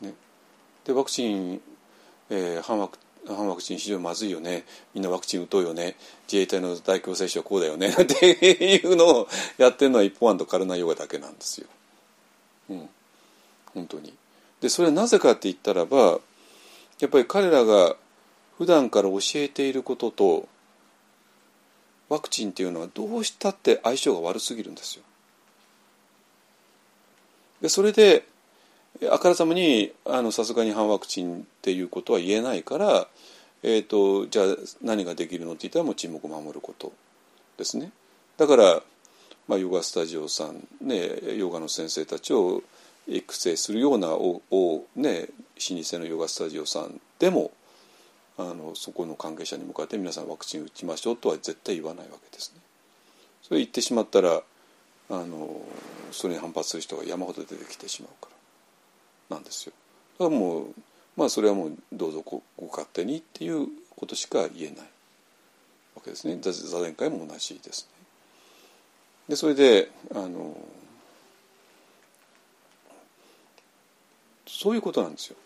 [0.00, 0.08] よ。
[0.08, 0.14] ね、
[0.86, 1.60] でワクチン、
[2.30, 4.64] えー、反ワク反ワクチン非常にまずいよね。
[4.94, 5.96] みんなワクチン打とうよね。
[6.26, 7.88] 自衛隊の大規模接種はこうだよね。
[8.00, 9.28] っていうのを
[9.58, 11.66] やってるのは一方案とカルナヨガだけなんですよ。
[12.70, 12.88] うん、
[13.74, 14.14] 本当に。
[14.60, 16.20] でそれはなぜかって言ったらば
[16.98, 17.96] やっぱり彼らが
[18.58, 20.48] 普段から教えていることと
[22.10, 25.02] ワクチンっていうのはどうしたって相性が悪すぎるんですよ。
[27.62, 28.26] でそれで
[29.10, 29.92] あからさまに
[30.32, 33.08] さすがに反ワクチンっていうことは言えないから、
[33.62, 34.46] えーと、じゃあ
[34.82, 36.92] 何ができるのって言ったらもう沈黙を守ること
[37.56, 37.92] ですね。
[38.36, 38.82] だから、
[39.48, 42.62] まあ、ヨガスタジオさん、ね、ヨガの先生たちを
[43.08, 45.28] 育成するようなおお、ね、
[45.70, 47.52] 老舗のヨガスタジオさんでも
[48.38, 52.60] あのそこの関係者に向かって皆さんワクチン打ちましょうとは絶対言わないわけですね。
[53.42, 54.42] それ言ってしまったら
[55.10, 55.60] あの
[56.12, 58.39] それに反発する人が山ほど出てきてしまうから
[59.30, 59.72] なんですよ。
[60.18, 60.74] だからもう
[61.16, 64.88] まあそれはもうどうぞごご勝手にっていうことしか言えない
[65.94, 66.38] わけですね。
[66.40, 68.06] 座禅会も同じですね。
[69.28, 70.56] でそれであの
[74.46, 75.36] そういうことなんですよ。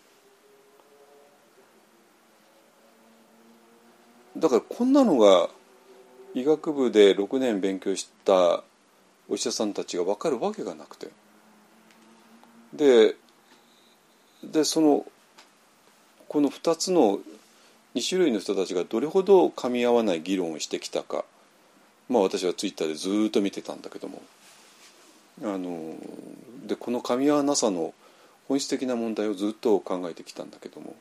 [4.36, 5.48] だからこんなのが
[6.34, 8.64] 医学部で6年勉強した
[9.28, 11.08] お医者さんたちが分かるわけがなくて
[12.72, 13.14] で
[14.52, 15.06] でその
[16.28, 17.20] この2つの
[17.94, 21.24] 2種類の人たちがどれほど噛み合わない議論をしてきたか。
[22.08, 24.22] まあ私はツイッターでずっと見てたんだけども。
[25.42, 25.96] あの
[26.64, 27.92] でこの噛み合わなさの
[28.46, 30.96] 本質的な問題をずっと考えてきたんだけども。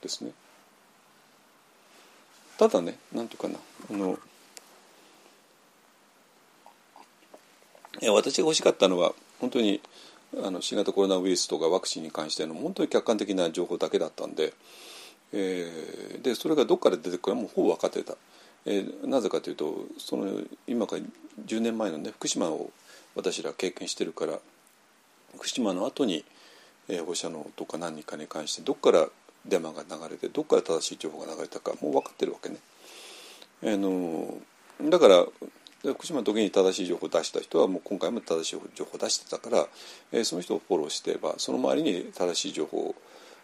[0.00, 0.32] ですね。
[2.58, 3.58] ただねなんていうかな
[3.90, 4.18] あの
[8.00, 9.80] いや私が欲しかったのは本当に
[10.42, 14.52] あの新型コロナウイルスとかワクチンに関しての本当に客観的な情報だけだったんで,、
[15.32, 18.14] えー、でそれがどっから出てくるかもうほぼ分かってた、
[18.66, 21.02] えー、なぜかというとその今から
[21.46, 22.70] 10年前のね福島を
[23.14, 24.38] 私ら経験してるから
[25.36, 26.24] 福島の後に、
[26.88, 29.08] えー、放射能とか何かに関してどっから
[29.46, 32.56] デマが流れてどっから正しい情報が流れたかもう分かってるわけね。
[33.62, 34.38] あの
[34.90, 35.26] だから
[35.84, 39.66] で福島の時に正しい情報を出した人はもう今回も正しい情報を出してたから、
[40.10, 42.94] えー、その人をフォローしてればその周りに正しい情報を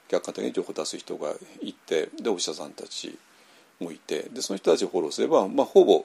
[0.09, 3.17] 客観的に情報を出す人がいてでお医者さんたち
[3.79, 6.05] もいてでその人たちをフォローすれば、まあ、ほぼ、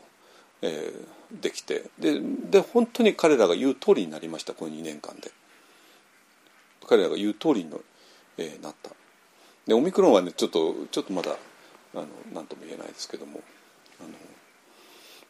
[0.62, 5.32] えー、できてでで本当に彼らが言う通りになりましたこの2年間で。
[6.88, 7.72] 彼らが言う通りに、
[8.38, 8.92] えー、なった。
[9.68, 11.36] でオミクロンはねちょっとちょっとまだ
[11.96, 13.42] あの何とも言えないですけども、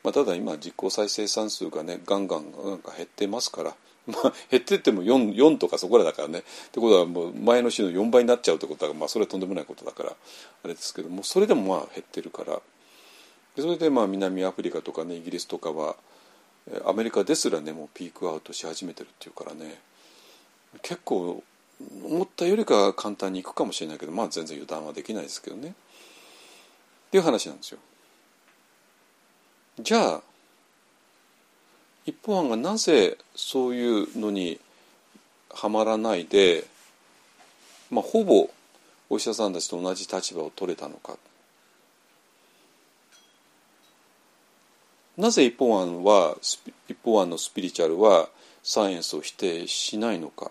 [0.05, 3.75] まあ、ただ今実効再生産数がねガンガンなんか減ってますから。
[4.05, 6.41] まあ、減ってても 4, 4とかそこらだからねっ
[6.71, 12.61] てことはもう前の週の4倍になっちゃうってことは、まあ、それはとんでもないことだからあれですけどもそれでもまあ減ってるから
[13.55, 15.95] でそれでまあ南アフリカとかねイギリスとかは
[16.85, 19.81] アメリカですらねもうピークアウトし始めてるっていうからね
[20.83, 21.43] 結構
[22.03, 25.71] 思ったよりか簡単にいくかもしれないけどまあ全然油断はできないですけどねっ
[27.09, 27.79] ていう話なんですよ。
[29.79, 30.21] じゃあ
[32.05, 34.59] 一方案がなぜそういうのに
[35.49, 36.65] はまらないで、
[37.89, 38.49] まあ、ほぼ
[39.09, 41.17] お医者さんたちと同じ立場を取れたのか。
[45.17, 46.35] なぜ一方案は
[46.89, 48.27] 一方案のスピリチュアルは
[48.63, 50.47] サイエンスを否定しないのか。
[50.47, 50.49] っ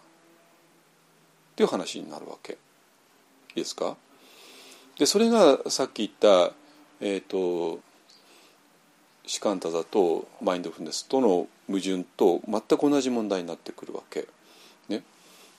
[1.57, 2.57] ていう話になるわけ。
[3.55, 3.97] ですか？
[4.99, 6.53] でそれがさっき言った
[7.01, 7.81] えっ、と
[9.27, 14.27] シカンタザとマインドフルネスとの矛盾と全く同じ問題になってくるわけ。
[14.89, 15.03] ね、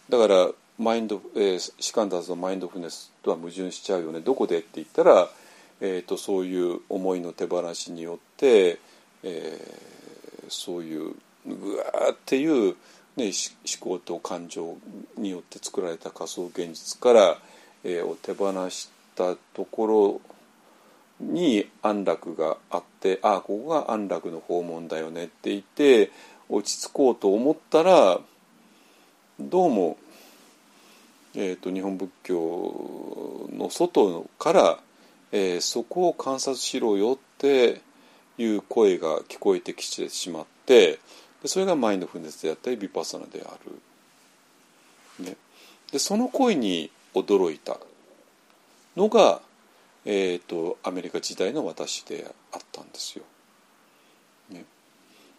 [0.10, 5.30] だからマインド、えー、シカンタザとマインドフルネスとは矛盾しちゃうよねどこでって言ったら、
[5.80, 8.78] えーと、そういう思いの手放しによって、
[9.24, 11.16] えー、そういう
[11.48, 12.76] ぐわーっていう、
[13.16, 13.32] ね、
[13.82, 14.78] 思考と感情
[15.18, 17.38] によって作られた仮想現実から、
[17.84, 20.35] えー、を手放したところ
[21.20, 26.12] に安楽があってああここが安楽の訪問だよねって言って
[26.50, 28.20] 落ち着こうと思ったら
[29.40, 29.98] どうも、
[31.36, 34.80] えーと、日本仏教の外から、
[35.32, 37.82] えー、そこを観察しろよって
[38.38, 41.00] いう声が聞こえてきてしまって
[41.42, 43.54] でそれがマインドフルネスであったりビパサナであ
[45.20, 45.26] る。
[45.26, 45.38] ね、
[45.92, 47.78] でその声に驚いた
[48.98, 49.42] のが
[50.06, 53.26] えーと、アメリカ時代の私であったんですよ。
[54.49, 54.64] ね、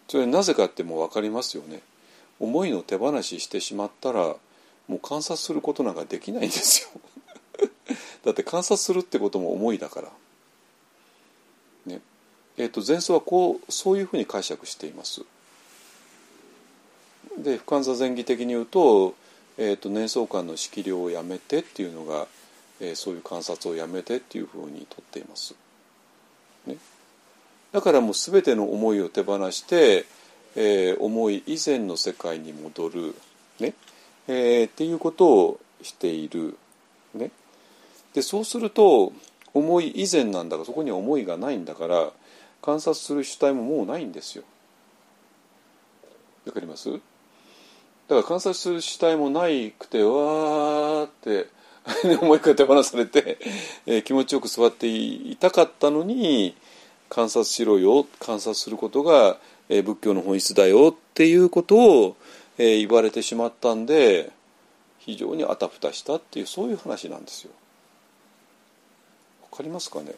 [0.08, 1.80] それなぜかってもう分かりますよね。
[2.40, 4.36] 思いの手放ししてしまったら
[4.88, 7.00] もう観察することなんかできないんですよ。
[8.24, 10.12] だって観察するってことも思いだから。
[11.86, 12.00] ね
[12.56, 15.22] えーと、前奏はこうそういうふうに解釈しています。
[17.38, 19.14] で不完座前儀的に言うと,、
[19.58, 22.26] えーと、と年相観の色量をやめてっていうのが
[22.80, 25.54] えー、そういう観察をやめてっていうふうにとっています。
[26.66, 26.76] ね、
[27.72, 30.04] だからもう全ての思いを手放して、
[30.56, 33.14] えー、思い以前の世界に戻る、
[33.60, 33.74] ね
[34.28, 36.56] えー、っていうことをしている。
[37.14, 37.30] ね、
[38.14, 39.12] でそうすると
[39.54, 42.10] 思い以前なんだがそこには思いがないんだから
[42.60, 44.44] 観察する主体ももうないんですよ。
[46.46, 46.90] わかります？
[46.92, 47.00] だか
[48.08, 51.48] ら観察する主体もないくてわーって
[52.20, 53.38] もう一回手放されて、
[53.86, 56.56] えー、気持ちよく座っていたかったのに
[57.08, 59.38] 観察しろよ観察することが、
[59.68, 62.16] えー、仏教の本質だよっていうことを、
[62.58, 64.32] えー、言われてしまったんで
[64.98, 67.50] 非常にあたふたしたっていうそういう話なんですよ。
[69.52, 70.14] わかりますかね？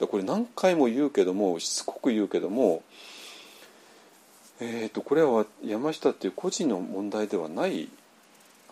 [0.00, 2.82] これ何回も言うけどもしつこく言うけども、
[4.60, 7.88] えーとこれは山下っていう個人の問題ではない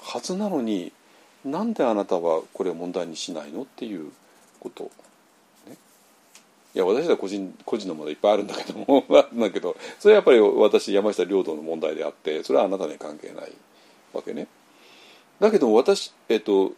[0.02, 0.92] はずなのに
[1.44, 4.10] なんであなたはこれを問題にしないのっていう
[4.60, 4.90] こと、
[5.68, 5.76] ね、
[6.74, 9.04] いや私は個人個人のものいっぱいあるんだけども。
[9.34, 9.76] だけど。
[9.98, 13.52] それはやっぱり私山下領土の問題であってそれはあなたに関係ない
[14.12, 14.46] わけね。
[15.40, 16.72] だけど私えっと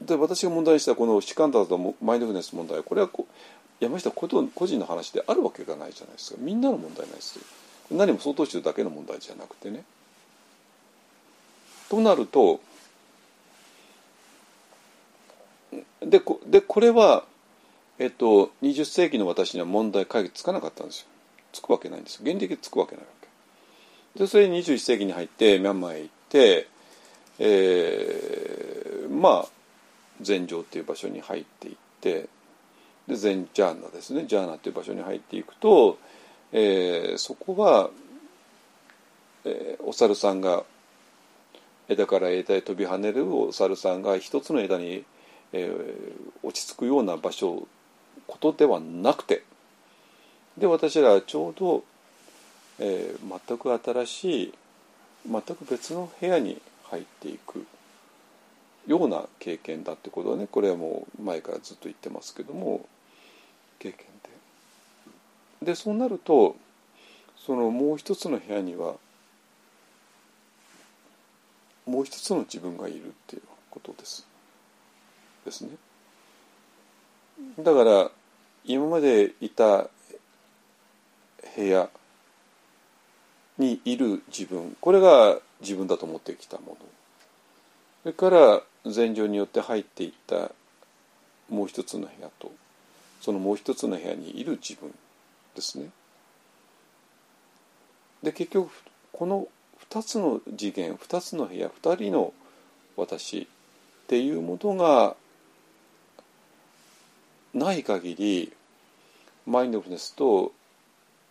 [0.00, 3.26] で私が問題にしたこのシカンダーとマインドフルネス問題これはこ
[3.80, 6.36] 山下個人の話であるわけがないじゃないですか。
[6.40, 7.44] みんなの問題ないですよ。
[7.90, 9.84] 何も相当集だけの問題じゃなくてね。
[11.88, 12.60] となると
[16.00, 17.24] でこでこれは、
[17.98, 21.06] えっと、20世紀の私には問題解決つかなかったんですよ。
[21.52, 22.16] つくわけないんです。
[22.16, 23.10] よ原理的つくわけないわ
[24.14, 24.20] け。
[24.20, 26.68] でそれで21世紀に入ってミャンマーへ行って、
[27.38, 29.46] えー、まあ
[30.20, 32.28] 禅城っていう場所に入っていって
[33.08, 34.26] で禅ジャーナですね。
[34.26, 35.98] ジャーナっていう場所に入っていくと、
[36.52, 37.90] えー、そこは、
[39.44, 40.64] えー、お猿さんが
[41.88, 45.04] 枝から枝へ飛び跳ねるお猿さんが一つの枝に、
[45.52, 47.66] えー、落ち着くような場所
[48.26, 49.44] ことではなくて
[50.58, 51.84] で私らはちょうど、
[52.78, 54.54] えー、全く新しい
[55.30, 57.66] 全く別の部屋に入っていく
[58.86, 62.86] ような経験だってことはねこれはもう前からずっと言ってますけども
[63.78, 64.06] 経験
[65.60, 65.66] で。
[65.72, 66.56] でそうなると
[67.36, 68.94] そのもう一つの部屋には
[71.86, 74.26] もう一つの自分がいるっていうことです。
[75.44, 75.70] ですね。
[77.58, 78.10] だから
[78.64, 79.88] 今までいた
[81.54, 81.88] 部屋
[83.58, 86.76] にいる自分これが自分だと思ってきたもの。
[88.02, 90.52] それから禅情によって入っていった
[91.48, 92.52] もう一つの部屋と
[93.20, 94.92] そのもう一つの部屋にいる自分
[95.54, 95.90] ですね。
[98.22, 98.70] で結局
[99.12, 99.48] この
[99.90, 102.32] 2つの次元2つの部屋2人の
[102.96, 103.46] 私っ
[104.08, 105.16] ていうものが
[107.54, 108.52] ない限り
[109.46, 110.52] マインドフネスと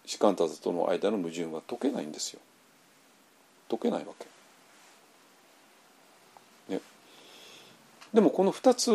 [0.05, 2.39] シカンタズとの間の矛盾は解けないんですよ。
[3.69, 4.13] 解けないわ
[6.67, 6.73] け。
[6.73, 6.81] ね、
[8.13, 8.91] でもこの2つ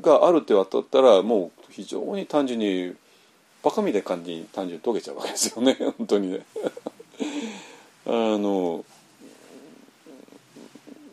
[0.00, 2.94] があるって渡ったらもう非常に単純に
[3.62, 5.76] バカみたいな感じに単純に解けちゃうわけですよね。
[5.98, 6.40] 本当にね。
[8.12, 8.84] あの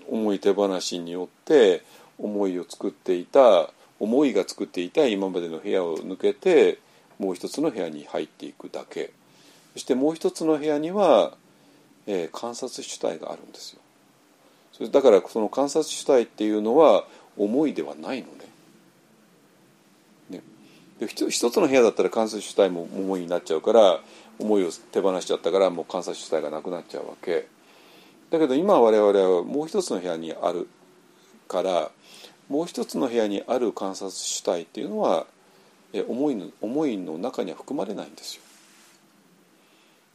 [0.10, 1.84] 思い手放しによって
[2.18, 3.70] 思いを作っていた
[4.00, 6.80] 思いが作っていた今までの部屋を抜けて
[7.20, 9.12] もう一つの部屋に入っていくだけ。
[9.74, 11.36] そしてもう一つの部屋には、
[12.08, 13.80] えー観察主体があるんですよ。
[14.74, 17.06] それだからその観察主体っていうのは
[17.38, 18.28] 思いではないの
[20.32, 20.40] ね。
[20.40, 20.42] ね。
[21.00, 24.00] で一つの部屋だったら観察主体も思いになっちゃうから
[24.40, 27.48] 思いを手放しちゃったからもう観察主体がなくなっちゃうわけ。
[28.30, 30.68] だけど今我々はもう一つの部屋にある
[31.48, 31.92] から
[32.50, 35.26] もう一つの部屋にある観察主体っていうのは
[35.94, 38.42] え思いの思いの中には含まれないんですよ。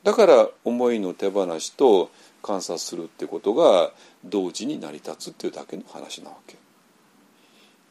[0.05, 2.11] だから思いの手放しと
[2.43, 3.93] 観察するってことが
[4.25, 6.57] 同時に成り立つっていうだけの話なわけ。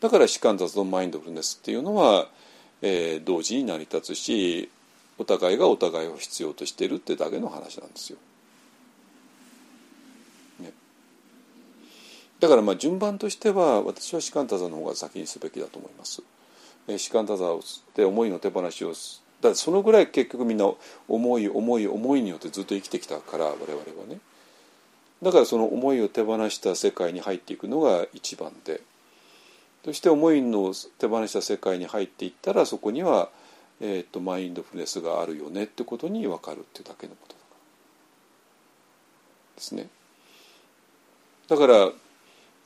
[0.02, 2.28] だから士官雑とマインドフルネスっていうのは、
[2.82, 4.70] えー同時に成り立つし
[5.22, 8.18] お互いがお互いを必要としてるってだけの話なんですよ。
[10.60, 10.74] ね、
[12.40, 16.24] だからまあ順番としては私は士官多座の方が先にすべきだと思います。
[16.88, 17.62] え士官多座を
[17.96, 18.94] で思いの手放しを
[19.42, 20.72] だってそのぐらい結局みんな
[21.08, 24.20] 思い思い思いによってずっと生きてきたから我々はね
[25.22, 28.82] だからその思いを手放した世界に入っていくのが一番で
[29.86, 33.30] そして思いの手放した世界に入っていったらそこには、
[33.84, 37.36] えー、とマインドフルネスがあるよねってことに分かるっていうだけのこと
[39.56, 39.90] ですね。
[41.48, 41.92] だから、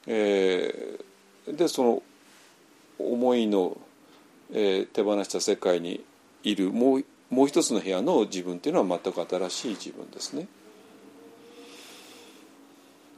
[0.07, 1.05] えー
[1.47, 2.01] でその
[2.97, 3.77] 思いの、
[4.51, 6.03] えー手放した世界に
[6.43, 10.47] いるもうもう一つの部屋の自分っていうのは全く新しい自分ですね。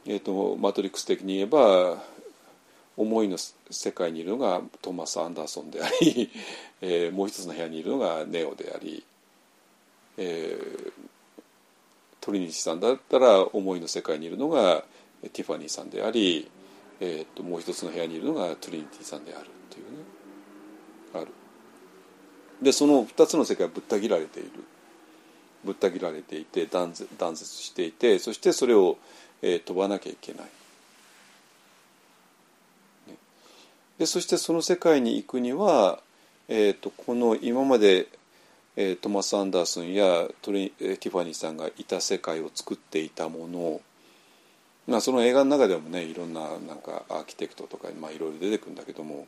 [0.06, 2.02] えー、とマトリックス的に言えば
[2.98, 3.38] 思いの
[3.70, 6.30] 世界にいるのがトーマス・アンダーソンであり、
[6.82, 9.04] えーもう一つの部屋にいるのがネオであり、
[10.16, 10.92] えー
[12.20, 14.84] トリニティさんだったら思いの世界にいるのが
[15.32, 16.50] ティファニーさんであり、
[17.00, 20.04] えー、ともう一つの部屋にいるのがトリニティさんであるっていうね
[21.14, 21.28] ある。
[22.60, 24.50] でその2つの世界はぶった切られている
[25.64, 27.08] ぶった切られていて断絶
[27.46, 28.98] していてそしてそれを、
[29.42, 30.42] えー飛ばなきゃいけない。
[33.06, 33.16] ね
[33.98, 36.00] でそしてその世界に行くには、
[36.48, 38.08] えー、とこの今まで、
[38.76, 43.82] えートマス・アンダーソンやトリティファニーさんがいた世界を作っていたものを
[44.86, 49.26] まあその映画の中でもねいろんななんかアーキテクトとか、まあ、いろいろ出てくるんだけども、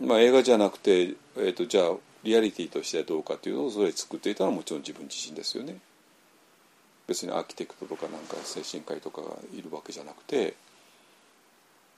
[0.00, 1.90] まあ、映画じゃなくて、えー、とじゃあ
[2.22, 5.78] リアリティとしてどうかというのをそれ作っていたのはもちろん自分自身ですよね。
[7.06, 10.54] 別にアーキテクトとかなんか精神科医とかがいるわけじゃなくて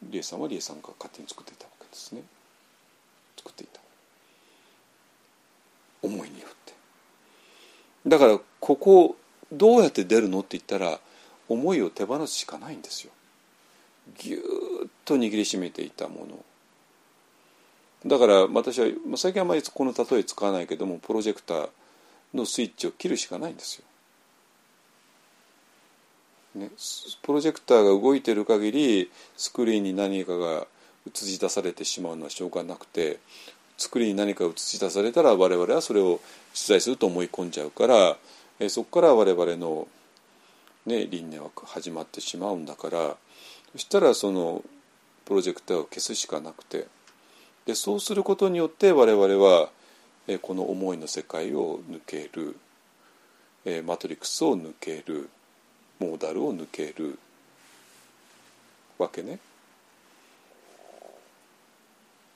[0.03, 2.23] リエさんはリエさんが勝手に作っていたわけですね。
[3.37, 3.81] 作っていた。
[6.03, 6.75] 思いによって。
[8.07, 9.17] だからここ
[9.53, 11.01] どうやって出るのって言ったら
[11.49, 13.13] 思いを手放すしかないんですよ。
[14.17, 16.45] ぎゅーっと握りしめていたもの。
[18.07, 21.69] だから私はまあ最近あまりこの例え使わないけどもプロジェクター
[22.33, 23.85] のスイッチを切るしかないんですよ。
[26.59, 26.71] ね、
[27.23, 30.67] プロジェクターが動いてる限りスクリーンに何かが
[31.07, 33.19] 映し出されてしまうのはしょうがなくて
[33.77, 36.21] スクリーンに何か映し出されたら我々はそれを
[36.53, 38.17] 取材すると思い込んじゃうから
[38.59, 39.87] えそこから我々の、
[40.87, 43.17] ね、輪廻は始まってしまうんだから
[43.73, 44.63] そしたらその
[45.25, 46.87] プロジェクターを消すしかなくて
[47.67, 49.69] でそうすることによって我々は
[50.27, 52.57] えこの思いの世界を抜ける
[53.65, 55.29] えマトリックスを抜ける
[55.99, 57.19] モーダルを抜ける。
[58.99, 59.39] わけね。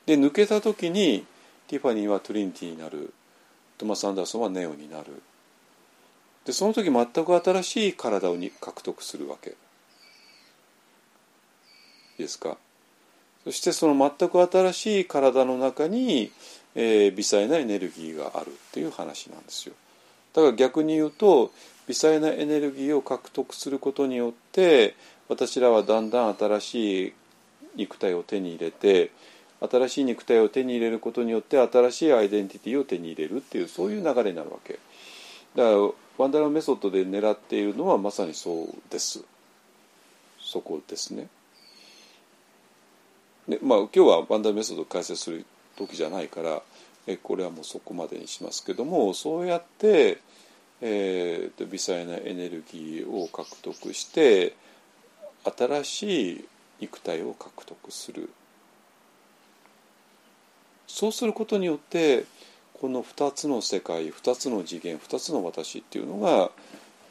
[0.06, 1.26] で抜けた時に
[1.66, 3.12] ティファニーはトリニティになる。
[3.78, 5.22] トマス・アンダーソンはネオになる。
[6.44, 9.55] でその時全く新しい体をに獲得するわけ。
[12.18, 12.56] ですか？
[13.43, 16.30] そしてその全く新しい体の中に、
[16.76, 19.74] えー微細なエネルギーがあるっていう話なんですよ。
[20.32, 21.51] だから逆に言うと
[21.93, 24.94] 微細なエネルギーを獲得することによって
[25.28, 27.12] 私らはだんだん新しい
[27.77, 29.10] 肉体を手に入れて
[29.60, 34.78] 新しい肉体を手に入れることによって新しいアイデンティティを手に入れるっていうそういう流れになるわけ。
[35.55, 35.77] だから
[36.16, 39.23] ワンダーラメソッドで狙っているのはまさにそうです。
[40.40, 41.28] そこですね。
[43.47, 45.44] でまあ今日はワンダーメソッドを解説する
[45.77, 46.62] 時じゃないから
[47.06, 50.19] えこれはもうそこまでにしますけどもそうやって
[50.82, 54.54] えー、と微細なエネルギーを獲得して
[55.44, 56.44] 新しい
[56.80, 58.28] 肉体を獲得する。
[60.88, 62.24] そうすることによって
[62.74, 66.50] この2つの世界2つの次元2つの私っていうのが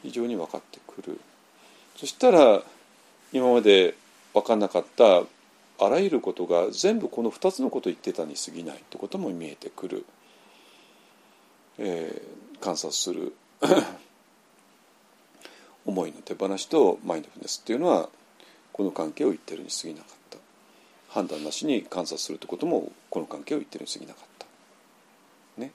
[0.02, 1.20] 非常に分かってくる。
[1.96, 2.62] そしたら
[3.32, 3.94] 今まで
[4.34, 5.22] 分かんなかった
[5.78, 10.04] あらゆることが全部この2つのことを言ってたに過ぎないってことも見えてくる、
[11.78, 13.34] えー観察する。
[15.86, 18.08] 思いの手放しとマインドフネスっていうのは
[18.72, 20.38] この関係を言ってるに過ぎなかった。
[21.10, 24.46] 判断なしに観察するってこともこの関係を言ってるに過ぎなかった。
[25.60, 25.72] ね。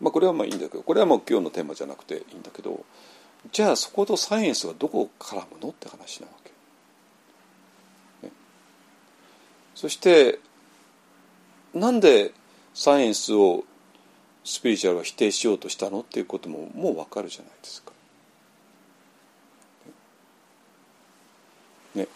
[0.00, 2.84] まあこれはまあいいんだけどこれはもう今日のテーマじゃなくていいんだけど
[3.52, 6.32] じゃあそことサイエンスはどこを絡むのって話なわ
[8.22, 8.32] け、ね、
[9.74, 10.38] そして
[11.74, 12.32] なんで
[12.74, 13.64] サイエンスを
[14.50, 17.92] スピリチュアルは否定しようとしたのっていうことももうわかるじゃないですか。
[21.94, 22.08] ね、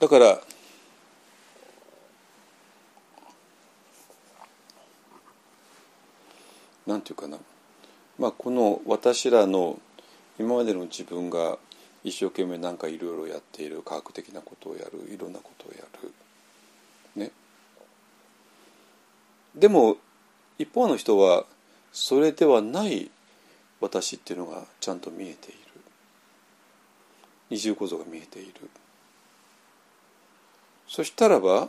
[0.00, 0.40] だから
[6.84, 7.38] なんていうかな、
[8.18, 9.78] まあ、この私らの
[10.36, 11.58] 今までの自分が
[12.02, 16.12] 一生懸命なんかいろいろやっている科学的なことをやるいろんなことをやる。
[17.14, 17.30] ね。
[19.54, 19.96] でも
[20.58, 21.46] 一方の人は
[22.00, 23.10] それではない
[23.80, 25.58] 私っていうのがちゃんと見えている。
[27.50, 28.52] 二重構造が見えている。
[30.86, 31.68] そしたらば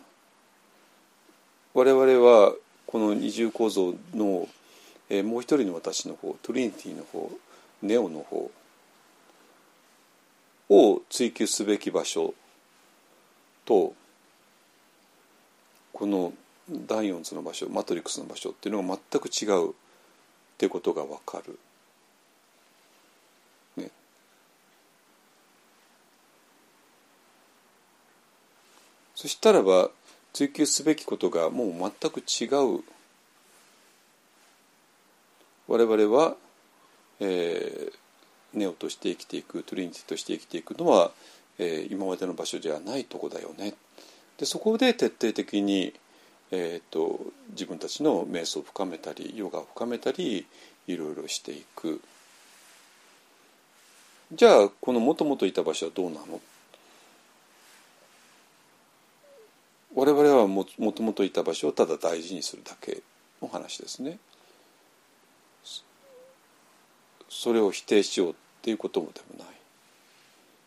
[1.74, 2.54] 我々は
[2.86, 4.48] この二重構造の、
[5.10, 7.30] えー、もう一人の私の方トリニティの方
[7.82, 8.52] ネオの方
[10.70, 12.36] を追求すべき場所
[13.66, 13.94] と
[15.92, 16.34] この
[16.70, 19.74] 第四図の場所マトリックスの場所っていうのが全く違う
[20.60, 21.57] っていうことが分かる。
[23.77, 23.90] ね、
[29.15, 29.90] そしたらば
[30.34, 32.84] 追求すべきことがもう全く違う
[35.69, 36.36] 我々は、
[37.22, 37.94] えー、
[38.53, 41.11] ネオとして生きていくトリニティとして生きていくのは、
[41.57, 43.76] えー、今までの場所じゃないとこだよね。
[44.38, 45.94] でそこで徹底的に、
[46.52, 47.20] えーと、
[47.52, 50.46] 自分たちの瞑想を深めたりヨガを深めたり
[50.88, 52.02] いろいろしていく。
[54.34, 56.40] じゃあこのもともといた場所はどうなの？
[59.96, 63.02] 我々はももともといた場所をただ大事にするだけ。
[63.42, 64.20] の話ですね。
[67.30, 69.54] それを否定しようっていうこともでもない。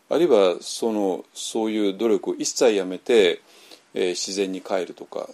[0.09, 3.41] あるいはそのそういう努力を一切やめて、
[3.93, 5.29] えー、自然に帰るとか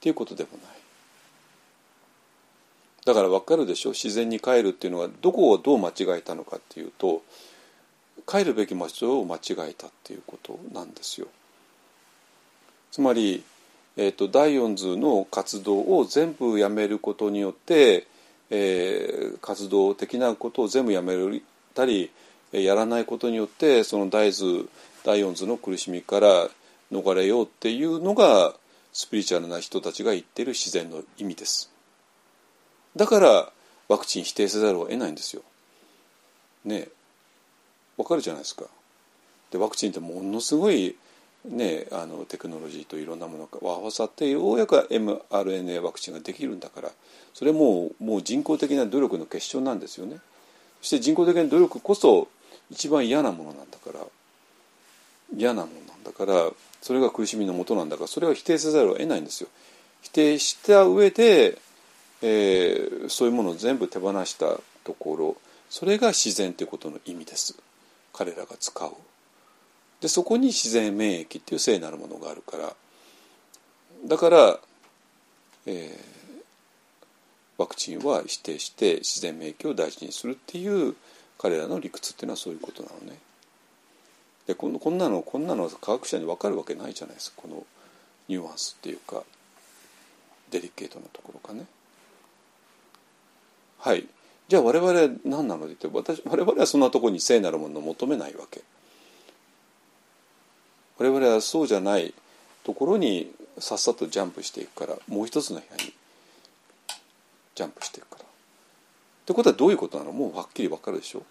[0.00, 0.60] っていうことでもない
[3.04, 7.22] だから分かるでしょ自然に帰るっていうのはどこをどう間違えたのかっていうと
[8.26, 11.26] 帰るべき場所を間違えたっていうことなんですよ。
[12.92, 13.42] つまり、
[13.96, 18.06] えーと、と第四図の活動を全部やめることによって、
[18.50, 21.14] えー、活動的なことを全部やめ
[21.74, 22.10] たり
[22.52, 24.68] やらないことによってその大図
[25.04, 26.48] 第四図の苦しみから
[26.92, 28.54] 逃れようっていうのが
[28.92, 31.70] スピリチュアルな人たちが言ってる自然の意味です。
[32.96, 33.52] だから
[33.88, 35.42] ワクチン否定せざるを得ないんですよ。
[36.64, 36.88] ね
[37.96, 38.64] わかるじゃないですか。
[39.50, 40.96] でワクチンってものすごい
[41.44, 46.90] ね、あのテクノロジーといろんなものが合わさってようやく mRNA ワクチンができるんだから
[47.32, 50.18] それももう人工的な努力の結晶なんですよね。
[50.82, 52.28] そして人工的な努力こそ
[52.70, 54.04] 一番嫌なものなんだから
[55.34, 56.50] 嫌なものなんだから
[56.80, 59.48] それが苦しみのもとなんだからそれは否定せざるを得ないんですよ。
[60.02, 61.58] 否定した上で、
[62.22, 65.36] えー、そういうものを全部手放したところ
[65.68, 67.54] それが自然ということの意味です。
[68.12, 68.90] 彼らが使う。
[70.00, 72.74] でそこに自然免疫っていう聖なるものがあるから。
[74.06, 74.58] だから、
[75.66, 76.42] えー、
[77.58, 80.96] ワクチンは否定して自然免疫を大事にするっていう
[81.38, 83.18] 彼らの理屈っていうのはそういうことなのね。
[84.50, 87.64] でこのこんなのこんなの科学者に分かるわけないじゃないですかこの
[88.26, 89.22] ニュアンスっていうか
[90.50, 91.66] デリケートなところかね。
[93.78, 94.08] はい
[94.48, 98.62] じゃあ我々は何なのでって私我々はそんなところに聖なるものを求めないわけ。
[100.98, 102.12] 我々はそうじゃない
[102.64, 105.92] ところにさっさとジャンプしていくからもう一つの部屋に
[107.54, 108.24] ジャンプしていくから。
[108.24, 108.26] っ
[109.26, 110.10] てことはどういうことなの？
[110.10, 111.22] もうはっきり分かるでしょ？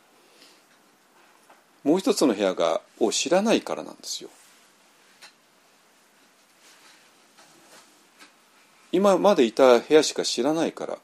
[1.84, 4.30] もう一つの部屋がを知らないからなんですよ。
[8.92, 10.98] 今までいた部屋しか知らないから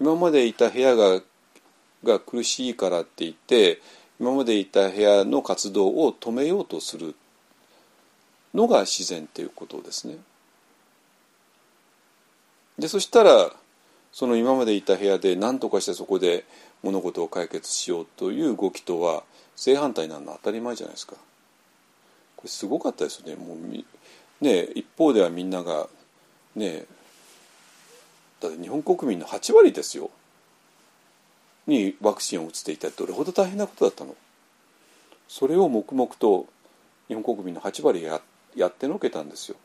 [0.00, 1.20] 今までいた部屋が
[2.02, 3.80] が苦しいからって言って
[4.20, 7.14] 今までいた部屋の活動を止めようとする
[8.52, 10.16] のが自然っていうことですね。
[12.78, 13.52] でそしたら
[14.12, 16.44] その今までいた部屋で何とかしてそこで
[16.82, 19.24] 物事を解決しようという動きとは
[19.56, 21.14] 正反対なの当たり前じゃないですか。
[22.36, 23.36] これすごかったですよね。
[23.36, 23.84] もうみ
[24.40, 25.88] ね一方ではみんなが
[26.54, 26.84] ね
[28.40, 30.10] だって日本国民の8割ですよ
[31.66, 34.14] にワクチンを打つって一体どれほど大変なことだったの
[35.28, 36.46] それを黙々と
[37.08, 38.20] 日本国民の8割や
[38.54, 39.56] やってのけたんですよ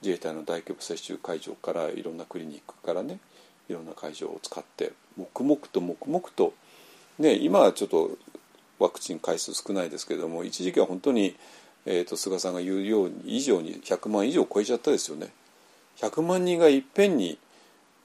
[0.00, 3.18] 自衛隊の大規模接種会場からいろんなクリニックからね
[3.68, 6.54] いろんな会場を使って黙々と黙々と
[7.18, 8.10] ね今はちょっと
[8.78, 11.36] ワクチン回数少ないですけれども一時期は本当に、
[11.86, 15.28] えー、と菅さんが言うように以上に100万以上超えちゃったですよね。
[15.98, 17.38] 100万人がいっぺんに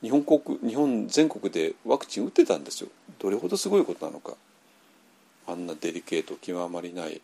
[0.02, 2.90] 日本国日本全国でワクチン打ってたんですよ。
[3.20, 4.34] どれほどすごいことなのか。
[5.48, 7.22] あんなデリケート極まりない、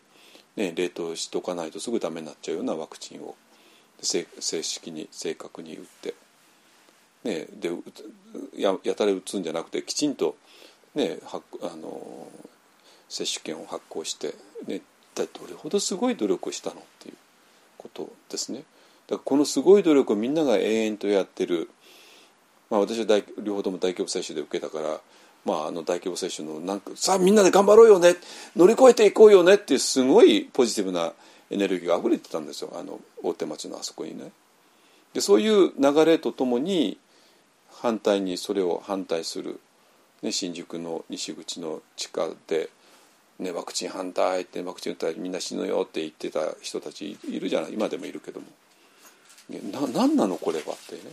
[0.56, 3.36] ね、冷凍しとかないとすぐダメになっちゃうようなワクチンを。
[4.02, 6.14] 正正式に正確に打って、
[7.24, 7.70] ね、で
[8.56, 10.36] ややたら打つんじゃなくてきちんと、
[10.94, 12.28] ね、はあの
[13.08, 14.34] 接種券を発行して、
[14.66, 14.82] ね、一
[15.14, 17.14] 体どれほどすごい努力をしたのっていう
[17.78, 18.58] ことですね。
[18.58, 18.64] だか
[19.16, 21.68] らこのすごい努力をみんなが永遠とやってる、
[22.70, 25.00] まあ、私は大両方とも大規模接種で受けたから、
[25.44, 28.16] まあ、あの大規模接種のなんかさあみんなで頑張ろうよね
[28.56, 31.12] 乗り越えていこうよねっていうすごいポジティブな
[31.50, 34.32] エネルギーが溢れてたんですよあの大手町のあそこにね。
[35.12, 36.98] でそういう流れとともに
[37.70, 39.60] 反対にそれを反対する、
[40.22, 42.70] ね、新宿の西口の地下で、
[43.38, 48.46] ね、ワクチン反対ってワクチン打ったらみんな死ぬよって言ってた人たちいるじゃない今でもいるけども。
[49.48, 51.12] ねな何なのこれはってね。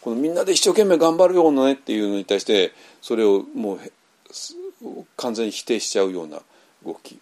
[0.00, 2.72] このみんなで一生懸命頑張るようなねっていうのに対して
[3.02, 6.40] それをもう完全に否定しちゃうような
[6.84, 7.18] 動き。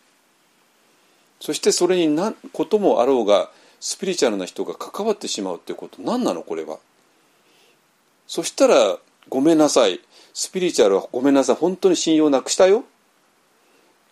[1.41, 3.51] そしてそれに何こともあろうが
[3.81, 6.01] スピリチュアルな人が関わってしまうっていうこと。
[6.03, 6.79] 何なのこれは。
[8.27, 8.99] そしたら
[9.29, 10.01] ごめんなさい。
[10.33, 11.57] スピリチュアルはごめんなさい。
[11.57, 12.85] 本当に信用なくしたよ。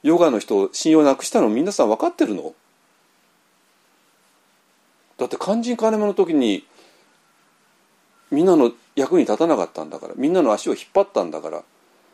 [0.04, 2.54] ヨガの人信用なくしたの皆さん分かってるの？
[5.16, 6.64] だって肝心金目の時に
[8.30, 11.62] みんなの役に立たなかったんだからみんなの足を引っ張ったんだから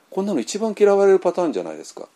[0.08, 2.08] こんなの一番嫌われるパターンじゃないですか。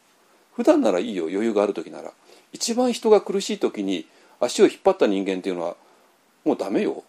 [0.55, 2.13] 普段ならいいよ余裕がある時なら。
[2.53, 4.07] 一番人が苦しい時に
[4.39, 5.75] 足を引っ張った人間っていうのは
[6.45, 7.03] もうダメよ。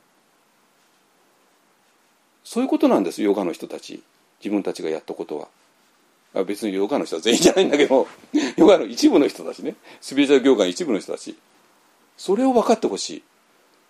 [2.44, 4.02] そういうことなんですヨガの人たち。
[4.40, 5.48] 自分たちがやったことは。
[6.44, 8.08] 別にヨガの人は全員じゃないんだけど
[8.58, 9.76] ヨガの一部の人たちね。
[10.02, 11.36] スピリチュアル業界の一部の人たち。
[12.18, 13.24] それを分かってほしい。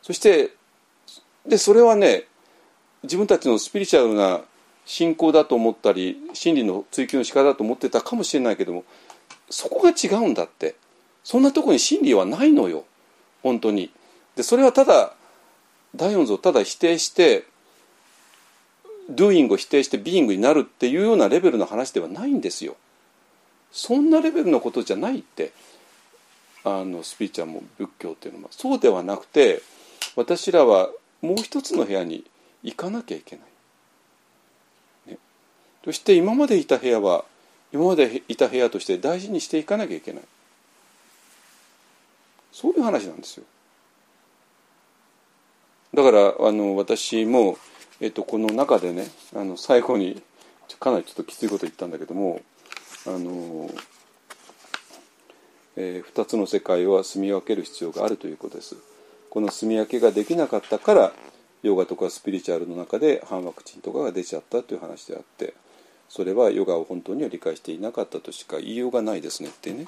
[0.02, 0.52] そして
[1.46, 2.26] でそれはね
[3.04, 4.42] 自分たちのスピリチュアルな
[4.86, 8.84] 信仰だと思ったり真理の追求の仕方だと思ってたかもしれないけども
[9.50, 10.76] そこが違うんだって。
[11.24, 12.86] そんなとこに真理はないのよ。
[13.42, 13.92] 本当に。
[14.36, 15.14] でそれはただ
[15.96, 17.46] 第四図をただ否定して
[19.12, 22.76] doing を否定して being になるっていうようなレベルの話ではないんですよ。
[23.72, 25.52] そんなレベルのことじゃないって
[26.64, 28.50] あのスピーチャーも仏教っていうのは。
[28.52, 29.62] そうではなくて
[30.16, 30.90] 私らは
[31.22, 32.24] もう一つの部屋に
[32.64, 33.42] 行かなきゃいけな
[35.08, 35.18] い、ね、
[35.84, 37.26] そして今までいた部屋は
[37.74, 40.24] 今までいた部屋として大事にしていかなきゃいけない。
[42.52, 43.44] そういう話なんですよ。
[45.94, 47.58] だからあの私も、
[48.02, 50.22] えっと、この中でねあの最後に
[50.80, 52.42] かなりちょっときついこと言ったんだけども
[53.08, 53.70] あの、
[55.78, 58.76] えー、2つの世界は住み分ける必要があるということです。
[59.30, 61.14] この住み分けができなかったから
[61.62, 65.56] ヨガとかスピリチュアルの中で反ワクチンとかが出ちゃったという話であって
[66.08, 69.88] それはヨガを本当には理解していなかったとしか言いようがないですねってね。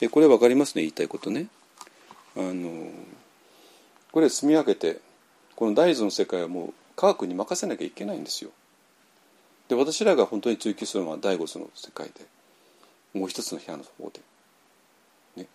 [0.00, 1.48] でこれ分かりますね言いたいことね。
[2.36, 2.90] あの
[4.12, 5.00] これ住み分けて
[5.56, 8.50] この大豆の世界はもう科学に任せなきゃいけないんですよ。
[9.68, 12.24] で私らが本当に追求するのは第五図の世界で
[13.18, 14.20] もう一つの部屋の方で、
[15.36, 15.46] ね、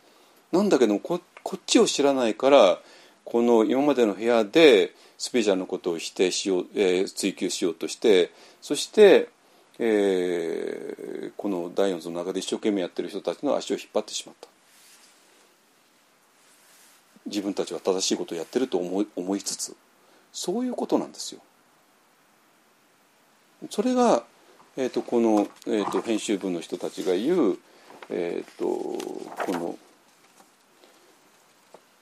[0.52, 2.80] なんだけどもここっちを知らないから
[3.24, 8.32] この今までの部屋でスピリチュアルのことを否定しよう、えー、追求しようとして
[8.62, 9.30] そして、
[9.80, 14.48] えー、この第四図の中で一生懸命やってる人たちの足を引っ張ってしまった。
[17.28, 19.76] 自分たちは正しいことをやってると思い思いつつ。
[20.32, 21.42] そういうことなんですよ。
[23.70, 24.24] それが、
[24.78, 27.58] えーと、この、えーと、編集部の人たちが言う、
[28.10, 29.78] えーと、この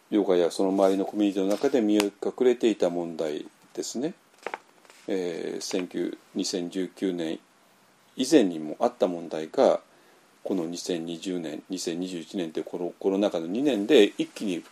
[0.09, 2.11] ヨガやその周りのコミュニティの中で見隠
[2.41, 4.13] れていた問題ですね。
[5.07, 7.39] えー、2019年
[8.15, 9.79] 以前にもあった問題が
[10.43, 14.63] この2020年2021年というコロコロナ禍の2年で一気に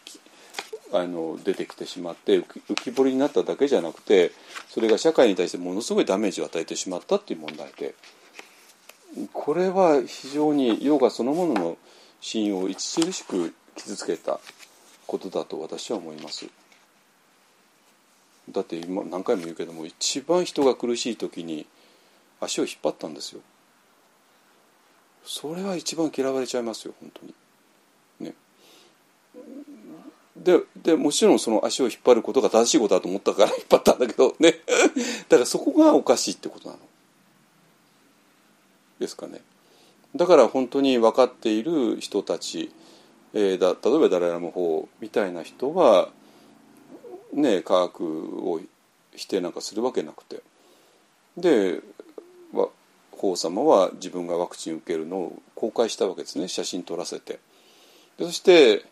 [0.94, 4.32] あの出てきてしまって浮き浮き彫りになっただけじゃなくて
[4.70, 7.96] それが社会に対してものすごいダメージを与えてしまったっていう問題で
[9.34, 11.78] これは非常にヨガそのものの
[12.22, 14.40] 信用を著しく傷つけた
[15.06, 16.48] ことだと私は思います。
[18.50, 21.66] だって今何回も言うけども一番人が苦しい時に
[22.40, 23.42] 足を引っ張ったんですよ。
[25.26, 27.34] それは一番嫌われちゃいますよ本当に。
[30.44, 34.60] ででもちろんその足を引っ張ることが正しいことだと思ったから 引っ張ったんだけどね
[35.30, 36.80] だからそこがおかしいってことなの。
[39.00, 39.42] ですかね。
[40.16, 42.72] だから本当に分かっている人たち、
[43.34, 46.10] えー、だ例えばダライラマ法みたいな人は
[47.34, 48.60] ね科学を
[49.16, 50.42] 否定なんかするわけなくて
[51.36, 51.82] で
[53.18, 57.40] 法様は自分がワクチン受けるのを公開したわけですね写真撮らせて
[58.18, 58.84] でそして、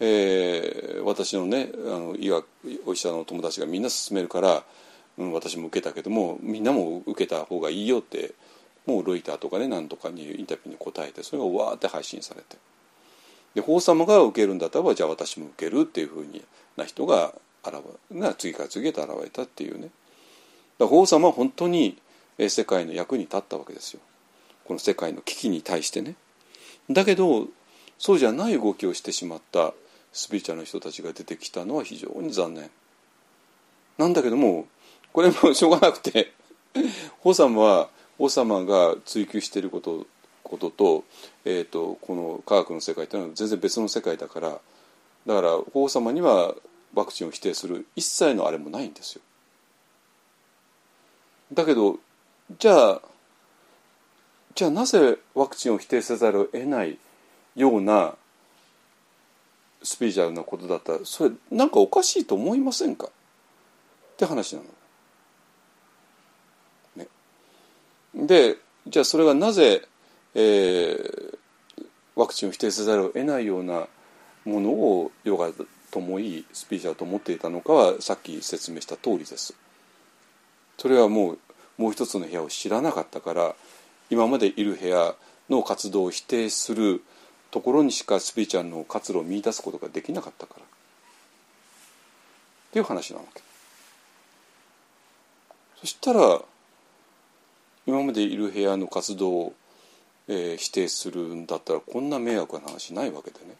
[0.00, 2.44] えー私のねあの医学
[2.84, 4.64] お医者の友達がみんな勧めるから、
[5.18, 8.34] うん、私も受けたけどもみんなも受けた方がいいよって
[8.86, 12.56] もうロイターとかね何とかにインタビューに答えてそれがわーって配信されて。
[13.54, 16.44] で法様が受けるんだったらじゃあ私も受けるっていうふうに
[16.76, 17.32] な人が
[17.64, 17.82] 現
[18.12, 19.84] が次から次へと現れたっていうね。
[19.84, 19.92] だか
[20.80, 21.96] ら法様は本当に
[22.38, 24.00] 世界の役に立ったわけですよ。
[24.64, 26.16] この世界の危機に対してね。
[26.90, 27.46] だけど
[27.98, 29.72] そうじゃない動きをしてしまった
[30.16, 32.70] スピリチュアルの人たちが出てきたのは非常に残念
[33.98, 34.66] なんだけども
[35.12, 36.32] これもしょうがなくて
[37.20, 40.06] 法様は王様が追求していること
[40.42, 41.04] ことと,、
[41.44, 44.60] えー、とこの科学の世界というのは全然別の世界だから
[45.26, 46.54] だから王様には
[46.94, 49.22] ワクチンを否定する一切のあれもないんですよ。
[51.52, 51.98] だけど
[52.58, 53.02] じゃあ
[54.54, 56.98] じゃあなぜワクチンを否定せざるを得ない
[57.54, 58.14] ような
[59.82, 63.06] スピリチュアルなことだったらそれなんかおかしいと思いませんか？
[63.06, 63.10] っ
[64.16, 64.68] て話なの。
[67.04, 67.08] ね、
[68.14, 69.82] でじゃあそれがなぜ、
[70.34, 71.38] えー
[72.16, 73.86] ワクチンを否定せざるを得ないような
[74.46, 75.50] ものをヨガ
[75.90, 79.54] ともいいスピリチュアルと思っていたのかはさっき説明した通りです。
[80.78, 81.38] それはもう
[81.76, 83.54] もう一つの部屋を知らなかったから
[84.08, 85.14] 今までいる部屋
[85.50, 87.02] の活動を否定する
[87.56, 90.62] ところにしかスピリチュアルの活路を見出すことができなかったから。
[90.62, 90.66] っ
[92.70, 93.40] ていう話なわけ。
[95.80, 96.42] そしたら
[97.86, 99.54] 今までいる部屋の活動を、
[100.28, 103.54] えー否定するんだったらこんな迷惑な話ないわけでね。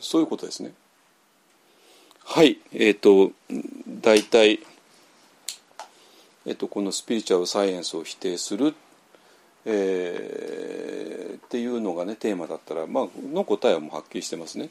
[0.00, 0.74] そういうことですね。
[2.24, 3.32] はいえっ、と
[4.02, 4.60] 大体
[6.44, 8.74] えっと、このスピリチュアルサイエンスを否定する、
[9.64, 14.70] えーっていうのがねテーマだったら、まあの答えはもうはっきりしてますね。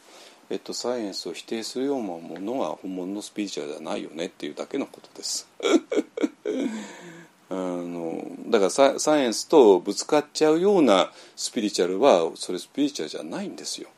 [0.49, 5.47] えっと、サイエンスを否定するようなものは本物のスピリチュアルではないよねっていうだけのことです。
[7.49, 13.89] あのだからササイエンスとぶつかっちゃうようなスピリチュアルはそれスピリチュアルじゃないんですよ。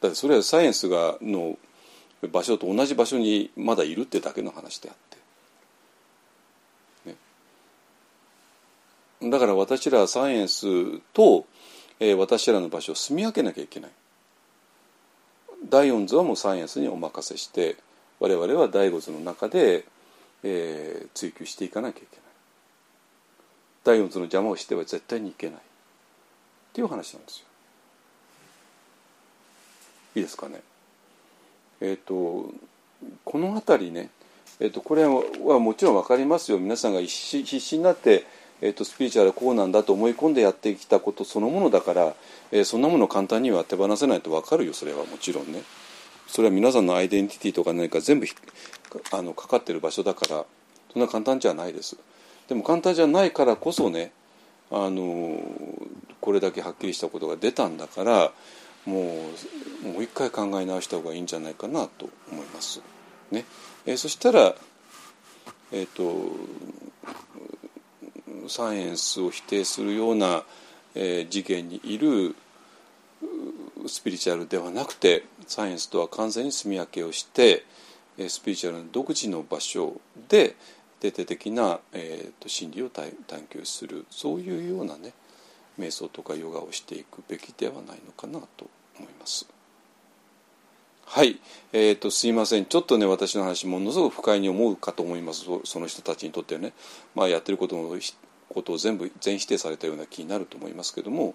[0.00, 1.56] だってそれはサイエンスがの
[2.30, 5.11] 場所と同じ場所にまだいるってだけの話であって。
[9.30, 11.46] だから私らはサイエンスと、
[12.00, 13.90] えー私らの場所を住み分けなきゃいけない。
[15.68, 17.76] 第四図はもうサイエンスにお任せして
[18.18, 19.84] 我々は第五図の中で、
[20.42, 22.24] えー追求していかなきゃいけない。
[23.84, 25.56] 第四図の邪魔をしては絶対にいけない。
[25.56, 25.60] っ
[26.72, 27.46] ていう話なんですよ。
[30.16, 30.62] いいですかね。
[31.80, 32.50] えっ、と
[33.24, 34.10] この辺りね、
[34.60, 36.58] えー、とこれはもちろん分かりますよ。
[36.58, 37.10] 皆さんが必
[37.44, 38.24] 死になって、
[38.62, 42.14] えー、とスピリチュアルはこうなんだと思い込んでやってきたことそのものだから、
[42.52, 45.62] えーそんなものを簡単には手放せないと分かるよそれはもちろんね。
[46.28, 48.26] それは皆さんのアイデンティティとか何か全部
[49.10, 50.44] あのかかってる場所だから
[50.92, 51.96] そんな簡単じゃないです。
[52.48, 54.12] でも簡単じゃないからこそね
[54.70, 55.40] あの
[56.20, 58.32] これだけはっきりしたことが出たんだから
[58.86, 59.02] も
[59.84, 62.80] うもう一回考え直した方がいいんじゃないかなと思います。
[63.32, 63.44] ね。
[63.86, 64.54] えーそしたら、
[65.72, 66.30] えー、と
[68.48, 70.44] サイエンスを否定するような、
[70.94, 72.34] えー次元にいる
[73.86, 77.64] スピリチュアルではなくてサイエンスとは完全に住み分けをして
[78.18, 80.54] えースピリチュアルの独自の場所で
[81.00, 83.10] 徹底的な、えー、と真理を探
[83.50, 84.06] 求する。
[84.10, 85.12] そういうようなね
[85.78, 89.46] 瞑想とかヨガをしていくべきではないのかなと思います。
[91.04, 91.40] はい、
[91.72, 92.66] えー、とすいません。
[92.66, 95.44] ちょっとね私の話ものすごく不快に思うかと思います。
[95.64, 96.72] その人たちにとってはね、
[97.14, 97.98] まあ、やってることも
[98.52, 101.34] ことを全部全否定されたような気になると思いますけども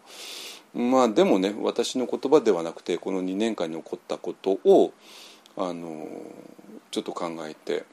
[0.73, 4.93] まあでもね私の言葉ではなくてこの2年間に起こったことを
[5.57, 6.07] あの
[6.91, 7.85] ちょっと考えて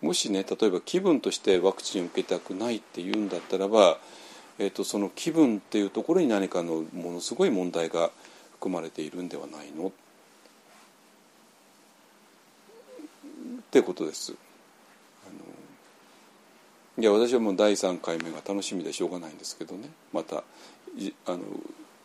[0.00, 3.98] もしね例えば気分としてワクチンを受けたくないっていうんだったらば、
[4.58, 8.10] えー、とその気分っていうところに何かのものすごい問題が
[8.54, 9.88] 含まれているんではないの？
[9.88, 9.92] っ
[13.70, 14.34] てことです。
[17.00, 21.38] いや私はもう第3回目が楽しみでしょうがないんですけどねまたあの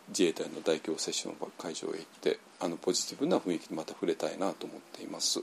[0.08, 5.42] 自衛隊の大規模接種の会場へ行ってあのポジティブな雰囲気にまた触れたいなと思っています。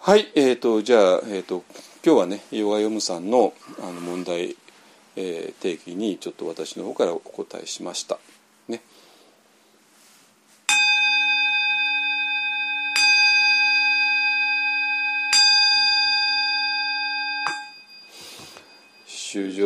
[0.00, 1.64] はい、えーと、じゃあ、えーと、
[2.04, 4.56] 今日はねヨガヨムさんのあの問題、
[5.16, 8.18] えー、定義にちょっと私の方からお答えしました。
[19.32, 19.64] 主上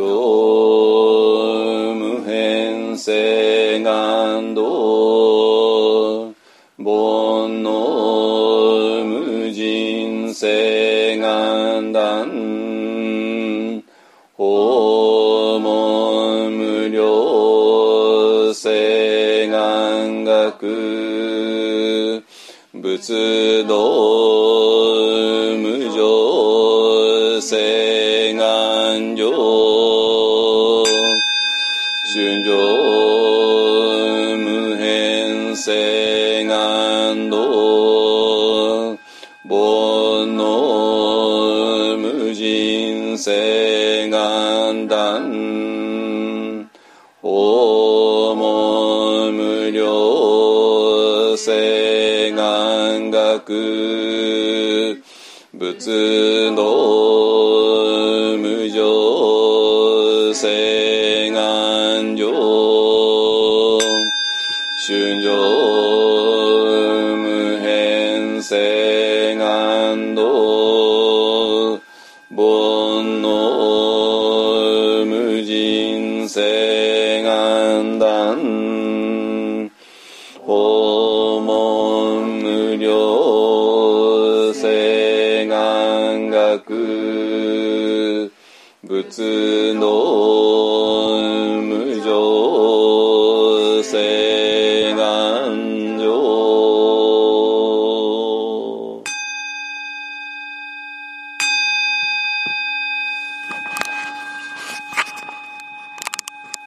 [1.98, 4.62] 無変性願道
[6.78, 12.30] 煩悩無人性願断
[14.36, 22.22] 訪問無料性願学
[22.72, 24.35] 仏道
[53.47, 55.02] く
[55.55, 61.05] 仏道無常性。
[89.16, 89.55] to